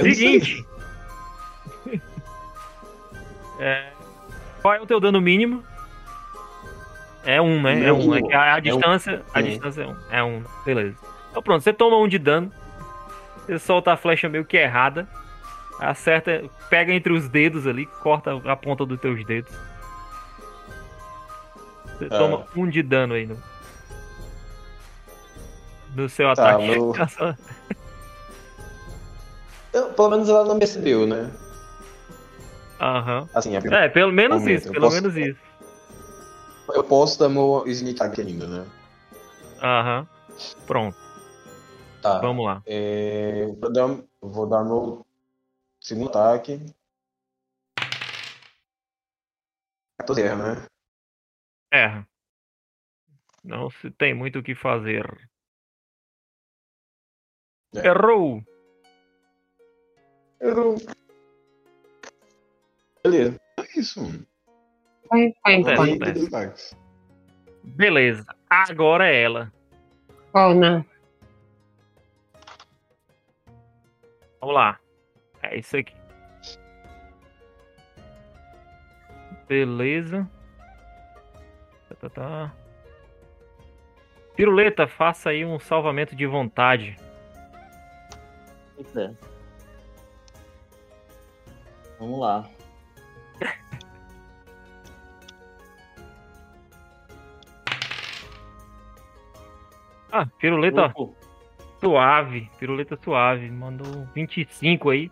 [0.00, 0.66] Seguinte.
[3.58, 3.90] É,
[4.62, 5.62] Qual é o teu dano mínimo?
[7.24, 7.72] É um, né?
[7.72, 8.14] É Meu um.
[8.14, 8.26] É um.
[8.26, 8.60] que a, a É um.
[8.60, 9.22] distância.
[9.32, 9.42] A É.
[9.42, 9.96] distância é um.
[10.10, 10.44] É um.
[10.64, 10.96] Beleza.
[11.30, 12.52] Então pronto, você toma um de dano.
[13.46, 15.06] Você solta a flecha meio que errada.
[15.80, 19.52] Acerta, pega entre os dedos ali, corta a ponta dos teus dedos.
[21.98, 22.18] Você Ah.
[22.18, 23.36] toma um de dano aí no.
[25.96, 26.68] No seu Tá, ataque.
[26.68, 26.92] meu-
[29.72, 31.30] Eu- pelo menos ela não percebeu, né?
[32.80, 33.28] Aham.
[33.34, 35.40] Assim, a- É, pelo menos Momento, isso, pelo posso- menos isso.
[36.74, 38.66] eu posso dar meu sneak attack ainda, né?
[39.62, 40.06] Aham.
[40.66, 40.96] Pronto,
[42.02, 42.18] Tá.
[42.20, 42.62] vamos lá.
[42.66, 43.88] É, vou dar,
[44.20, 45.06] vou dar meu
[45.80, 46.60] segundo ataque.
[49.98, 50.66] 14 erra, né?
[51.72, 52.08] Erra.
[53.44, 55.06] Não se tem muito o que fazer.
[57.76, 57.86] É.
[57.86, 58.42] Errou!
[60.40, 60.76] Eu...
[63.04, 63.38] Beleza.
[63.58, 64.26] É isso.
[65.08, 65.26] foi.
[65.26, 66.12] É, Tem acontece.
[66.12, 66.76] dois ataques.
[67.62, 69.52] Beleza, agora é ela.
[70.32, 70.84] Qual não?
[74.40, 74.78] Vamos lá.
[75.42, 75.94] É isso aqui.
[79.48, 80.28] Beleza.
[81.88, 82.54] Tá, tá, tá.
[84.34, 86.96] Piruleta, faça aí um salvamento de vontade.
[88.74, 89.14] Pois é.
[91.98, 92.50] Vamos lá.
[100.16, 101.12] Ah, piruleta Opa,
[101.80, 102.48] suave.
[102.56, 103.50] Piruleta suave.
[103.50, 105.10] Mandou 25 aí.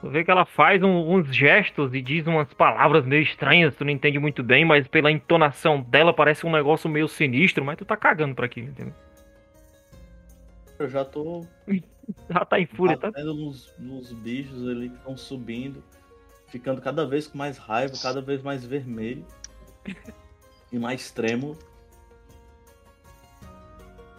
[0.00, 3.84] Tu vê que ela faz um- uns gestos e diz umas palavras meio estranhas, tu
[3.84, 7.84] não entende muito bem, mas pela entonação dela parece um negócio meio sinistro, mas tu
[7.84, 8.94] tá cagando pra aquilo, entendeu?
[10.78, 11.46] Eu já tô
[12.30, 13.10] Já tá em fúria, tá?
[13.10, 15.82] nos, nos bichos ali que estão subindo,
[16.48, 19.26] ficando cada vez com mais raiva, cada vez mais vermelho
[20.72, 21.58] e mais trêmulo.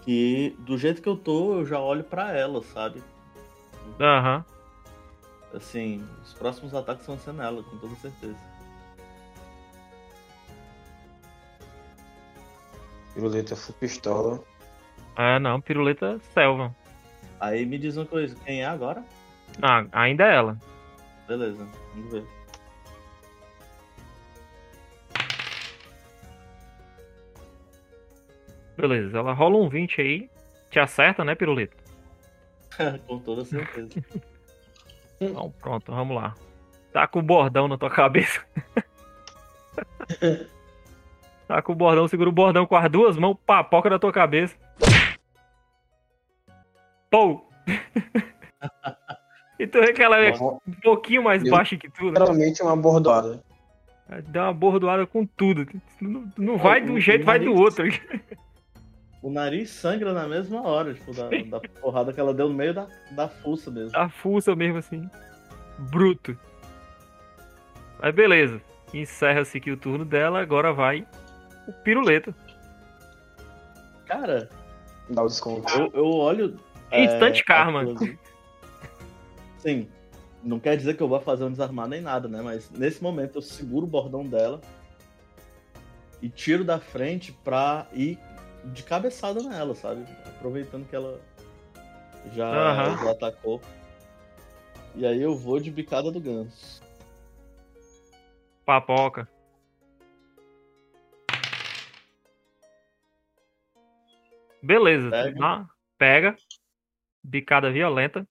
[0.06, 3.04] Que do jeito que eu tô, eu já olho pra ela, sabe?
[4.00, 4.46] Aham.
[5.54, 8.38] Assim, os próximos ataques vão ser nela, com toda certeza.
[13.14, 14.44] Piruleta full pistola.
[15.16, 16.76] Ah, não, piruleta selva.
[17.40, 19.04] Aí me diz uma coisa, quem é agora?
[19.62, 20.58] Ah, ainda é ela.
[21.28, 22.26] Beleza, vamos ver.
[28.78, 30.30] Beleza, ela rola um 20 aí.
[30.70, 31.76] Te acerta, né, piruleta?
[33.08, 33.90] com toda certeza.
[35.20, 36.36] Então, pronto, vamos lá.
[36.92, 38.42] Tá com o bordão na tua cabeça.
[41.48, 44.56] tá com o bordão, segura o bordão com as duas mãos, papoca na tua cabeça.
[47.10, 47.50] Pou!
[49.60, 52.10] e tu vê que ela é um pouquinho mais Eu- baixa que tu, né?
[52.12, 53.44] Literalmente uma bordoada.
[54.28, 55.68] Dá uma bordoada com tudo.
[56.00, 57.86] Não, não vai de um jeito, vai do outro.
[59.26, 62.76] O nariz sangra na mesma hora, tipo, da, da porrada que ela deu no meio
[62.76, 63.98] da, da fuça mesmo.
[63.98, 65.10] A fuça mesmo assim.
[65.90, 66.38] Bruto.
[68.00, 68.62] Mas beleza.
[68.94, 70.40] Encerra-se aqui o turno dela.
[70.40, 71.08] Agora vai
[71.68, 72.36] o piruleta.
[74.06, 74.48] Cara,
[75.10, 75.74] Dá o desconto.
[75.76, 76.60] eu, eu olho.
[76.92, 77.82] É, karma.
[77.82, 78.20] aquilo ali.
[79.58, 79.90] Sim.
[80.44, 82.44] Não quer dizer que eu vou fazer um desarmar nem nada, né?
[82.44, 84.62] Mas nesse momento eu seguro o bordão dela
[86.22, 88.20] e tiro da frente pra ir
[88.74, 90.06] de cabeçada nela, sabe?
[90.28, 91.20] Aproveitando que ela
[92.34, 93.04] já, Aham.
[93.04, 93.62] já atacou.
[94.96, 96.82] E aí eu vou de bicada do ganso.
[98.66, 99.28] Papoca.
[104.62, 105.10] Beleza.
[105.10, 105.40] Pega.
[105.40, 106.36] dá- Pega.
[107.24, 108.28] Bicada violenta.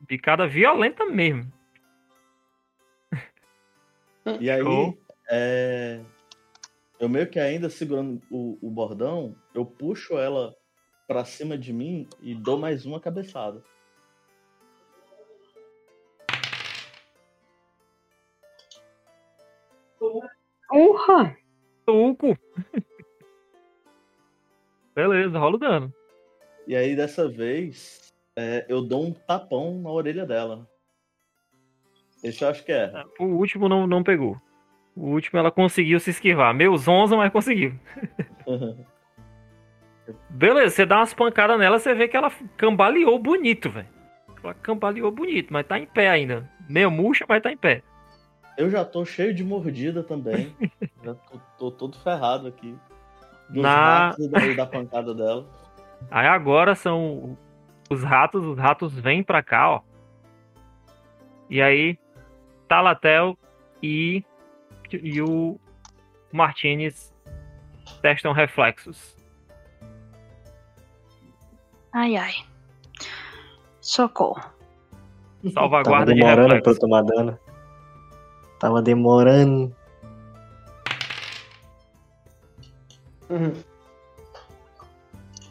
[0.00, 1.52] Bicada violenta mesmo.
[4.40, 4.98] E aí, Show.
[5.30, 6.00] É,
[6.98, 10.56] eu meio que ainda segurando o, o bordão, eu puxo ela
[11.06, 13.62] pra cima de mim e dou mais uma cabeçada.
[20.70, 21.36] Urra!
[21.86, 22.36] Tuco.
[24.94, 25.94] Beleza, rola o dano.
[26.66, 30.68] E aí, dessa vez, é, eu dou um tapão na orelha dela.
[32.22, 32.92] Esse eu acho que é.
[33.18, 34.36] O último não, não pegou.
[34.98, 36.52] O último ela conseguiu se esquivar.
[36.52, 37.74] Meus 11, mas conseguiu.
[40.30, 43.86] Beleza, você dá umas pancadas nela, você vê que ela cambaleou bonito, velho.
[44.42, 46.50] Ela cambaleou bonito, mas tá em pé ainda.
[46.68, 47.82] Meio murcha, mas tá em pé.
[48.56, 50.54] Eu já tô cheio de mordida também.
[51.04, 52.74] já tô, tô todo ferrado aqui.
[53.50, 55.46] Dos Na- ratos da, da pancada dela.
[56.10, 57.36] Aí agora são
[57.90, 59.80] os ratos, os ratos vêm pra cá, ó.
[61.50, 61.98] E aí,
[62.66, 63.36] Talatel
[63.82, 64.22] e,
[64.96, 65.58] e o
[66.32, 67.12] Martinez
[68.02, 69.16] testam reflexos.
[71.92, 72.34] Ai, ai.
[73.80, 74.40] Socorro.
[75.42, 76.78] Tava Salvaguarda de demorando pra eu reflexos.
[76.78, 77.38] tomar dano.
[78.58, 79.74] Tava demorando.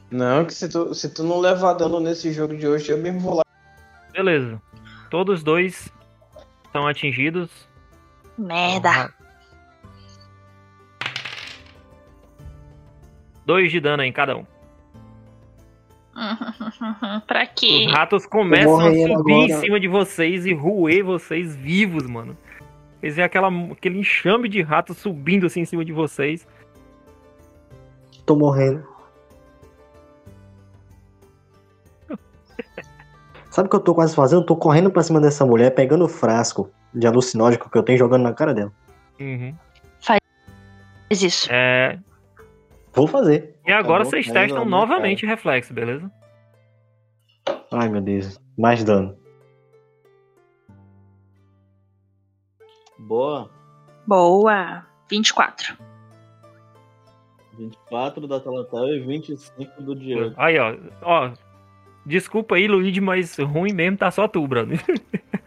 [0.09, 3.19] Não, que se tu, se tu não levar dano nesse jogo de hoje, eu mesmo
[3.19, 3.43] vou lá.
[4.11, 4.61] Beleza.
[5.09, 5.91] Todos dois
[6.72, 7.49] são atingidos.
[8.38, 9.14] Merda.
[13.48, 14.45] Dois de dano em cada um.
[17.26, 17.86] pra quê?
[17.88, 19.61] Os ratos começam a subir em agora.
[19.61, 22.38] cima de vocês e roer vocês vivos, mano.
[22.99, 26.45] Quer dizer, aquela, aquele enxame de ratos subindo assim em cima de vocês.
[28.26, 28.86] Tô morrendo.
[33.49, 34.41] Sabe o que eu tô quase fazendo?
[34.41, 37.98] Eu tô correndo pra cima dessa mulher, pegando o frasco de alucinógeno que eu tenho
[37.98, 38.74] jogando na cara dela.
[39.18, 39.56] Uhum.
[40.02, 40.19] Faz
[41.10, 41.48] isso.
[41.49, 41.98] É,
[42.98, 43.56] Vou fazer.
[43.64, 46.11] e agora bom, vocês tá testam novamente reflexo, beleza?
[47.72, 48.41] Ai, meu Deus.
[48.57, 49.15] Mais dano.
[52.98, 53.52] Boa.
[54.07, 54.84] Boa.
[55.07, 55.78] 24.
[57.56, 60.34] 24 da Talatel e 25 do Diego.
[60.36, 60.76] Aí, ó.
[61.03, 61.32] ó
[62.03, 64.84] desculpa aí, Luigi, mas ruim mesmo tá só tu, brother.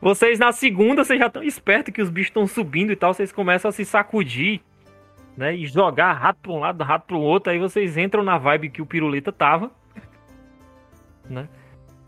[0.00, 3.32] Vocês na segunda, vocês já estão espertos que os bichos estão subindo e tal, vocês
[3.32, 4.60] começam a se sacudir,
[5.36, 5.54] né?
[5.54, 8.82] E jogar rato pra um lado, rato pro outro, aí vocês entram na vibe que
[8.82, 9.70] o Piruleta tava,
[11.28, 11.48] né?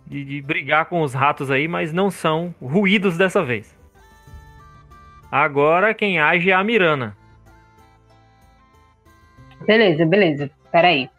[0.06, 3.76] De, de brigar com os ratos aí, mas não são ruídos dessa vez.
[5.30, 7.16] Agora quem age é a Mirana.
[9.66, 10.50] Beleza, beleza.
[10.70, 11.10] Peraí.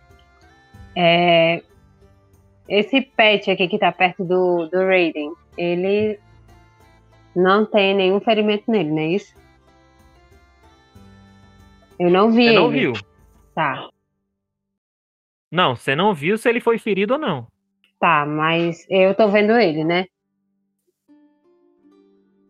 [0.95, 1.61] É...
[2.69, 6.19] Esse pet aqui que tá perto do, do Raiden, ele
[7.35, 9.33] não tem nenhum ferimento nele, não é isso?
[11.99, 12.93] Eu não vi Você não viu?
[13.55, 13.89] Tá,
[15.51, 17.47] Não, você não viu se ele foi ferido ou não.
[17.99, 20.05] tá, mas eu tô vendo ele, né?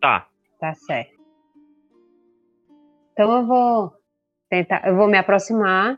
[0.01, 0.27] Tá.
[0.59, 1.15] Tá certo.
[3.13, 3.93] Então eu vou
[4.49, 5.97] tentar, eu vou me aproximar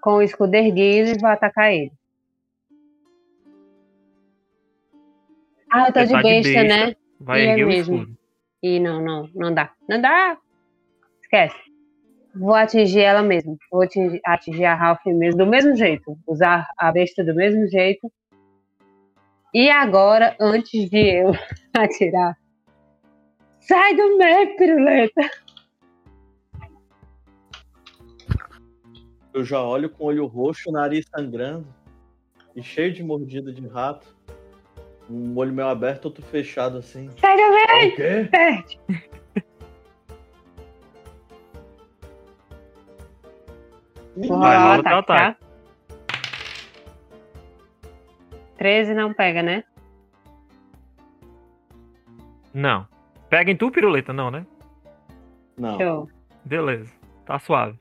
[0.00, 1.92] com o escudo erguido e vou atacar ele.
[5.70, 6.86] Ah, eu tô de tá de besta, besta.
[6.86, 6.96] né?
[7.20, 7.96] Vai E é erguer o mesmo.
[7.96, 8.18] escudo.
[8.62, 9.72] E não, não, não dá.
[9.88, 10.38] Não dá!
[11.28, 11.56] Esquece.
[12.34, 13.58] Vou atingir ela mesmo.
[13.70, 16.18] Vou atingir, atingir a Ralph mesmo, do mesmo jeito.
[16.26, 18.10] Usar a besta do mesmo jeito.
[19.52, 21.32] E agora, antes de eu
[21.76, 22.34] atirar.
[23.60, 25.30] Sai do meio, piruleta!
[29.34, 31.66] Eu já olho com o olho roxo, nariz sangrando
[32.56, 34.16] e cheio de mordida de rato.
[35.10, 37.10] Um olho meio aberto, outro fechado assim.
[37.18, 37.92] Sai do meio!
[37.92, 38.28] O quê?
[38.30, 38.80] Perde!
[44.26, 45.48] Vai, o rola teu ataque, tá?
[48.56, 49.62] 13 não pega, né?
[52.52, 52.86] Não.
[53.30, 54.44] Pega em tu, piruleta, não, né?
[55.56, 55.78] Não.
[55.78, 56.10] Show.
[56.44, 56.92] Beleza.
[57.24, 57.78] Tá suave.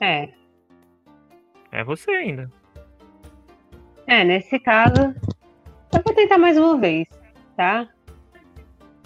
[0.00, 0.30] É.
[1.70, 2.50] É você ainda.
[4.06, 5.14] É, nesse caso,
[5.92, 7.06] eu vou tentar mais uma vez,
[7.56, 7.86] tá?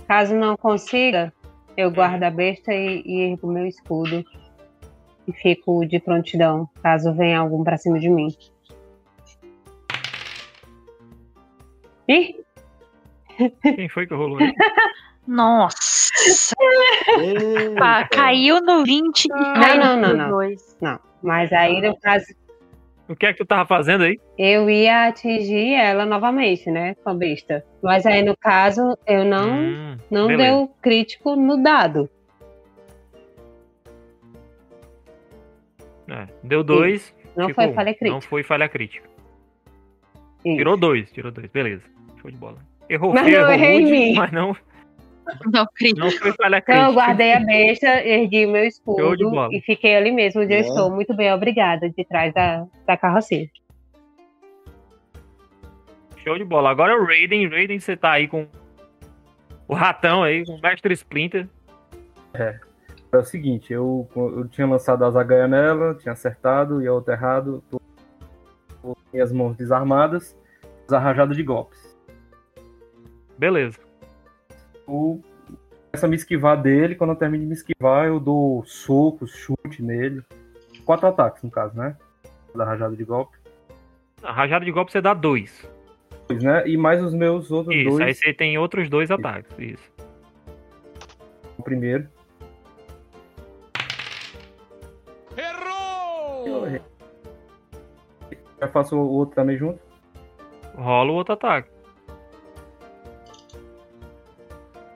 [0.06, 1.32] Caso não consiga,
[1.76, 4.24] eu guardo a besta e, e ergo meu escudo.
[5.26, 8.28] E fico de prontidão, caso venha algum pra cima de mim.
[12.06, 12.44] Ih,
[13.62, 14.52] Quem foi que rolou aí?
[15.26, 16.54] Nossa.
[17.78, 20.30] Pá, caiu no 20 e caiu não, não, no não.
[20.30, 20.76] 2.
[20.80, 21.00] não.
[21.22, 22.26] Mas aí, no caso,
[23.08, 24.18] O que é que tu tava fazendo aí?
[24.38, 26.94] eu ia atingir ela novamente, né?
[27.04, 27.62] Com a besta.
[27.82, 30.42] Mas aí, no caso, eu não, Hum, não beleza.
[30.50, 32.08] deu crítico no dado.
[36.08, 37.14] É, deu dois.
[37.36, 37.74] Não ficou foi um.
[37.74, 38.20] falha Não crítica.
[38.28, 39.08] foi falha crítica.
[40.44, 40.56] Isso.
[40.58, 41.50] Tirou dois, tirou dois.
[41.50, 41.82] Beleza.
[42.20, 42.58] Show de bola.
[42.88, 44.56] Errou Mas feio, não errou rude, mas não.
[45.52, 45.66] Não.
[45.96, 46.92] Não foi falha Então eu crítica.
[46.92, 49.48] guardei a besta, ergui meu Show de escudo bola.
[49.52, 50.60] e fiquei ali mesmo onde eu É.
[50.60, 50.90] estou.
[50.90, 53.48] Muito bem, obrigada, de trás da, da carrocinha.
[56.18, 56.70] Show de bola.
[56.70, 57.48] Agora é o Raiden.
[57.48, 58.46] Raiden, você tá aí com
[59.68, 61.48] o ratão aí, com o Mestre Splinter.
[62.32, 62.58] É
[63.16, 67.62] o seguinte, eu, eu tinha lançado a zagaia nela, tinha acertado e a outra errado.
[67.70, 67.80] Tô
[68.82, 70.36] com minhas mãos desarmadas,
[70.84, 71.96] desarrajado de golpes.
[73.38, 73.78] Beleza.
[74.86, 75.22] Eu
[75.90, 79.82] começo a me esquivar dele, quando eu termino de me esquivar, eu dou socos, chute
[79.82, 80.22] nele.
[80.84, 81.96] Quatro ataques, no caso, né?
[82.54, 83.36] Da rajada de golpe.
[84.22, 85.68] A rajada de golpe você dá dois.
[86.28, 86.66] Dois, né?
[86.66, 88.18] E mais os meus outros Isso, aí dois.
[88.18, 89.50] você tem outros dois ataques.
[89.58, 89.92] Isso.
[91.58, 92.08] O primeiro.
[95.36, 96.68] Errou!
[98.60, 99.78] Já faço o outro também junto.
[100.76, 101.73] Rola o outro ataque.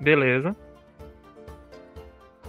[0.01, 0.57] Beleza.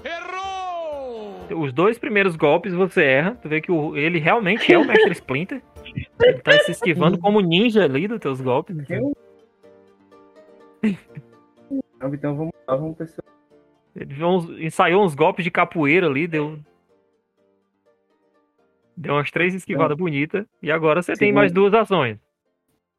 [0.04, 1.62] Errou!
[1.62, 3.36] Os dois primeiros golpes você erra.
[3.42, 5.62] Tu vê que o- ele realmente é o Mestre Splinter.
[6.22, 8.78] Ele tá se esquivando como ninja ali dos teus golpes.
[8.90, 9.12] Eu...
[12.14, 13.08] Então vamos lá, vamos eu
[13.96, 16.60] Ele ensaiou uns golpes de capoeira ali, deu.
[18.96, 20.46] Deu umas três esquivadas bonitas.
[20.62, 21.36] E agora você tem Segundo.
[21.36, 22.20] mais duas ações.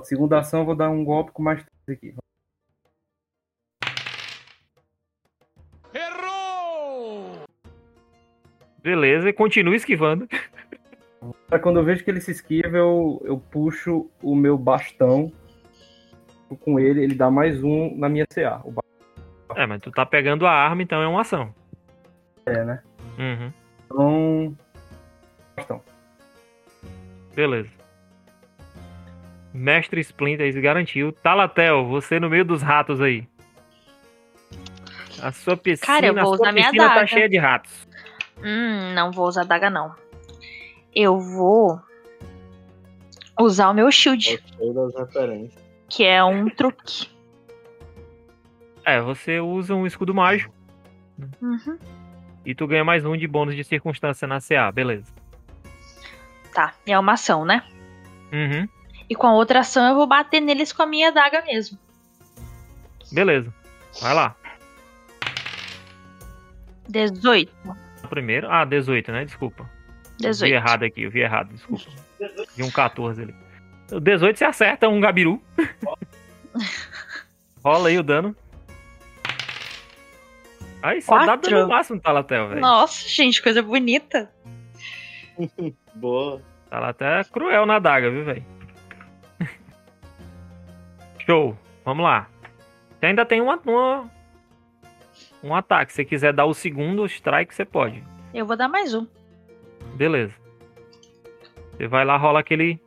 [0.02, 2.14] Segunda ação, eu vou dar um golpe com mais três aqui.
[8.82, 10.28] Beleza, e continua esquivando.
[11.62, 15.30] Quando eu vejo que ele se esquiva, eu, eu puxo o meu bastão
[16.60, 18.60] com ele, ele dá mais um na minha CA.
[18.64, 18.74] O
[19.54, 21.54] É, mas tu tá pegando a arma, então é uma ação.
[22.46, 22.82] é, né?
[23.18, 23.52] Uhum.
[23.84, 24.56] Então.
[25.56, 25.82] Bastão.
[27.34, 27.68] Beleza.
[29.52, 31.12] Mestre Splinter se garantiu.
[31.12, 33.28] Talatel, você no meio dos ratos aí.
[35.22, 37.86] A sua piscina, Cara, eu vou a sua usar minha piscina tá cheia de ratos.
[38.42, 39.94] Hum, não vou usar daga, não.
[40.94, 41.80] Eu vou
[43.38, 44.42] usar o meu shield,
[45.88, 47.08] que é um truque.
[48.84, 50.52] É, você usa um escudo mágico
[51.40, 51.78] Uhum.
[52.46, 55.12] e tu ganha mais um de bônus de circunstância na CA, beleza.
[56.54, 57.62] Tá, é uma ação, né?
[58.32, 58.66] Uhum,
[59.08, 61.78] E com a outra ação eu vou bater neles com a minha daga mesmo.
[63.12, 63.52] beleza.
[64.00, 64.34] Vai lá.
[66.88, 67.52] 18.
[68.10, 68.48] Primeiro.
[68.50, 69.24] Ah, 18, né?
[69.24, 69.68] Desculpa.
[70.22, 70.50] Eu 18.
[70.50, 71.84] vi errado aqui, eu vi errado, desculpa.
[72.54, 73.34] Vi um 14 ali.
[73.90, 75.42] O 18 você acerta um gabiru.
[77.64, 78.36] Rola aí o dano.
[80.82, 82.60] Aí só dá dano máximo, Talatel, velho.
[82.60, 84.30] Nossa, gente, coisa bonita.
[85.94, 86.42] Boa.
[86.68, 88.44] Talatel é cruel na daga, viu, velho?
[91.26, 91.56] Show.
[91.84, 92.28] Vamos lá.
[92.98, 94.10] Você ainda tem uma, uma-
[95.42, 95.92] um ataque.
[95.92, 98.02] Se você quiser dar o segundo strike, você pode.
[98.32, 99.06] Eu vou dar mais um.
[99.94, 100.34] Beleza.
[101.76, 102.80] Você vai lá, rola aquele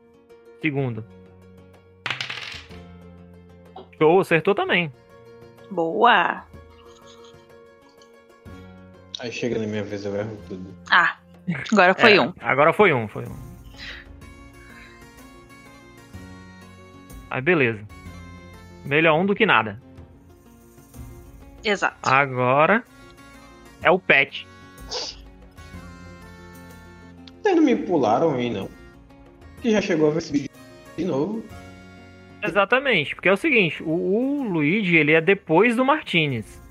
[0.61, 1.03] segundo.
[3.97, 4.91] Show, acertou também.
[5.69, 6.43] Boa.
[9.19, 10.73] Aí chega na minha vez, eu erro tudo.
[10.91, 11.17] Ah,
[11.71, 12.34] agora foi É, um.
[12.41, 13.53] Agora foi um, foi um.
[17.30, 17.84] Aí beleza.
[18.85, 19.81] Melhor um do que nada.
[21.64, 21.98] Exato.
[22.03, 22.84] Agora
[23.81, 24.48] é o pet.
[27.41, 28.69] Vocês não me pularam aí, não.
[29.61, 30.49] Que já chegou a ver esse vídeo
[30.98, 31.44] de novo.
[32.44, 36.61] Exatamente, porque é o seguinte, o, o Luigi ele é depois do Martinez.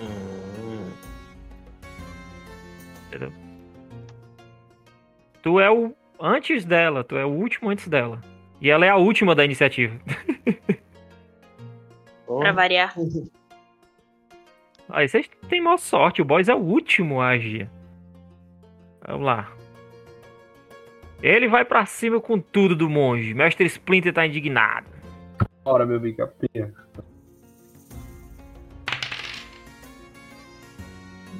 [0.00, 0.90] Hum,
[3.08, 3.32] Entendeu?
[5.42, 8.20] Tu é o antes dela, tu é o último antes dela.
[8.60, 9.98] E ela é a última da iniciativa.
[12.40, 12.94] Pra variar.
[14.88, 17.68] Aí vocês têm maior sorte, o Boys é o último a agir.
[19.06, 19.52] Vamos lá.
[21.22, 23.32] Ele vai pra cima com tudo do monge.
[23.32, 24.86] Mestre Splinter tá indignado.
[25.64, 26.74] Bora, meu bica pia.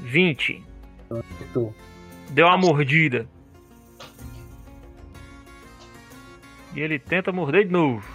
[0.02, 0.62] 20.
[1.10, 1.74] Acertou.
[2.30, 3.26] Deu uma mordida.
[6.74, 8.06] E ele tenta morder de novo.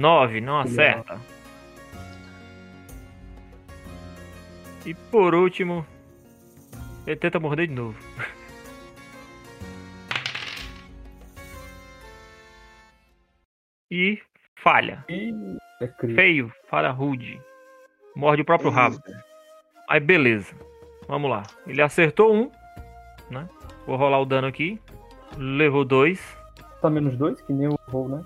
[0.00, 1.20] 9, não acerta.
[4.86, 5.86] E por último,
[7.06, 7.98] ele tenta morder de novo.
[13.92, 14.22] E
[14.62, 15.04] falha.
[15.08, 15.88] É.
[16.14, 17.42] Feio, falha rude.
[18.14, 18.98] Morde o próprio rabo.
[19.88, 20.54] Aí beleza.
[21.08, 21.42] Vamos lá.
[21.66, 22.48] Ele acertou um,
[23.28, 23.48] né?
[23.84, 24.80] Vou rolar o dano aqui.
[25.36, 26.20] Levou dois.
[26.80, 28.24] Tá menos dois, que nem o voo, né?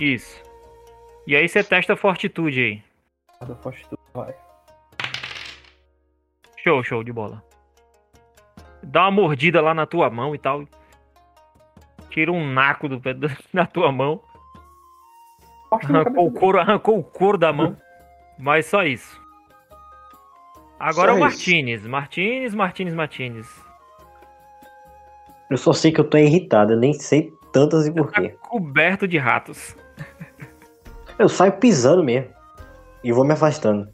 [0.00, 0.42] Isso.
[1.26, 2.82] E aí você testa fortitude aí.
[3.62, 4.34] Fortitude vai.
[6.62, 7.42] Show, show de bola.
[8.82, 10.64] Dá uma mordida lá na tua mão e tal.
[12.10, 14.20] Tira um naco do pé da na tua mão.
[15.70, 17.76] Arrancou o couro, arrancou o couro da mão.
[18.38, 19.20] Mas só isso.
[20.78, 21.36] Agora Só é o isso.
[21.38, 21.86] Martinez.
[21.86, 23.64] Martinez, Martinez, Martinez.
[25.50, 28.28] Eu só sei que eu tô irritado, eu nem sei tantas e Tá porquê.
[28.40, 29.76] coberto de ratos.
[31.18, 32.28] Eu saio pisando mesmo.
[33.02, 33.88] E vou me afastando.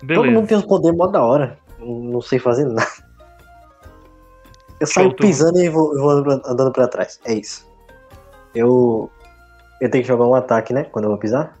[0.00, 0.46] Todo mundo Beleza.
[0.46, 1.58] tem os poderes mó da hora.
[1.78, 2.86] Não sei fazer nada.
[4.80, 7.20] Eu saio Show, pisando e vou, vou andando pra- trás.
[7.24, 7.66] É isso.
[8.54, 9.10] Eu.
[9.80, 10.84] Eu tenho que jogar um ataque, né?
[10.84, 11.56] Quando eu vou pisar.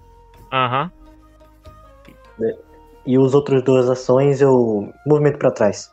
[0.52, 0.90] Aham.
[3.06, 5.92] E os outros duas ações eu movimento pra trás.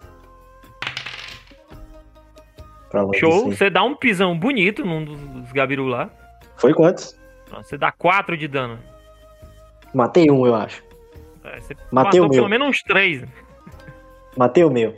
[2.90, 3.20] Pra longe.
[3.20, 3.32] Show.
[3.32, 3.52] assim.
[3.52, 6.10] Você dá um pisão bonito num dos gabiru lá.
[6.58, 7.18] Foi quantos?
[7.58, 8.80] Você dá 4 de dano.
[9.94, 10.84] Matei um, eu acho.
[11.44, 12.50] É, Você Matei o pelo meu.
[12.50, 13.24] menos uns 3.
[14.38, 14.96] Matei o meu.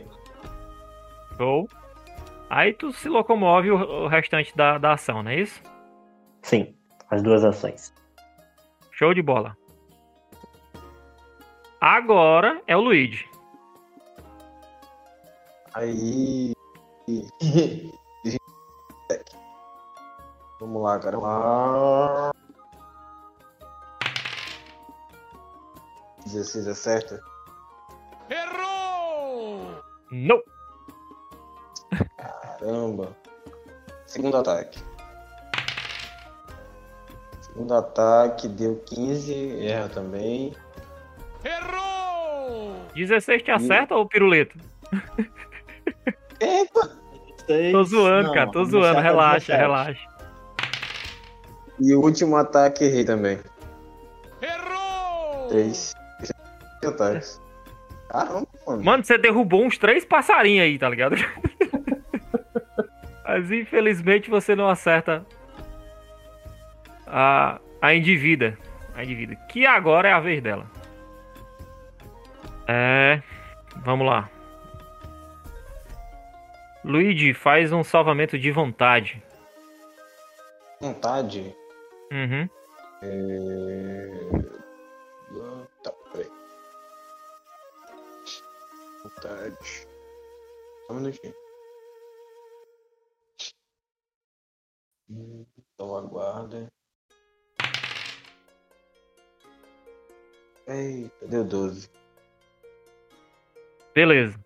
[1.36, 1.68] Show.
[2.48, 5.60] Aí tu se locomove o, o restante da, da ação, não é isso?
[6.42, 6.74] Sim,
[7.10, 7.92] as duas ações.
[8.92, 9.56] Show de bola.
[11.80, 13.28] Agora é o Luigi.
[15.74, 16.52] Aí.
[20.60, 21.18] Vamos lá, cara.
[21.18, 22.30] Vamos lá.
[26.26, 27.20] 16 acerta?
[28.30, 29.82] É Errou!
[30.10, 30.42] Não!
[32.58, 33.16] Caramba!
[34.06, 34.82] Segundo ataque.
[37.40, 40.54] Segundo ataque deu 15, erra também.
[41.44, 42.74] Errou!
[42.94, 43.96] 16 te acerta e...
[43.96, 44.58] ou piruleta?
[46.40, 46.90] Epa!
[47.72, 50.08] Tô zoando, não, cara, tô zoando, relaxa, relaxa.
[51.78, 53.38] E o último ataque errei também.
[54.40, 55.48] Errou!
[55.48, 56.03] 3.
[56.90, 57.42] Tentax.
[58.08, 58.84] Caramba, mano.
[58.84, 61.16] Mano, você derrubou uns três passarinhos aí, tá ligado?
[63.24, 65.26] Mas infelizmente você não acerta
[67.06, 68.56] a, a endivida.
[68.94, 69.34] A endivida.
[69.48, 70.66] Que agora é a vez dela.
[72.68, 73.20] É.
[73.78, 74.28] Vamos lá.
[76.84, 79.22] Luigi, faz um salvamento de vontade.
[80.80, 81.54] Vontade?
[82.12, 82.48] Uhum.
[83.02, 84.43] É...
[89.24, 89.86] Vontade.
[90.86, 91.34] Só um minutinho.
[95.08, 96.68] Então aguarda.
[100.66, 101.90] Eita, deu 12.
[103.94, 104.38] Beleza.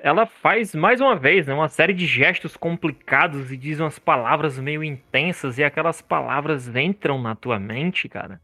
[0.00, 4.58] Ela faz mais uma vez, né, uma série de gestos complicados e diz umas palavras
[4.58, 8.40] meio intensas e aquelas palavras entram na tua mente, cara.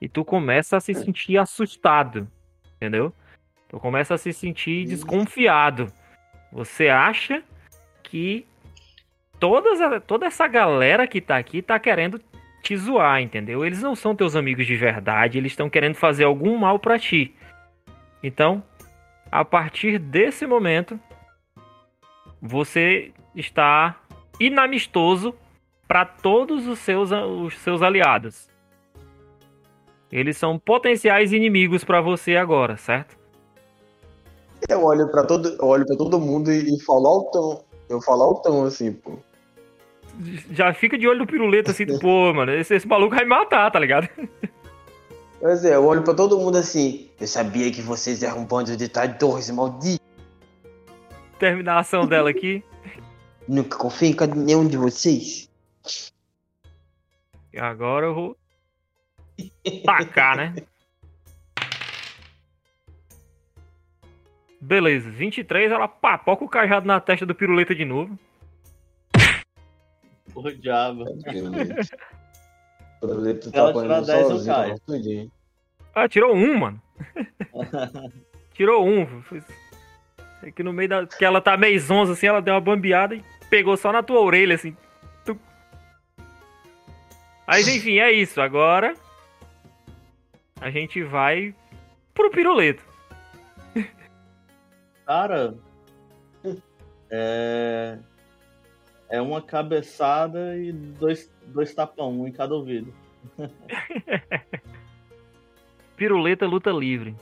[0.00, 2.30] E tu começa a se sentir assustado,
[2.76, 3.12] entendeu?
[3.68, 5.92] Tu começa a se sentir desconfiado.
[6.52, 7.42] Você acha
[8.02, 8.46] que
[9.38, 12.20] todas, a- toda essa galera que tá aqui tá querendo
[12.62, 13.64] te zoar, entendeu?
[13.64, 17.34] Eles não são teus amigos de verdade, eles estão querendo fazer algum mal pra ti.
[18.22, 18.62] Então,
[19.30, 20.98] a partir desse momento,
[22.40, 23.96] você está
[24.40, 25.34] inamistoso
[25.86, 28.48] para todos os seus, os seus aliados.
[30.10, 33.16] Eles são potenciais inimigos para você agora, certo?
[34.68, 37.64] Eu olho pra todo, eu olho pra todo mundo e, e falo altão.
[37.88, 39.18] Eu falo altão assim, pô.
[40.50, 43.70] Já fica de olho no piruleta assim, pô, mano, esse, esse maluco vai me matar,
[43.70, 44.08] tá ligado?
[45.40, 47.08] Pois é, eu olho pra todo mundo assim.
[47.20, 50.02] Eu sabia que vocês eram um bando de traidores, maldito.
[51.38, 52.64] Terminar a ação dela aqui.
[53.46, 55.48] Nunca confiei em cada nenhum de vocês.
[57.52, 58.36] E agora eu vou
[59.84, 60.54] tacar, né?
[64.60, 68.18] Beleza, 23, ela papoca o cajado na testa do piruleta de novo.
[70.34, 71.04] O diabo.
[73.00, 75.32] Ela tá com tirar ele 10 não sozinho.
[75.94, 76.82] Ah, tirou um, mano.
[78.52, 79.22] Tirou um.
[79.22, 79.42] Foi-
[80.42, 81.06] É que no meio da.
[81.06, 84.20] Que ela tá meio zonza assim, ela deu uma bambeada e pegou só na tua
[84.20, 84.76] orelha, assim.
[85.24, 85.38] Tu-
[87.46, 88.40] Mas enfim, é isso.
[88.40, 88.94] Agora.
[90.60, 91.54] A gente vai
[92.12, 92.82] pro piruleto.
[95.08, 95.54] Cara,
[97.10, 97.98] é,
[99.08, 102.92] é uma cabeçada e dois, dois tapão, um em cada ouvido.
[105.96, 107.16] Piruleta luta livre.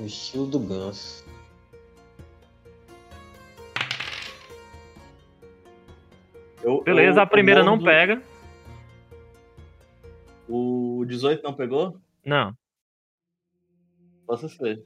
[0.00, 1.22] O estilo do ganso.
[6.62, 8.22] Eu- Beleza, eu- a primeira não pega.
[10.48, 11.98] O 18 não pegou?
[12.24, 12.56] Não.
[14.32, 14.82] Posso ser.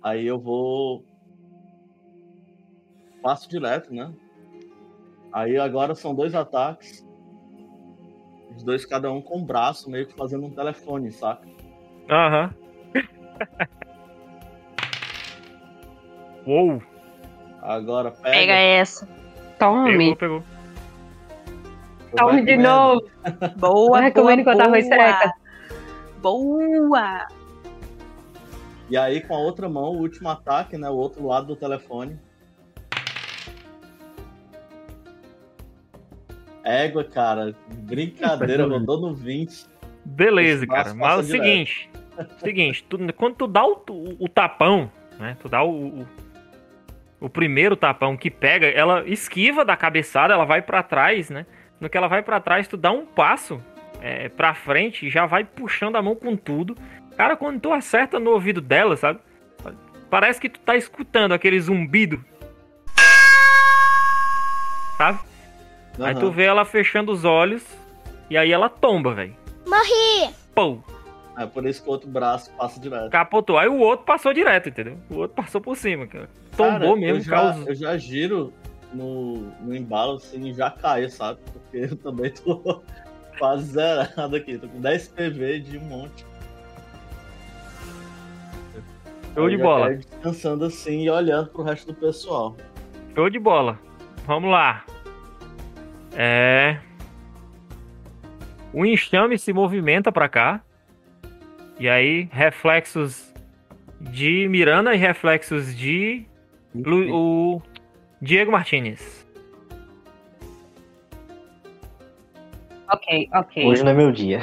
[0.00, 1.04] Aí eu vou.
[3.20, 4.12] Passo direto, né?
[5.32, 7.04] Aí agora são dois ataques.
[8.54, 11.48] Os dois, cada um com o braço, meio que fazendo um telefone, saca?
[12.08, 12.54] Aham.
[16.46, 16.80] Uou.
[17.60, 18.36] Agora pega.
[18.36, 19.04] Pega essa.
[19.58, 20.14] Tome.
[20.14, 20.44] Pegou, pegou.
[22.12, 23.02] eu Tome de novo.
[23.56, 24.96] Boa, boa, comendo enquanto a arroz boa.
[24.96, 25.35] seca.
[26.30, 27.28] Boa.
[28.90, 30.90] E aí, com a outra mão, o último ataque, né?
[30.90, 32.18] O outro lado do telefone.
[36.64, 37.54] Égua, cara.
[37.78, 39.66] Brincadeira, rodou no 20.
[40.04, 40.92] Beleza, cara.
[40.94, 41.90] Mas é o seguinte.
[42.38, 44.90] seguinte, tu- quando tu dá o, o- o tapão,
[45.20, 45.36] né?
[45.40, 46.06] Tu dá o, o,
[47.20, 51.46] o primeiro tapão que pega, ela esquiva da cabeçada, ela vai pra trás, né?
[51.80, 53.62] No que ela vai pra trás, tu dá um passo
[54.00, 56.76] é, pra frente e já vai puxando a mão com tudo.
[57.16, 59.20] Cara, quando tu acerta no ouvido dela, sabe?
[60.10, 62.22] Parece que tu tá escutando aquele zumbido.
[64.96, 65.18] Sabe?
[65.98, 67.64] Aí tu vê ela fechando os olhos
[68.30, 69.34] e aí ela tomba, velho.
[69.66, 70.32] Morri!
[70.54, 70.78] Pô,
[71.38, 73.10] É por isso que o outro braço passa direto.
[73.10, 73.58] capotou.
[73.58, 74.96] Aí o outro passou direto, entendeu?
[75.10, 76.28] O outro passou por cima, cara.
[76.56, 77.68] Cara, Tombou mesmo, eu já, causou.
[77.68, 78.52] eu já giro
[78.92, 81.40] no, no embalo assim e já caio, sabe?
[81.52, 82.82] Porque eu também tô
[83.38, 84.58] quase zerado aqui.
[84.58, 86.24] Tô com 10 PV de um monte.
[89.34, 89.94] Show de bola.
[89.94, 92.56] Descansando assim e olhando pro resto do pessoal.
[93.14, 93.78] Show de bola.
[94.26, 94.84] Vamos lá.
[96.14, 96.78] É.
[98.72, 100.60] O enxame se movimenta pra cá.
[101.78, 103.32] E aí, reflexos
[104.00, 106.24] de Miranda e reflexos de
[106.74, 107.62] Lu- o
[108.20, 109.25] Diego Martinez.
[112.88, 113.66] Ok, ok.
[113.66, 114.40] Hoje não é meu dia.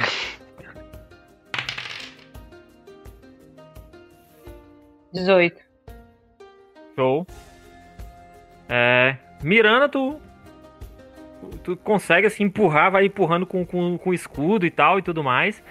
[5.12, 5.62] Dezoito.
[6.94, 7.26] Show.
[8.68, 10.20] É, Miranda, tu.
[11.62, 15.62] Tu consegue assim empurrar, vai empurrando com, com, com escudo e tal e tudo mais.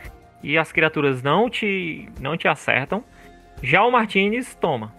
[0.42, 3.04] E as criaturas não te, não te acertam.
[3.62, 4.94] Já o Martinez toma.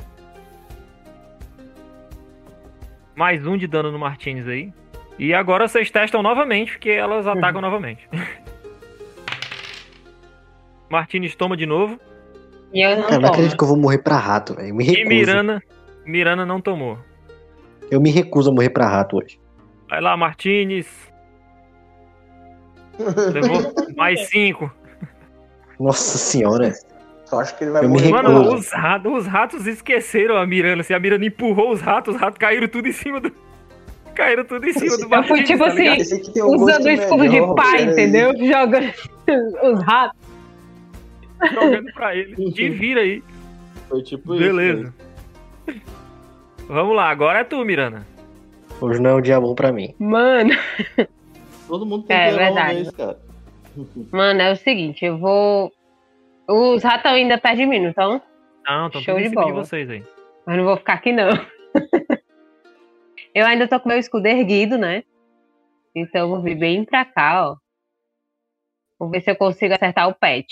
[3.15, 4.73] Mais um de dano no Martinez aí.
[5.19, 8.09] E agora vocês testam novamente, porque elas atacam novamente.
[10.91, 11.99] Martinez toma de novo.
[12.73, 14.69] E eu não Cara, não acredito que eu vou morrer pra rato, velho.
[14.69, 15.09] Eu E recuso.
[15.09, 15.63] Miranda.
[16.05, 16.99] Miranda não tomou.
[17.91, 19.39] Eu me recuso a morrer pra rato hoje.
[19.89, 20.89] Vai lá, Martinez.
[23.33, 24.73] Levou mais cinco.
[25.79, 26.73] Nossa senhora.
[27.25, 28.11] Só acho que ele vai Eu morrer.
[28.11, 30.83] Mano, os ratos, os ratos esqueceram a Miranda.
[30.83, 33.33] Se a Miranda empurrou os ratos, os ratos caíram tudo em cima do.
[34.15, 37.49] Caíram tudo em cima do Eu fui tipo tá assim, um Usando o escudo melhor,
[37.51, 38.33] de pai, entendeu?
[38.39, 38.93] Jogando
[39.73, 40.21] os ratos.
[41.53, 42.53] Jogando pra ele.
[42.53, 43.23] Te vira aí.
[43.89, 44.95] Foi tipo Beleza.
[45.67, 45.81] isso.
[46.69, 48.07] Vamos lá, agora é tu, Miranda.
[48.81, 49.95] Hoje não é um dia bom pra mim.
[49.99, 50.51] Mano,
[50.97, 51.07] né?
[51.69, 52.75] Todo mundo tem É, que verdade.
[52.75, 53.19] vez, cara.
[54.13, 55.73] mano, é o seguinte, eu vou.
[56.49, 58.23] Os ratos estão ainda perto de mim, não estão?
[58.67, 59.53] Não, tô Show de bola.
[59.53, 60.03] vocês aí.
[60.47, 61.29] Mas não vou ficar aqui, não.
[63.35, 65.03] Eu ainda tô com meu escudo erguido, né?
[65.95, 67.57] Então eu vou vir bem pra cá, ó.
[68.99, 70.47] Vou ver se eu consigo acertar o pet.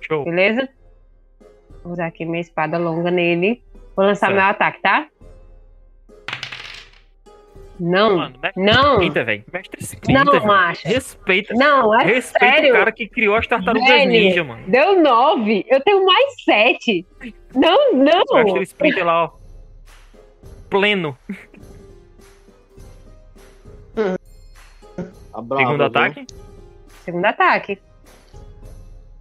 [0.00, 0.24] Show.
[0.24, 0.68] Beleza?
[1.82, 3.62] Vou usar aqui minha espada longa nele.
[3.96, 4.36] Vou lançar Certo.
[4.38, 5.08] meu ataque, tá?
[7.78, 9.44] Não, Mano, mestre não, Splinter, velho.
[9.52, 10.24] Mestre Splinter.
[10.24, 10.46] não, velho.
[10.46, 10.88] macho.
[10.88, 11.54] Respeita.
[11.54, 12.70] Não, é Respeita sério.
[12.74, 14.10] o cara que criou as tartarugas Velho.
[14.10, 14.66] ninja, mano.
[14.66, 15.62] Deu nove.
[15.68, 17.06] Eu tenho mais sete.
[17.54, 18.24] Não, não.
[18.44, 19.45] Mestre Splinter lá, ó.
[20.76, 21.16] Pleno.
[25.32, 25.86] A brava, Segundo viu?
[25.86, 26.26] ataque.
[27.04, 27.78] Segundo ataque.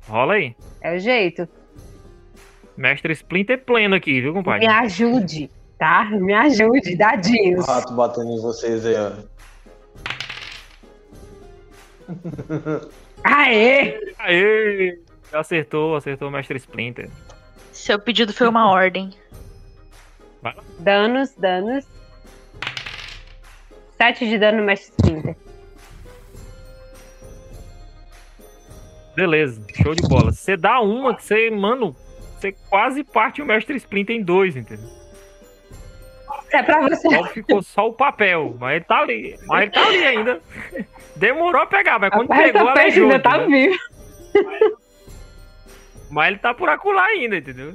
[0.08, 0.56] Rola aí.
[0.82, 1.48] É o jeito.
[2.76, 4.68] Mestre Splinter pleno aqui, viu, compadre?
[4.68, 5.50] Me ajude,
[5.80, 6.06] tá?
[6.12, 7.66] Me ajude, O dadinhos.
[7.66, 9.12] rato batendo em vocês aí, ó.
[13.24, 14.14] Aê!
[14.20, 15.00] Aê!
[15.32, 17.10] Acertou, acertou o Mestre Splinter.
[17.72, 19.10] Seu pedido foi uma ordem.
[20.80, 21.86] Danos, danos.
[23.98, 25.36] Sete de dano no Mestre Splinter.
[29.16, 30.32] Beleza, show de bola.
[30.32, 31.96] Você dá uma que você, mano,
[32.38, 34.90] você quase parte o Mestre Splinter em dois, entendeu?
[36.52, 37.10] É pra você.
[37.10, 39.40] Só ficou só o papel, mas ele tá ali.
[39.48, 40.42] Mas ele tá ali ainda.
[41.16, 43.12] Demorou a pegar, mas quando Rapaz, pegou, essa peixe aleijou.
[43.12, 43.72] ainda tá entendeu?
[43.72, 44.78] vivo.
[46.12, 47.74] Mas ele tá por acular ainda, entendeu?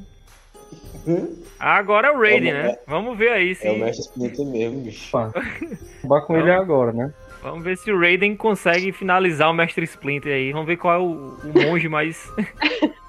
[1.58, 2.78] Agora é o Raiden, É né?
[2.86, 3.66] Vamos ver aí se.
[3.66, 5.16] É o Mestre Splinter mesmo, bicho.
[5.16, 7.12] Acabar com ele agora, né?
[7.42, 10.52] Vamos ver se o Raiden consegue finalizar o Mestre Splinter aí.
[10.52, 12.30] Vamos ver qual é o, o monge mais.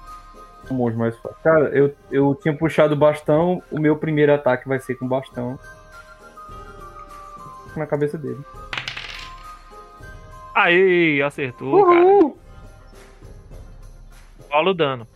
[0.70, 1.42] O monge mais forte.
[1.42, 5.08] Cara, eu, eu tinha puxado o bastão, o meu primeiro ataque vai ser com o
[5.08, 5.58] bastão.
[7.76, 8.38] Na cabeça dele.
[10.54, 12.32] Aí, acertou, cara.
[14.50, 15.06] Rola o dano.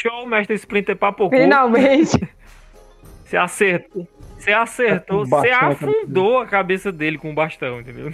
[0.00, 1.38] Show, Mestre Splinter papocou.
[1.38, 2.16] Finalmente.
[3.24, 4.08] Você acertou.
[4.38, 5.26] Você acertou.
[5.26, 8.12] Você afundou a cabeça dele com o bastão, entendeu?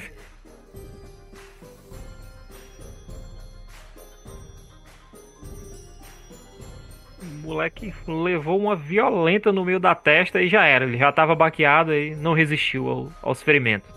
[7.23, 10.85] O moleque levou uma violenta no meio da testa e já era.
[10.85, 13.89] Ele já tava baqueado e não resistiu ao- aos ferimentos.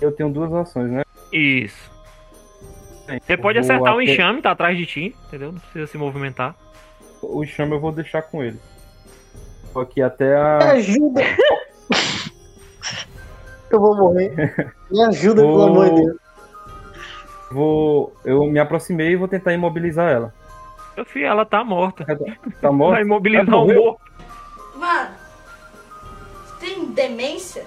[0.00, 1.02] Eu tenho duas ações, né?
[1.32, 1.90] Isso.
[3.18, 5.52] Você pode vou acertar o até- enxame, tá atrás de ti, entendeu?
[5.52, 6.54] Não precisa se movimentar.
[7.22, 8.58] O chame eu vou deixar com ele.
[9.72, 10.58] Tô aqui até a.
[10.58, 11.20] Me ajuda!
[13.70, 14.74] Eu vou morrer.
[14.90, 16.16] Me ajuda, pelo Vou- amor de Deus.
[17.52, 18.12] Vou.
[18.24, 20.34] Eu me aproximei e vou tentar imobilizar ela.
[20.96, 22.04] Meu filho, ela tá morta.
[22.04, 22.16] Tá
[22.62, 23.00] Vai morta?
[23.00, 24.00] imobilizar Ela o morto.
[24.76, 25.10] Mano,
[26.58, 27.64] você tem demência?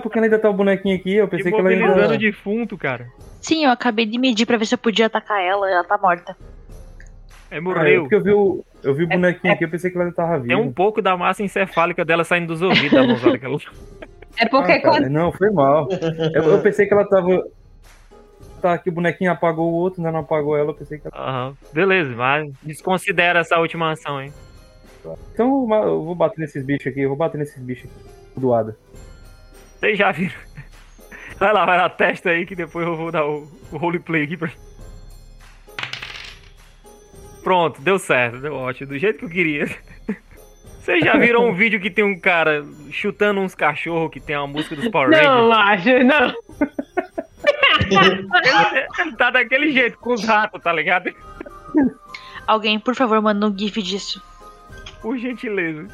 [0.00, 2.14] Porque ela ainda tá o bonequinho aqui, eu pensei que ela ainda.
[2.14, 3.06] o defunto, cara.
[3.40, 5.70] Sim, eu acabei de medir pra ver se eu podia atacar ela.
[5.70, 6.36] Ela tá morta.
[7.50, 8.02] É, Ah, é morreu.
[8.02, 10.38] porque eu vi o, eu vi o bonequinho aqui, eu pensei que ela ainda tava
[10.38, 10.46] viva.
[10.48, 13.58] Tem um pouco da massa encefálica dela saindo dos ouvidos da mãozada que ela.
[14.38, 15.08] É porque Ah, cara, quando.
[15.10, 15.88] Não, foi mal.
[16.34, 17.42] Eu, eu pensei que ela tava.
[18.60, 20.10] Tá, aqui o bonequinho apagou o outro, né?
[20.10, 21.28] Não apagou ela, eu pensei que ela.
[21.28, 21.54] Aham.
[21.72, 24.32] Beleza, mas desconsidera essa última ação, hein?
[25.32, 28.40] Então eu vou- eu vou bater nesses bichos aqui, eu vou bater nesses bichos aqui.
[28.40, 28.76] Doada.
[29.78, 30.34] Vocês já viram.
[31.38, 34.36] Vai lá, vai na testa aí que depois eu vou dar o, o roleplay aqui
[34.36, 34.50] pra.
[37.42, 39.68] Pronto, deu certo, deu ótimo, do jeito que eu queria.
[40.80, 44.46] Vocês já viram um vídeo que tem um cara chutando uns cachorros que tem uma
[44.46, 45.26] música dos Power Rangers?
[45.26, 46.34] Não, acho, não.
[47.90, 51.12] Ele, ele tá daquele jeito, com os ratos, tá ligado?
[52.46, 54.22] Alguém, por favor, manda um gif disso.
[55.02, 55.88] Por gentileza.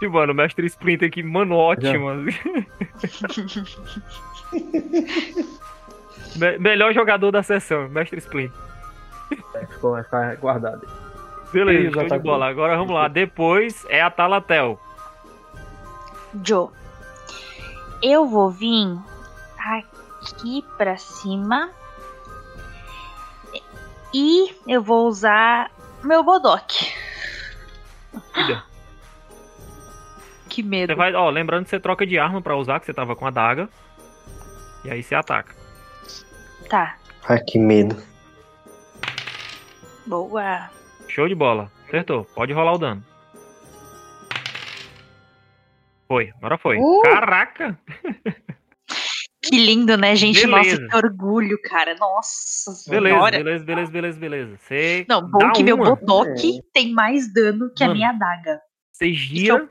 [0.00, 2.08] E, mano, o mestre Splinter aqui, mano, ótimo.
[6.36, 8.58] Me- melhor jogador da sessão, mestre Splinter.
[9.70, 10.86] Ficou, vai ficar guardado.
[11.52, 12.32] Beleza, show de atacou.
[12.32, 12.48] bola.
[12.48, 13.08] Agora vamos lá.
[13.08, 14.80] Depois é a Talatel.
[16.44, 16.68] Joe.
[18.02, 18.96] Eu vou vir
[19.58, 21.70] aqui pra cima.
[24.14, 25.70] E eu vou usar
[26.02, 26.92] meu Bodok.
[28.32, 28.64] Cuida.
[30.62, 30.96] Que Você medo.
[30.96, 33.30] vai, ó, lembrando que você troca de arma pra usar, que você tava com a
[33.30, 33.68] daga.
[34.84, 35.54] E aí você ataca.
[36.68, 36.96] Tá,
[37.28, 37.96] Ai, que medo.
[40.06, 40.70] boa.
[41.08, 41.70] Show de bola.
[41.86, 42.24] Acertou.
[42.24, 43.04] Pode rolar o dano.
[46.06, 46.76] Foi, agora foi.
[46.78, 47.02] Uh!
[47.02, 47.78] Caraca!
[49.42, 50.46] Que lindo, né, gente?
[50.46, 50.78] Beleza.
[50.82, 51.96] Nossa, que orgulho, cara.
[51.98, 53.38] Nossa Beleza, senhora.
[53.38, 54.58] beleza, beleza, beleza, beleza.
[54.58, 57.96] Você Não, bom que meu uma, Bodok tem mais dano que a Mano.
[57.98, 58.60] minha adaga.
[58.92, 59.68] Você gira,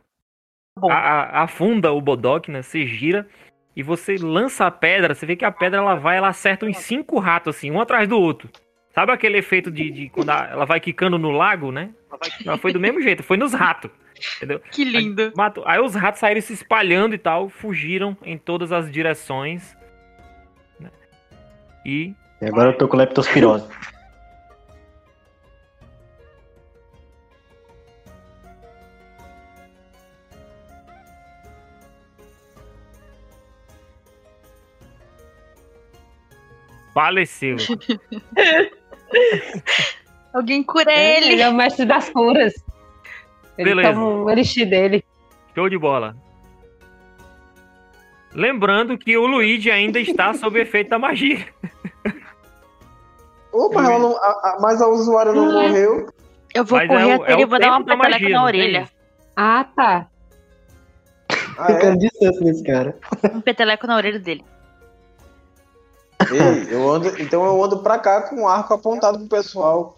[0.80, 2.62] Bom, a- a- afunda o Bodok, né?
[2.62, 3.28] Você gira
[3.76, 5.14] e você lança a pedra.
[5.14, 8.08] Você vê que a pedra ela vai, ela acerta uns cinco ratos, assim, um atrás
[8.08, 8.50] do outro.
[8.94, 11.92] Sabe aquele efeito de, de quando a- ela vai quicando no lago, né?
[12.46, 13.92] Ela foi do mesmo jeito, foi nos ratos.
[14.38, 14.60] Entendeu?
[14.72, 15.32] que lindo.
[15.36, 15.64] Matou.
[15.66, 19.78] Aí os ratos saíram se espalhando e tal, fugiram em todas as direções.
[20.80, 20.90] né?
[21.86, 23.66] E E agora eu tô com leptospirose.
[37.00, 37.56] faleceu.
[40.34, 41.42] Alguém cura Ele ele.
[41.42, 42.54] é o mestre das curas.
[43.58, 43.94] Ele Beleza.
[43.94, 45.04] toma o elixir dele.
[45.56, 46.16] Show de bola.
[48.34, 51.46] Lembrando que o Luigi ainda está sob efeito da magia.
[53.52, 56.08] Opa, ela não, a- a- mas a usuária não morreu.
[56.54, 58.30] Eu vou Mas correr é o- até é ele e vou dar uma peteleca magia,
[58.30, 58.90] na orelha.
[59.36, 60.08] Ah, tá.
[61.58, 61.76] Ah, é?
[61.76, 62.98] Ficando distância desse cara.
[63.34, 64.44] Um peteleco na orelha dele.
[66.32, 69.98] Ei, eu ando, então eu ando pra cá com o arco apontado pro pessoal.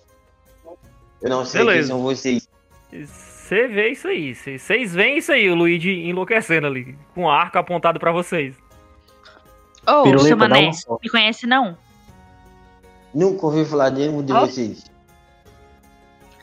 [1.21, 1.79] Eu não sei Beleza.
[1.79, 2.47] quem são vocês.
[2.91, 4.33] Você vê isso aí.
[4.33, 8.55] Vocês veem isso aí, o Luigi enlouquecendo ali, com a arco apontado pra vocês.
[9.87, 11.77] Ô, Piruleta, seu mané, um me conhece não?
[13.13, 14.41] Nunca ouvi falar de nenhum de Ó.
[14.41, 14.85] vocês.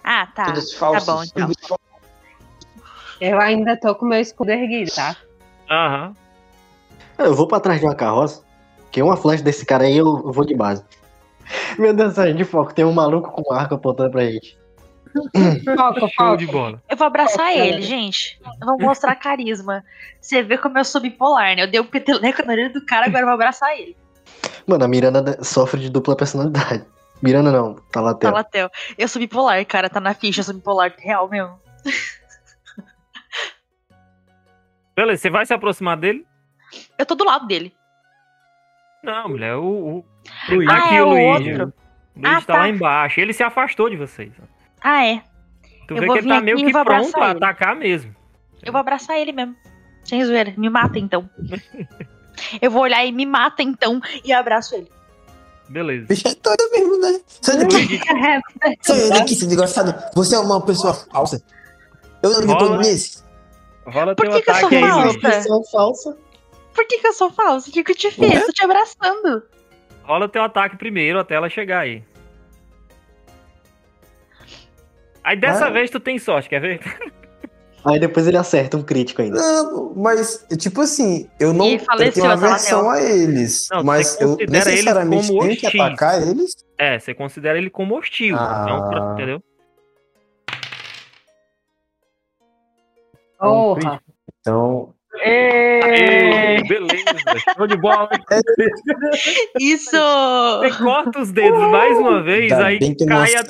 [0.04, 0.46] Ah, tá.
[0.46, 1.06] Todos falsos.
[1.06, 1.78] bom, então.
[3.20, 5.16] Eu ainda tô com meu escudo erguido, tá?
[5.70, 6.14] Aham.
[7.18, 8.44] Eu vou pra trás de uma carroça,
[8.90, 10.84] que uma flecha desse cara aí eu vou de base.
[11.78, 14.58] Meu Deus do céu, de foco, tem um maluco com um arco apontando pra gente.
[16.38, 16.82] De bola.
[16.88, 17.82] Eu vou abraçar ele, cara?
[17.82, 18.38] gente.
[18.60, 19.84] Eu vou mostrar carisma.
[20.20, 21.62] Você vê como eu sou bipolar, né?
[21.62, 23.96] Eu dei um peteleco na orelha do cara, agora eu vou abraçar ele.
[24.66, 26.84] Mano, a Miranda sofre de dupla personalidade.
[27.22, 28.70] Miranda não, tá lá Tá, Latel.
[28.96, 29.88] Eu sou bipolar, cara.
[29.88, 31.58] Tá na ficha, eu sou bipolar real mesmo.
[34.94, 36.26] Beleza, você vai se aproximar dele?
[36.98, 37.72] Eu tô do lado dele.
[39.08, 40.04] Não, mulher, o, o,
[40.50, 41.72] Luiz, Ah, aqui é o outro.
[42.14, 42.58] O Luigi Ah, tá tá.
[42.58, 43.20] lá embaixo.
[43.20, 44.30] Ele se afastou de vocês.
[44.82, 45.22] Ah, é.
[45.86, 47.36] Tu Eu vê que ele tá meio que pronto a ele.
[47.38, 48.14] atacar mesmo.
[48.62, 49.56] Eu vou abraçar ele mesmo.
[50.04, 50.52] Sem zoeira.
[50.56, 51.28] Me mata então.
[52.60, 54.90] eu vou olhar e me mata então e abraço ele.
[55.70, 56.06] Beleza.
[56.06, 57.20] Bicho é doido mesmo, né?
[57.26, 58.00] Sai daqui,
[58.82, 59.94] sai daqui, seu desgraçado.
[60.14, 61.42] Você é uma pessoa falsa.
[62.22, 62.78] Eu não Rola.
[62.78, 63.24] nisso.
[63.86, 65.18] rola Por teu que que eu ataque sou aí, falsa?
[65.20, 66.18] Pessoa falsa.
[66.78, 67.68] Por que, que eu sou falsa?
[67.68, 68.46] O que, que eu te fiz?
[68.46, 69.42] Tô te abraçando.
[70.04, 72.04] Rola teu ataque primeiro até ela chegar aí.
[75.24, 75.70] Aí dessa Ah.
[75.70, 76.80] vez tu tem sorte, quer ver?
[77.84, 79.40] Aí depois ele acerta um crítico ainda.
[79.40, 83.66] Não, mas, tipo assim, eu não eu faleceu tenho aversão a eles.
[83.72, 86.54] Não, mas você eu necessariamente como tenho que atacar eles.
[86.78, 88.36] É, você considera ele como hostil.
[88.38, 88.62] Ah.
[88.62, 89.42] Então, pra- entendeu?
[93.36, 94.00] Porra.
[94.40, 97.04] Então, Ê, beleza,
[97.56, 98.08] show de bola.
[99.58, 99.90] Isso!
[100.60, 103.44] Você corta os dedos mais uma vez, ainda aí cai, a-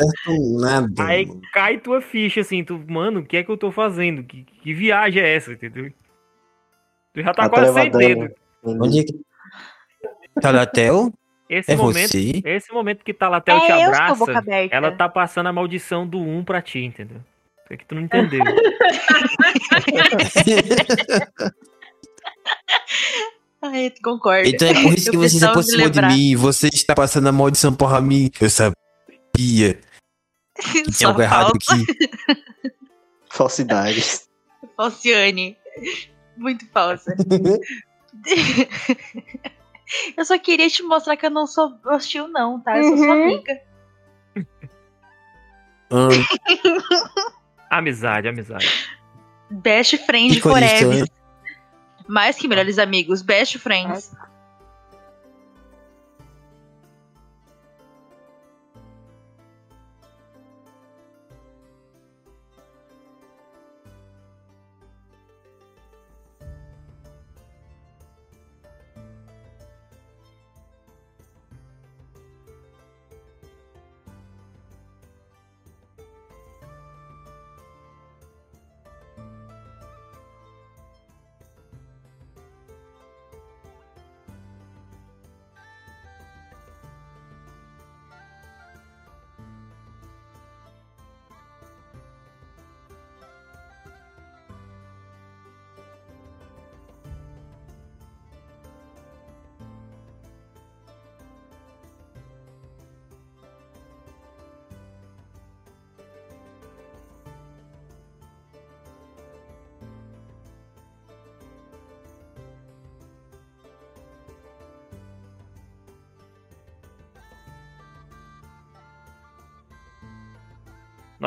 [0.60, 1.04] nada.
[1.04, 1.40] aí mano.
[1.52, 4.22] cai tua ficha, assim, tu, mano, o que é que eu tô fazendo?
[4.22, 5.92] Que, que viagem é essa, entendeu?
[7.12, 8.34] Tu já tá Até quase levar sem dedo.
[8.62, 9.14] Onde é que.
[10.40, 11.12] Talatel?
[11.50, 12.42] Esse É momento, você?
[12.44, 16.44] esse momento que Talatel te é tô abraça, ela tá passando a maldição do 1
[16.44, 17.20] pra ti, entendeu?
[17.70, 18.40] É que tu não entendeu.
[23.60, 24.48] Ai, concordo.
[24.48, 26.36] Então é por isso Eu que você se aproximou de mim.
[26.36, 28.30] Você está passando a maldição para mim.
[28.40, 28.74] Eu sabia
[29.36, 29.80] que
[30.96, 31.84] tinha algo errado aqui.
[33.30, 34.28] Falsidades.
[34.76, 35.56] Falciane.
[36.36, 37.14] Muito falsa.
[40.16, 42.78] eu só queria te mostrar que eu não sou hostil, não, tá?
[42.78, 43.22] Eu sou sua Uhum.
[43.24, 43.60] amiga.
[45.90, 46.08] Ah,
[47.70, 48.68] amizade, amizade.
[49.50, 51.00] Best friend isso, forever.
[51.00, 51.06] né?
[52.08, 53.22] Mais que melhores amigos.
[53.22, 54.12] Best friends.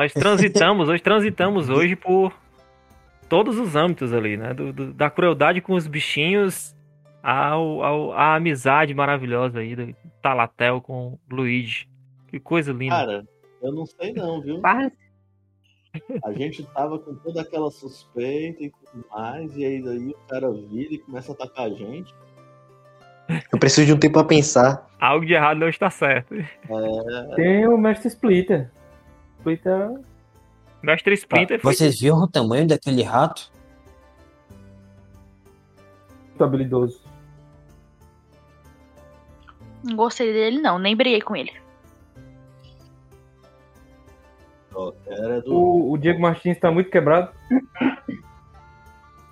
[0.01, 2.33] Nós transitamos, hoje transitamos hoje por
[3.29, 4.51] todos os âmbitos ali, né?
[4.51, 6.75] Do- do- da crueldade com os bichinhos
[7.21, 11.87] ao, ao- à amizade maravilhosa aí do Talatel com o Luigi.
[12.29, 12.95] Que coisa linda.
[12.95, 13.23] Cara,
[13.61, 14.59] eu não sei não, viu?
[16.25, 20.49] A gente tava com toda aquela suspeita e tudo mais, e aí daí o cara
[20.51, 22.11] vira e começa a atacar a gente.
[23.53, 24.89] Eu preciso de um tempo pra pensar.
[24.99, 26.33] Algo de errado não está certo.
[26.33, 28.71] É, Tem o Mestre Splitter.
[29.41, 29.99] Splitter
[30.81, 33.51] Mestre Splinter foi Vocês viram o tamanho daquele rato?
[36.41, 37.01] muito habilidoso.
[39.83, 40.79] Não gostei dele, não.
[40.79, 41.53] Nem briguei com ele.
[44.71, 44.95] do.
[45.47, 47.31] O, o Diego Martins tá muito quebrado.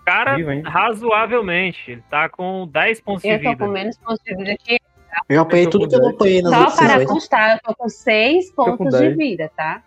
[0.05, 1.91] cara razoavelmente.
[1.91, 3.65] Ele tá com 10 pontos de Eu tô vida.
[3.65, 4.79] com menos pontos de vida que
[5.27, 7.89] Eu apanhei Eu tudo com que eu apanhei nas Só para constar, eu tô com
[7.89, 9.17] 6 com pontos de 10.
[9.17, 9.83] vida, tá?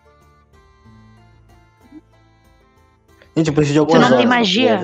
[3.35, 4.79] Gente, eu preciso de algumas não tem magia?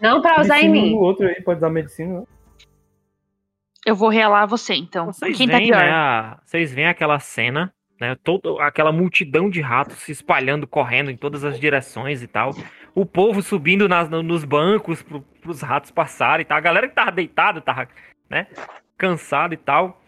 [0.00, 0.90] Não pra usar em Medicina mim.
[0.94, 2.20] no outro aí, pode usar medicina.
[2.20, 2.26] né?
[3.86, 5.06] Eu vou relar você, então.
[5.12, 5.82] Vocês Quem tá veem, pior?
[5.82, 5.90] né?
[5.90, 8.16] a- Vocês veem aquela cena, né?
[8.24, 12.50] Toda aquela multidão de ratos se espalhando, correndo em todas as direções e tal.
[12.94, 16.56] o povo subindo nas, no- nos bancos pro, pros ratos passarem e tal.
[16.56, 17.88] A galera que tava deitada, tava,
[18.30, 18.46] né?
[18.96, 20.00] Cansada e tal.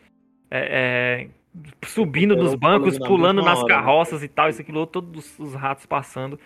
[0.51, 3.67] é, é, subindo nos bancos, pulando nas né?
[3.69, 6.39] carroças e tal, isso aquilo, todos os ratos passando,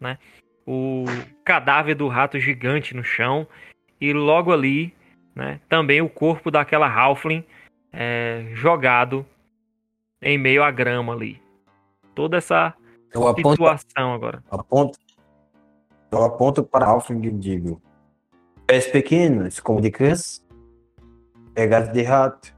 [0.00, 0.18] né?
[0.66, 1.04] O
[1.44, 3.46] cadáver do rato gigante no chão.
[4.00, 4.94] E logo ali,
[5.34, 5.60] né?
[5.68, 7.44] Também o corpo daquela Halfling
[7.92, 9.24] é, jogado
[10.20, 11.40] em meio à grama ali.
[12.14, 12.74] Toda essa
[13.12, 14.42] Eu aponto, situação agora.
[14.50, 14.98] aponto,
[16.10, 17.82] eu aponto para Alfred e digo:
[18.66, 20.40] Pés pequenos, como de criança,
[21.52, 22.54] pegados de rato.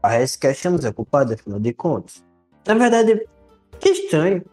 [0.00, 2.24] Parece que achamos a culpada, afinal de contas.
[2.66, 3.26] Na verdade,
[3.80, 4.44] que estranho.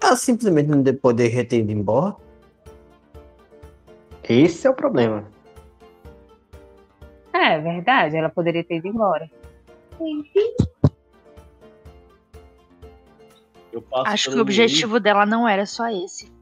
[0.00, 2.16] Ela simplesmente não poder reter ido embora.
[4.22, 5.24] Esse é o problema.
[7.32, 9.30] É verdade, ela poderia ter ido embora.
[13.72, 16.32] Eu passo Acho que o objetivo dela não era só esse.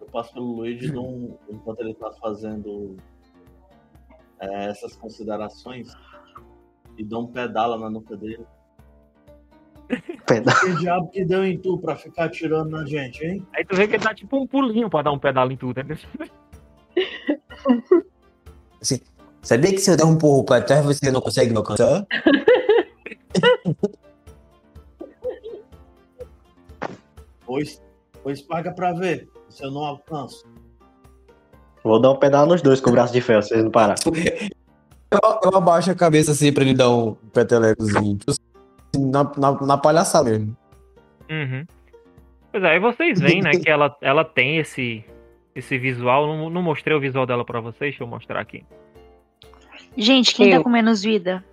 [0.00, 2.96] Eu passo pelo Luigi num- enquanto ele tá fazendo
[4.40, 5.92] é, essas considerações
[6.96, 8.46] e dou um pedala na nuca dele.
[10.26, 10.58] Pedala.
[10.60, 13.46] Que diabo que deu em tu pra ficar atirando na gente, hein?
[13.54, 15.82] Aí tu vê que ele dá tipo um pulinho pra dar um pedal em tudo,
[15.82, 15.98] né?
[18.80, 19.00] Assim,
[19.42, 22.06] sabia que se eu der um porro para trás você não consegue me alcançar?
[27.46, 27.80] Pois,
[28.22, 30.44] pois paga pra ver, se eu não alcanço.
[31.82, 33.96] Vou dar um pedal nos dois com o braço de ferro, vocês não parar.
[35.10, 38.18] Eu, eu abaixo a cabeça assim pra ele dar um petelecozinho.
[38.98, 40.56] Na, na, na palhaçada mesmo.
[41.30, 41.64] Uhum.
[42.52, 45.04] Pois é, aí vocês veem, né, que ela, ela tem esse,
[45.54, 46.26] esse visual.
[46.26, 48.64] Não, não mostrei o visual dela pra vocês, deixa eu mostrar aqui.
[49.96, 50.58] Gente, quem Eu.
[50.58, 51.44] tá com menos vida?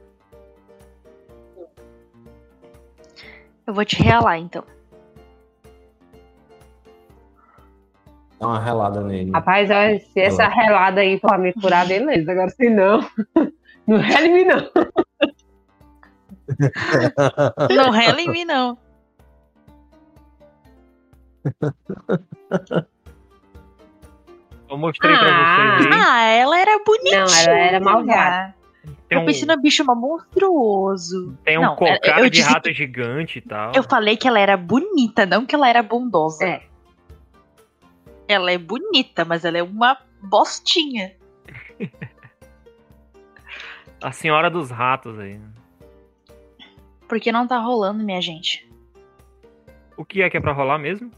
[3.65, 4.63] Eu vou te realar, então.
[8.39, 9.31] Dá uma relada nele.
[9.31, 12.31] Rapaz, olha, se essa relada aí for me curar, beleza.
[12.31, 12.99] Agora se não,
[13.85, 14.69] não rela em mim, não.
[17.75, 18.77] Não rela em mim, não.
[24.69, 25.77] Eu mostrei pra Ah.
[25.77, 25.99] vocês aí.
[26.01, 27.25] Ah, ela era bonitinha.
[27.25, 28.55] Não, ela era malvada.
[29.07, 31.37] Tem Eu um, pensei no bicho monstruoso.
[31.43, 33.73] tem um Não, cocado eu de rato gigante e tal.
[33.75, 36.43] Eu falei que ela era bonita, não que ela era bondosa.
[36.45, 36.63] É.
[38.27, 41.11] Ela é bonita, mas ela é uma bostinha.
[44.01, 45.39] A senhora dos ratos aí.
[47.11, 48.65] Porque não tá rolando, minha gente.
[49.97, 51.11] O que é que é pra rolar mesmo?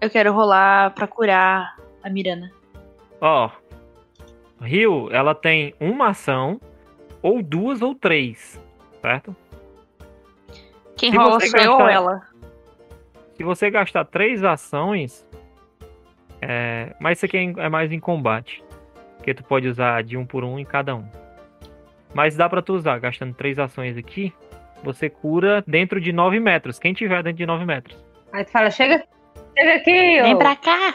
[0.00, 2.52] Eu quero rolar pra curar a Mirana.
[3.20, 3.50] Ó,
[4.60, 6.60] Rio, ela tem uma ação,
[7.20, 8.62] ou duas ou três,
[9.02, 9.34] certo?
[10.96, 12.22] Quem Se rola você sou eu ou gastar- ela?
[13.36, 15.26] Se você gastar três ações,
[16.40, 18.62] é, mas isso aqui é é mais em combate,
[19.16, 21.04] porque tu pode usar de um por um em cada um.
[22.14, 24.32] Mas dá pra tu usar, gastando três ações aqui,
[24.84, 26.78] você cura dentro de 9 metros.
[26.78, 27.96] Quem tiver dentro de 9 metros.
[28.32, 29.02] Aí tu fala, chega,
[29.58, 30.38] chega aqui, Vem ô.
[30.38, 30.94] pra cá.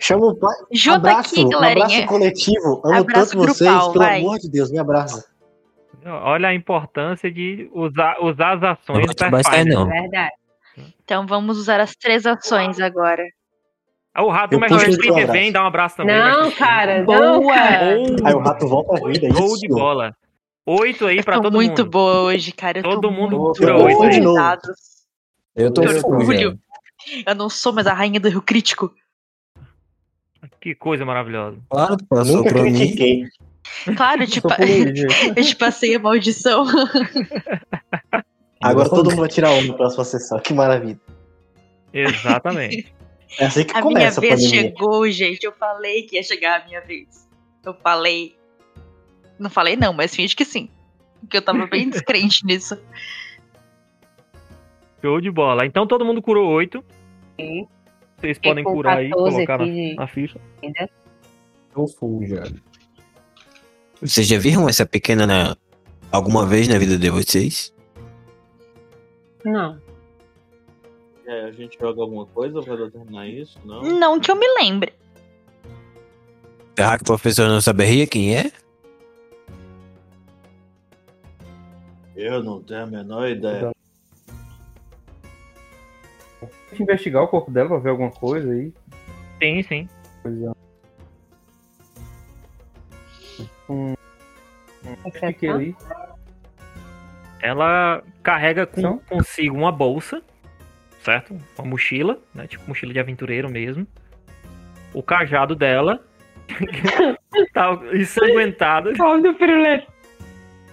[0.00, 0.54] Chama o pai.
[0.72, 1.84] Junta abraço, aqui, um galerinha.
[1.86, 2.82] abraço coletivo.
[2.84, 4.20] Amo Abraço tanto vocês, pelo vai.
[4.20, 5.26] amor de Deus, me abraça.
[6.04, 9.74] Olha a importância de usar, usar as ações Não vai Pathfinder.
[9.78, 9.86] não.
[9.88, 10.32] Verdade.
[11.04, 13.24] Então vamos usar as três ações agora.
[14.14, 15.32] Ah, O rato abraço.
[15.32, 16.16] vem dar um abraço também.
[16.16, 17.20] Não, cara, Splinter.
[17.20, 17.54] não, Boa!
[17.54, 17.86] cara.
[18.24, 19.58] Aí o rato volta à vida, é Show isso.
[19.60, 20.16] de bola.
[20.66, 21.90] Oito aí Eu pra todo muito mundo.
[21.90, 22.78] boa hoje, cara.
[22.80, 24.34] Eu Todo tô mundo muito cura boa oito com de novo.
[24.36, 24.76] dados.
[25.54, 26.58] Eu tô Eu orgulho.
[27.06, 27.22] já.
[27.26, 28.92] Eu não sou mais a rainha do Rio Crítico.
[30.60, 31.58] Que coisa maravilhosa.
[31.70, 33.28] Claro que passou Nunca pra mim.
[33.96, 35.06] Claro, tipo, Só por Luigi.
[35.36, 36.64] eu te passei a maldição.
[38.60, 40.38] Agora todo mundo vai tirar um na próxima sessão.
[40.40, 40.98] Que maravilha.
[41.92, 42.92] Exatamente.
[43.38, 44.62] É assim que A minha começa a vez pandemia.
[44.62, 45.44] chegou, gente.
[45.44, 47.28] Eu falei que ia chegar a minha vez.
[47.64, 48.36] Eu falei.
[49.38, 50.68] Não falei não, mas finge que sim.
[51.20, 52.78] Porque eu tava bem descrente nisso.
[55.00, 55.66] Show de bola.
[55.66, 56.84] Então todo mundo curou oito.
[57.38, 57.66] Sim.
[58.18, 60.40] Vocês podem curar aí, 14 colocar na, na ficha.
[60.62, 60.88] Entendeu?
[61.74, 62.44] Tô full, já.
[64.00, 65.56] Vocês já viram essa pequena na...
[66.10, 67.74] alguma vez na vida de vocês?
[69.44, 69.78] Não.
[71.26, 73.58] É, a gente joga alguma coisa pra determinar isso?
[73.64, 73.82] Não?
[73.82, 74.92] Não que eu me lembre.
[76.76, 78.50] Será que o professor não saberia quem é?
[82.36, 83.72] Eu não tenho a menor ideia.
[86.68, 88.72] Deixa eu investigar o corpo dela pra ver alguma coisa aí.
[89.42, 89.88] Sim, sim.
[90.22, 90.52] Coisa.
[93.68, 93.94] Um,
[95.02, 95.28] Percepção?
[95.32, 95.76] fiquei ali.
[97.40, 98.98] Ela carrega com, Então?
[99.08, 100.22] consigo uma bolsa,
[101.02, 101.36] certo?
[101.58, 102.46] Uma mochila, né?
[102.46, 103.86] Tipo mochila de aventureiro mesmo.
[104.92, 106.04] o cajado dela.
[107.52, 108.92] tá ensanguentado.
[108.94, 109.86] Pobre do pirulito.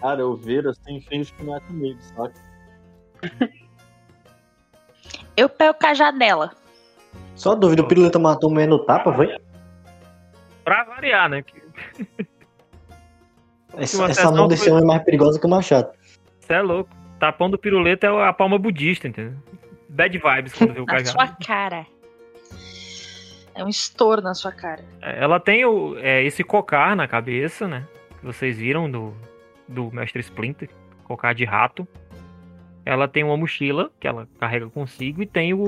[0.04, 2.34] Cara, eu viro assim, finge que não é comigo, saca?
[5.38, 6.52] Eu pego o cajado dela.
[7.36, 9.36] Só dúvida, o Piruleta matou o meio no tapa, foi?
[10.66, 11.42] Pra variar, né?
[11.42, 11.64] Que-
[13.78, 15.90] Essa, essa mão desse foi- homem é mais perigosa que o machado.
[16.40, 16.90] Você é louco.
[17.18, 19.34] Tapão do piruleta é a palma budista, entendeu?
[19.88, 21.12] Bad vibes quando vê o Na cajado.
[21.12, 21.86] sua cara.
[23.56, 24.84] É um estouro na sua cara.
[25.02, 27.88] É, Ela tem o, é, esse cocar na cabeça, né?
[28.20, 29.16] Que vocês viram do,
[29.68, 30.70] do Mestre Splinter.
[31.04, 31.88] Cocar de rato.
[32.86, 35.64] Ela tem uma mochila que ela carrega consigo e tem o,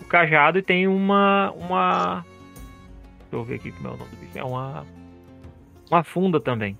[0.00, 1.52] o cajado e tem uma.
[1.52, 2.24] uma.
[3.20, 4.38] Deixa eu ver aqui como é o nome do bicho.
[4.38, 4.86] É uma.
[5.90, 6.76] Uma funda também.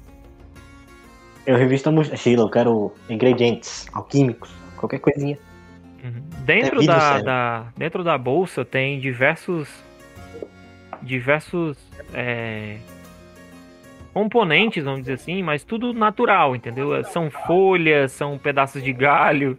[1.47, 5.39] Eu revisto a mochila, eu quero ingredientes alquímicos, qualquer coisinha.
[6.03, 6.23] Uhum.
[6.45, 9.69] Dentro, vídeo da, da- dentro da bolsa tem diversos
[11.03, 11.79] diversos
[12.13, 12.79] é,
[14.17, 17.05] componentes, vamos dizer assim, mas tudo natural, entendeu?
[17.05, 19.59] São folhas, são pedaços de galho,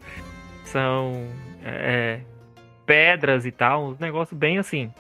[0.64, 1.28] são
[1.64, 2.22] é,
[2.84, 4.92] pedras e tal, um negócio bem assim.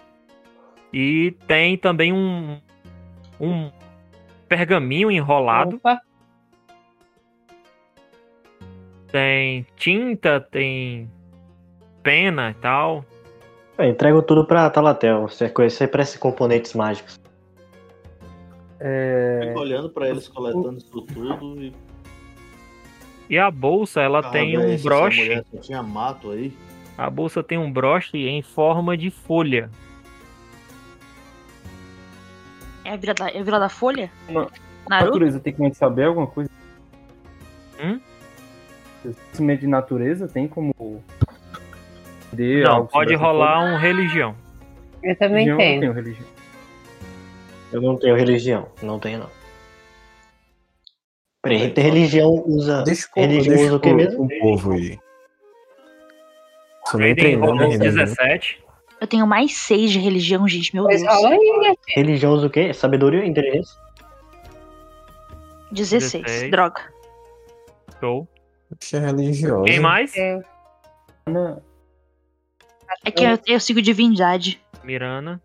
[0.93, 2.61] E tem também um
[3.39, 3.71] um
[4.47, 6.01] pergaminho enrolado, Opa,
[9.11, 11.09] tem tinta, tem
[12.03, 13.03] pena e tal.
[13.75, 17.17] Eu entrego tudo pra Talatel, você conhecer para esses componentes mágicos.
[18.80, 21.74] É, Fico olhando pra eles coletando isso tudo e.
[23.30, 25.22] E a bolsa, ela Ah, tem um essa broche.
[25.22, 26.54] mulher tinha mato aí.
[26.98, 29.70] A bolsa tem um broche em forma de folha.
[32.86, 34.10] É a Vila da, é a Vila da Folha?
[34.30, 34.49] Não.
[34.90, 35.12] Naruto?
[35.12, 36.49] natureza tem como saber alguma coisa?
[37.84, 37.99] Hum?
[39.04, 40.74] Conhecimento de natureza tem como.
[42.34, 44.34] entender Não, pode rolar um religião.
[45.04, 45.80] eu também Religião, eu tenho.
[45.82, 46.28] tenho religião.
[47.72, 49.30] Eu não tenho religião, não tenho não.
[51.41, 52.84] Peraí, ter religião usa.
[52.84, 54.23] O religião deixa usa o que mesmo?
[54.23, 54.99] o povo aí.
[56.88, 57.80] Sou nem religião.
[57.80, 58.64] 17.
[58.99, 60.73] Eu tenho mais seis de religião, gente.
[60.73, 61.23] Meu Pois Deus.
[61.26, 61.77] aí.
[61.95, 62.73] Religião usa o quê?
[62.73, 63.76] Sabedoria e inteligência?
[65.72, 66.23] 16.
[66.23, 66.52] 16.
[66.52, 66.81] Droga.
[67.99, 68.27] Show.
[68.80, 69.65] Você é religiosa.
[69.65, 70.14] Quem mais?
[71.26, 71.61] Ana,
[73.06, 74.60] É que eu, eu sigo divindade.
[74.84, 75.41] Mirana.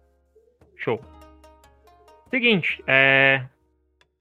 [0.76, 1.00] Show.
[2.32, 3.44] Seguinte, é.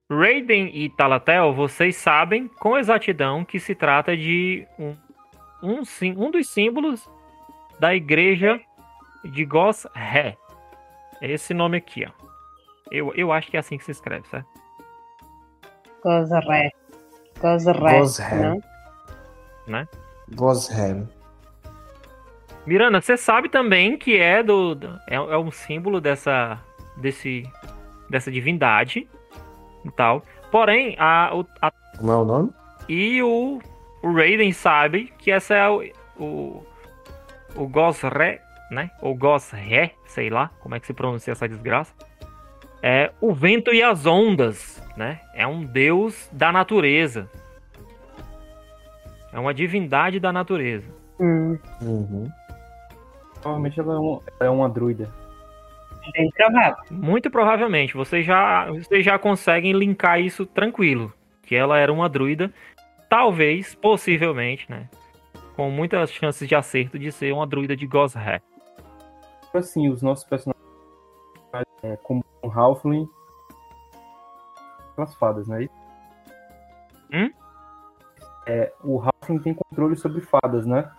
[0.10, 4.96] Raiden e Talatel, vocês sabem com exatidão que se trata de um,
[5.64, 7.10] um, sim- um dos símbolos
[7.80, 8.60] da igreja
[9.24, 10.36] de Gos-Ré.
[11.22, 12.12] É esse nome aqui, ó.
[12.92, 14.48] Eu, eu acho que é assim que se escreve, certo?
[16.04, 16.72] Gozeré.
[17.40, 18.00] Gozeré.
[18.00, 18.36] Gozré.
[18.36, 19.88] não?
[20.36, 21.08] Goshem.
[22.66, 26.60] Miranda, você sabe também que é do, do- é, é um símbolo dessa
[26.98, 27.44] desse
[28.12, 29.08] dessa divindade
[29.86, 30.24] e tal.
[30.52, 32.50] Porém, a, o- a- Como é o nome?
[32.90, 33.60] e o,
[34.04, 35.82] o Raiden sabe que essa é o
[36.20, 36.64] o,
[37.56, 38.92] o Gosré, né?
[39.02, 41.92] Ou Gosré, sei lá como é que se pronuncia essa desgraça.
[42.84, 45.20] É o vento e as ondas, né?
[45.34, 47.28] É um deus da natureza.
[49.34, 50.88] É uma divindade da natureza.
[51.20, 52.30] Hum, Uhum.
[53.42, 55.10] provavelmente ela é, um- ela é uma druida.
[56.12, 56.84] Bem provável.
[56.90, 61.14] Muito provavelmente, vocês já, vocês já conseguem linkar isso tranquilo.
[61.44, 62.52] Que ela era uma druida,
[63.10, 64.90] talvez, possivelmente, né?
[65.56, 68.42] Com muitas chances de acerto de ser uma druida de Gosré.
[69.54, 70.64] Assim, os nossos personagens,
[71.84, 73.08] é, como um Halfling,
[74.98, 75.68] as fadas, né?
[77.14, 77.30] Hum?
[78.48, 80.90] É, o Halfling tem controle sobre fadas, né?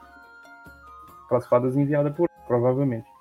[1.24, 3.11] Aquelas fadas enviadas por provavelmente.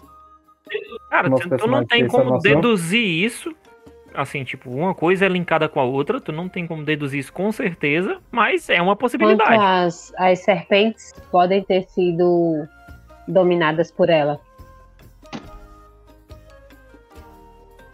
[1.11, 2.39] Cara, tu, não tem como noção?
[2.39, 3.53] deduzir isso.
[4.13, 7.31] Assim, tipo, uma coisa é linkada com a outra, tu não tem como deduzir isso
[7.31, 9.55] com certeza, mas é uma possibilidade.
[9.55, 12.65] as, as serpentes podem ter sido
[13.27, 14.39] dominadas por ela.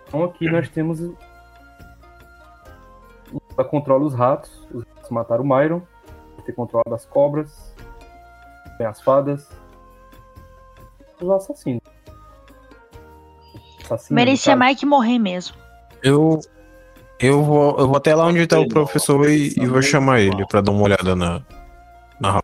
[0.08, 1.02] Então aqui nós temos.
[3.58, 4.68] Ela controla os ratos.
[4.72, 5.82] Os ratos mataram o Myron.
[6.46, 7.76] Tem controle das cobras.
[8.78, 9.50] Tem as fadas.
[11.20, 11.87] Os assassinos.
[13.94, 15.56] Assassinos, Merecia mais que morrer mesmo.
[16.04, 16.40] Eu.
[17.20, 20.46] Eu vou, eu vou até lá onde tá o professor e, e vou chamar ele
[20.46, 21.42] pra dar uma olhada na.
[22.22, 22.40] na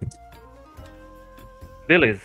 [1.87, 2.21] Beleza.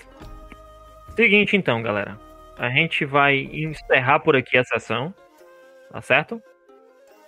[1.14, 2.18] Seguinte então, galera.
[2.56, 5.12] A gente vai encerrar por aqui a sessão.
[5.92, 6.40] Tá certo?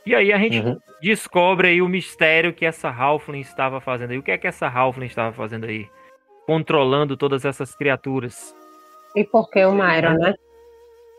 [0.05, 0.79] E aí a gente Uhum.
[1.03, 4.19] descobre aí o mistério que essa Halfling estava fazendo aí.
[4.19, 5.87] O que é que essa Halfling estava fazendo aí?
[6.47, 8.55] Controlando todas essas criaturas.
[9.15, 10.35] E por que o Myron, né?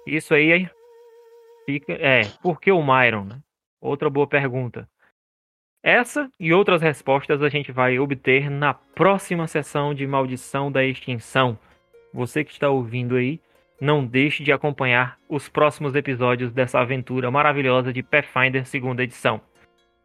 [0.06, 0.70] Isso aí
[1.66, 3.40] Fica, é, por que o Myron, né?
[3.80, 4.88] Outra boa pergunta.
[5.84, 11.58] Essa e outras respostas a gente vai obter na próxima sessão de Maldição da Extinção.
[12.14, 13.40] Você que está ouvindo aí,
[13.80, 19.42] não deixe de acompanhar os próximos episódios dessa aventura maravilhosa de Pathfinder segunda edição.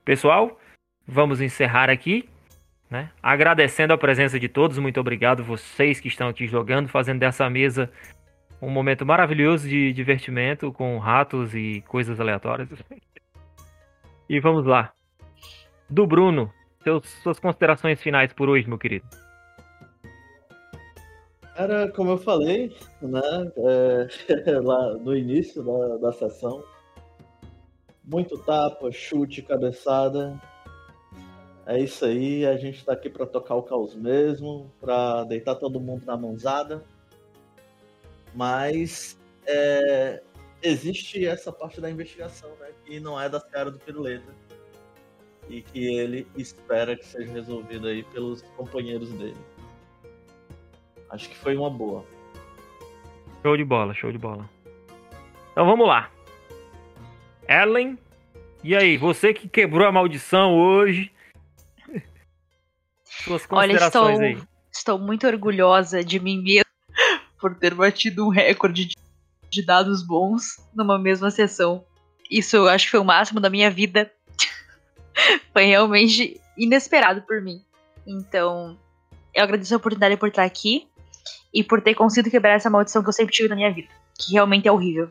[0.05, 0.59] Pessoal,
[1.07, 2.27] vamos encerrar aqui,
[2.89, 3.11] né?
[3.23, 7.91] Agradecendo a presença de todos, muito obrigado vocês que estão aqui jogando, fazendo dessa mesa
[8.61, 12.69] um momento maravilhoso de divertimento com ratos e coisas aleatórias.
[14.29, 14.93] E vamos lá.
[15.89, 16.53] Do Bruno,
[16.83, 19.07] seus, suas considerações finais por hoje, meu querido.
[21.57, 23.53] Era como eu falei, né?
[23.57, 26.63] é, lá no início da, da sessão.
[28.05, 30.41] Muito tapa, chute, cabeçada.
[31.65, 35.81] É isso aí, a gente tá aqui pra tocar o caos mesmo, pra deitar todo
[35.81, 36.85] mundo na mãozada.
[38.37, 40.23] Mas é,
[40.63, 42.69] existe essa parte da investigação, né?
[42.85, 44.33] Que não é da cara do Piruleta.
[45.49, 49.37] E que ele espera que seja resolvida aí pelos companheiros dele.
[51.09, 52.05] Acho que foi uma boa.
[53.43, 54.49] Show de bola, show de bola.
[55.53, 56.11] Então vamos lá.
[57.49, 57.97] Ellen,
[58.63, 61.13] e aí, você que quebrou a maldição hoje.
[63.05, 64.39] Suas Olha, considerações estou, aí.
[64.73, 66.66] estou muito orgulhosa de mim mesma
[67.41, 68.89] por ter batido um recorde
[69.51, 71.85] de, dados bons numa mesma sessão.
[72.31, 74.11] Isso eu acho que foi o máximo da minha vida.
[75.53, 77.63] foi realmente inesperado por mim.
[78.07, 78.79] Então,
[79.35, 80.87] eu agradeço a oportunidade por estar aqui
[81.53, 83.89] e por ter conseguido quebrar essa maldição que eu sempre tive na minha vida,
[84.19, 85.11] que realmente é horrível.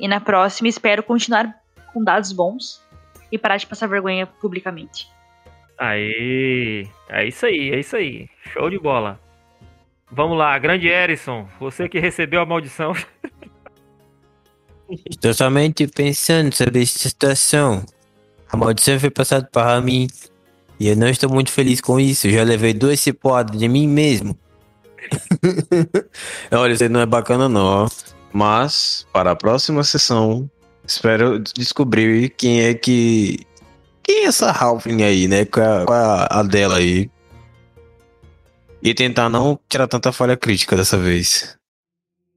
[0.00, 1.54] E na próxima, espero continuar
[1.92, 2.82] com dados bons
[3.30, 5.08] e parar de passar vergonha publicamente.
[5.78, 8.28] Aí, é isso aí, é isso aí.
[8.52, 9.20] Show de bola.
[10.14, 12.92] Vamos lá, grande Erison, você que recebeu a maldição.
[15.10, 17.84] Estou somente pensando sobre esta situação.
[18.48, 20.06] A maldição foi passada para mim.
[20.78, 22.30] E eu não estou muito feliz com isso.
[22.30, 24.38] Já levei duas cipoadas de mim mesmo.
[26.52, 27.88] Olha, isso aí não é bacana não.
[28.32, 30.48] Mas, para a próxima sessão,
[30.86, 33.40] espero descobrir quem é que...
[34.02, 35.44] Quem é essa Halfling aí, né?
[35.44, 37.10] Qual é, qual é a dela aí?
[38.84, 41.58] E tentar não tirar tanta falha crítica dessa vez.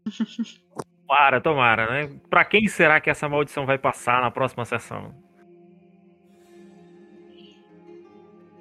[1.05, 2.09] Tomara, tomara, né?
[2.29, 5.13] Pra quem será que essa maldição vai passar na próxima sessão?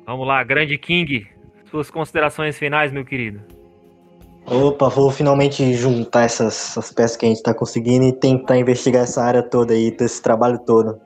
[0.07, 1.27] Vamos lá, grande King,
[1.69, 3.43] suas considerações finais, meu querido.
[4.47, 9.03] Opa, vou finalmente juntar essas, essas peças que a gente tá conseguindo e tentar investigar
[9.03, 11.01] essa área toda aí, esse trabalho todo.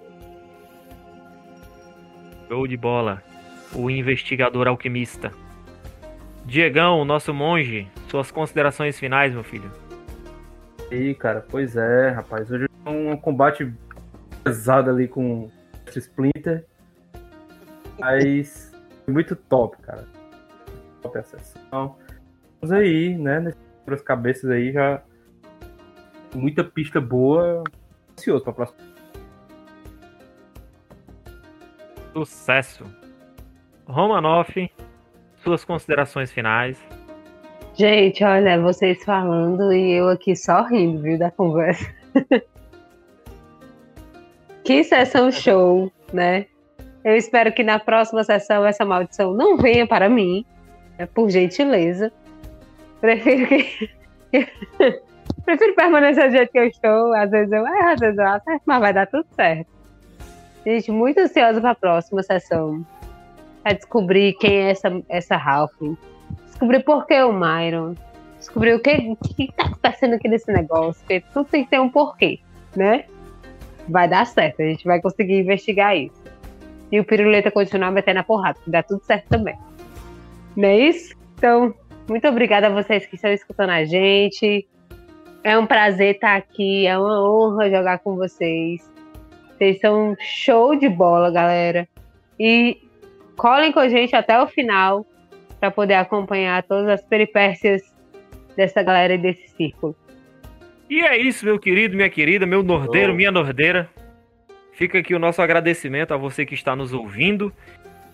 [2.49, 3.23] Show de bola.
[3.75, 5.33] O investigador alquimista.
[6.51, 9.71] Diegão, nosso monge, suas considerações finais, meu filho.
[10.91, 12.51] E aí, cara, pois é, rapaz.
[12.51, 13.73] Hoje é um combate
[14.43, 15.49] pesado ali com
[15.95, 16.67] Splinter.
[18.01, 18.73] Mas
[19.07, 20.09] muito top, cara.
[21.01, 21.97] Top a sessão.
[22.61, 23.55] Mas aí, né,
[23.87, 25.05] nas cabeças aí já.
[26.35, 27.63] Muita pista boa.
[28.19, 28.81] Ansioso pra próxima.
[32.13, 32.83] Sucesso.
[33.87, 34.69] Romanoff,
[35.43, 36.79] suas considerações finais.
[37.75, 41.87] Gente, olha, vocês falando e eu aqui só rindo, viu, da conversa.
[44.65, 46.47] que sessão show, né?
[47.03, 50.45] Eu espero que na próxima sessão essa maldição não venha para mim,
[50.99, 52.13] né, por gentileza.
[53.01, 53.91] Prefiro que.
[55.45, 57.15] Prefiro permanecer do jeito que eu estou.
[57.15, 59.67] Às vezes eu erro, às vezes eu acerto, mas vai dar tudo certo.
[60.67, 62.85] Gente, muito ansiosa para a próxima sessão.
[63.63, 65.97] Pra descobrir quem é essa, essa Halfling.
[66.47, 67.95] Descobrir por que o Myron.
[68.39, 71.01] Descobrir o que, que tá acontecendo aqui nesse negócio.
[71.03, 72.41] Porque tudo tem que ter um porquê,
[72.75, 73.05] né?
[73.89, 76.21] Vai dar certo, a gente vai conseguir investigar isso.
[76.91, 79.57] E o Piruleta continuar metendo a porrada, dá tudo certo também.
[80.57, 81.15] Não é isso?
[81.37, 81.75] Então,
[82.09, 84.67] muito obrigada a vocês que estão escutando a gente.
[85.45, 88.91] É um prazer estar aqui, é uma honra jogar com vocês.
[89.57, 91.89] Vocês são show de bola, galera.
[92.39, 92.83] E
[93.41, 95.07] colhem com a gente até o final
[95.59, 97.97] para poder acompanhar todas as peripécias
[98.55, 99.97] dessa galera e desse círculo.
[100.91, 103.17] E é isso, meu querido, minha querida, meu nordeiro, Oh.
[103.17, 103.89] minha nordeira.
[104.73, 107.51] Fica aqui o nosso agradecimento a você que está nos ouvindo.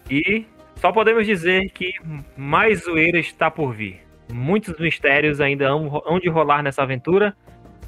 [0.09, 0.47] E
[0.77, 1.95] só podemos dizer que
[2.37, 4.01] mais zoeira está por vir.
[4.33, 7.37] Muitos mistérios ainda hão hão de rolar nessa aventura,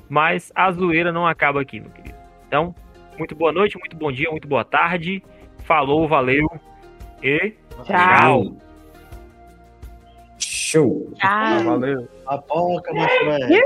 [0.09, 2.19] mas a zoeira não acaba aqui, meu querido.
[2.49, 2.75] Então,
[3.17, 5.23] muito boa noite, muito bom dia, muito boa tarde.
[5.65, 6.49] Falou, valeu
[7.23, 7.55] e
[7.85, 8.57] Tchau.
[10.39, 11.13] Show!
[11.17, 11.65] Tchau.
[11.65, 12.09] Valeu.
[12.27, 13.63] A boca, macho velho.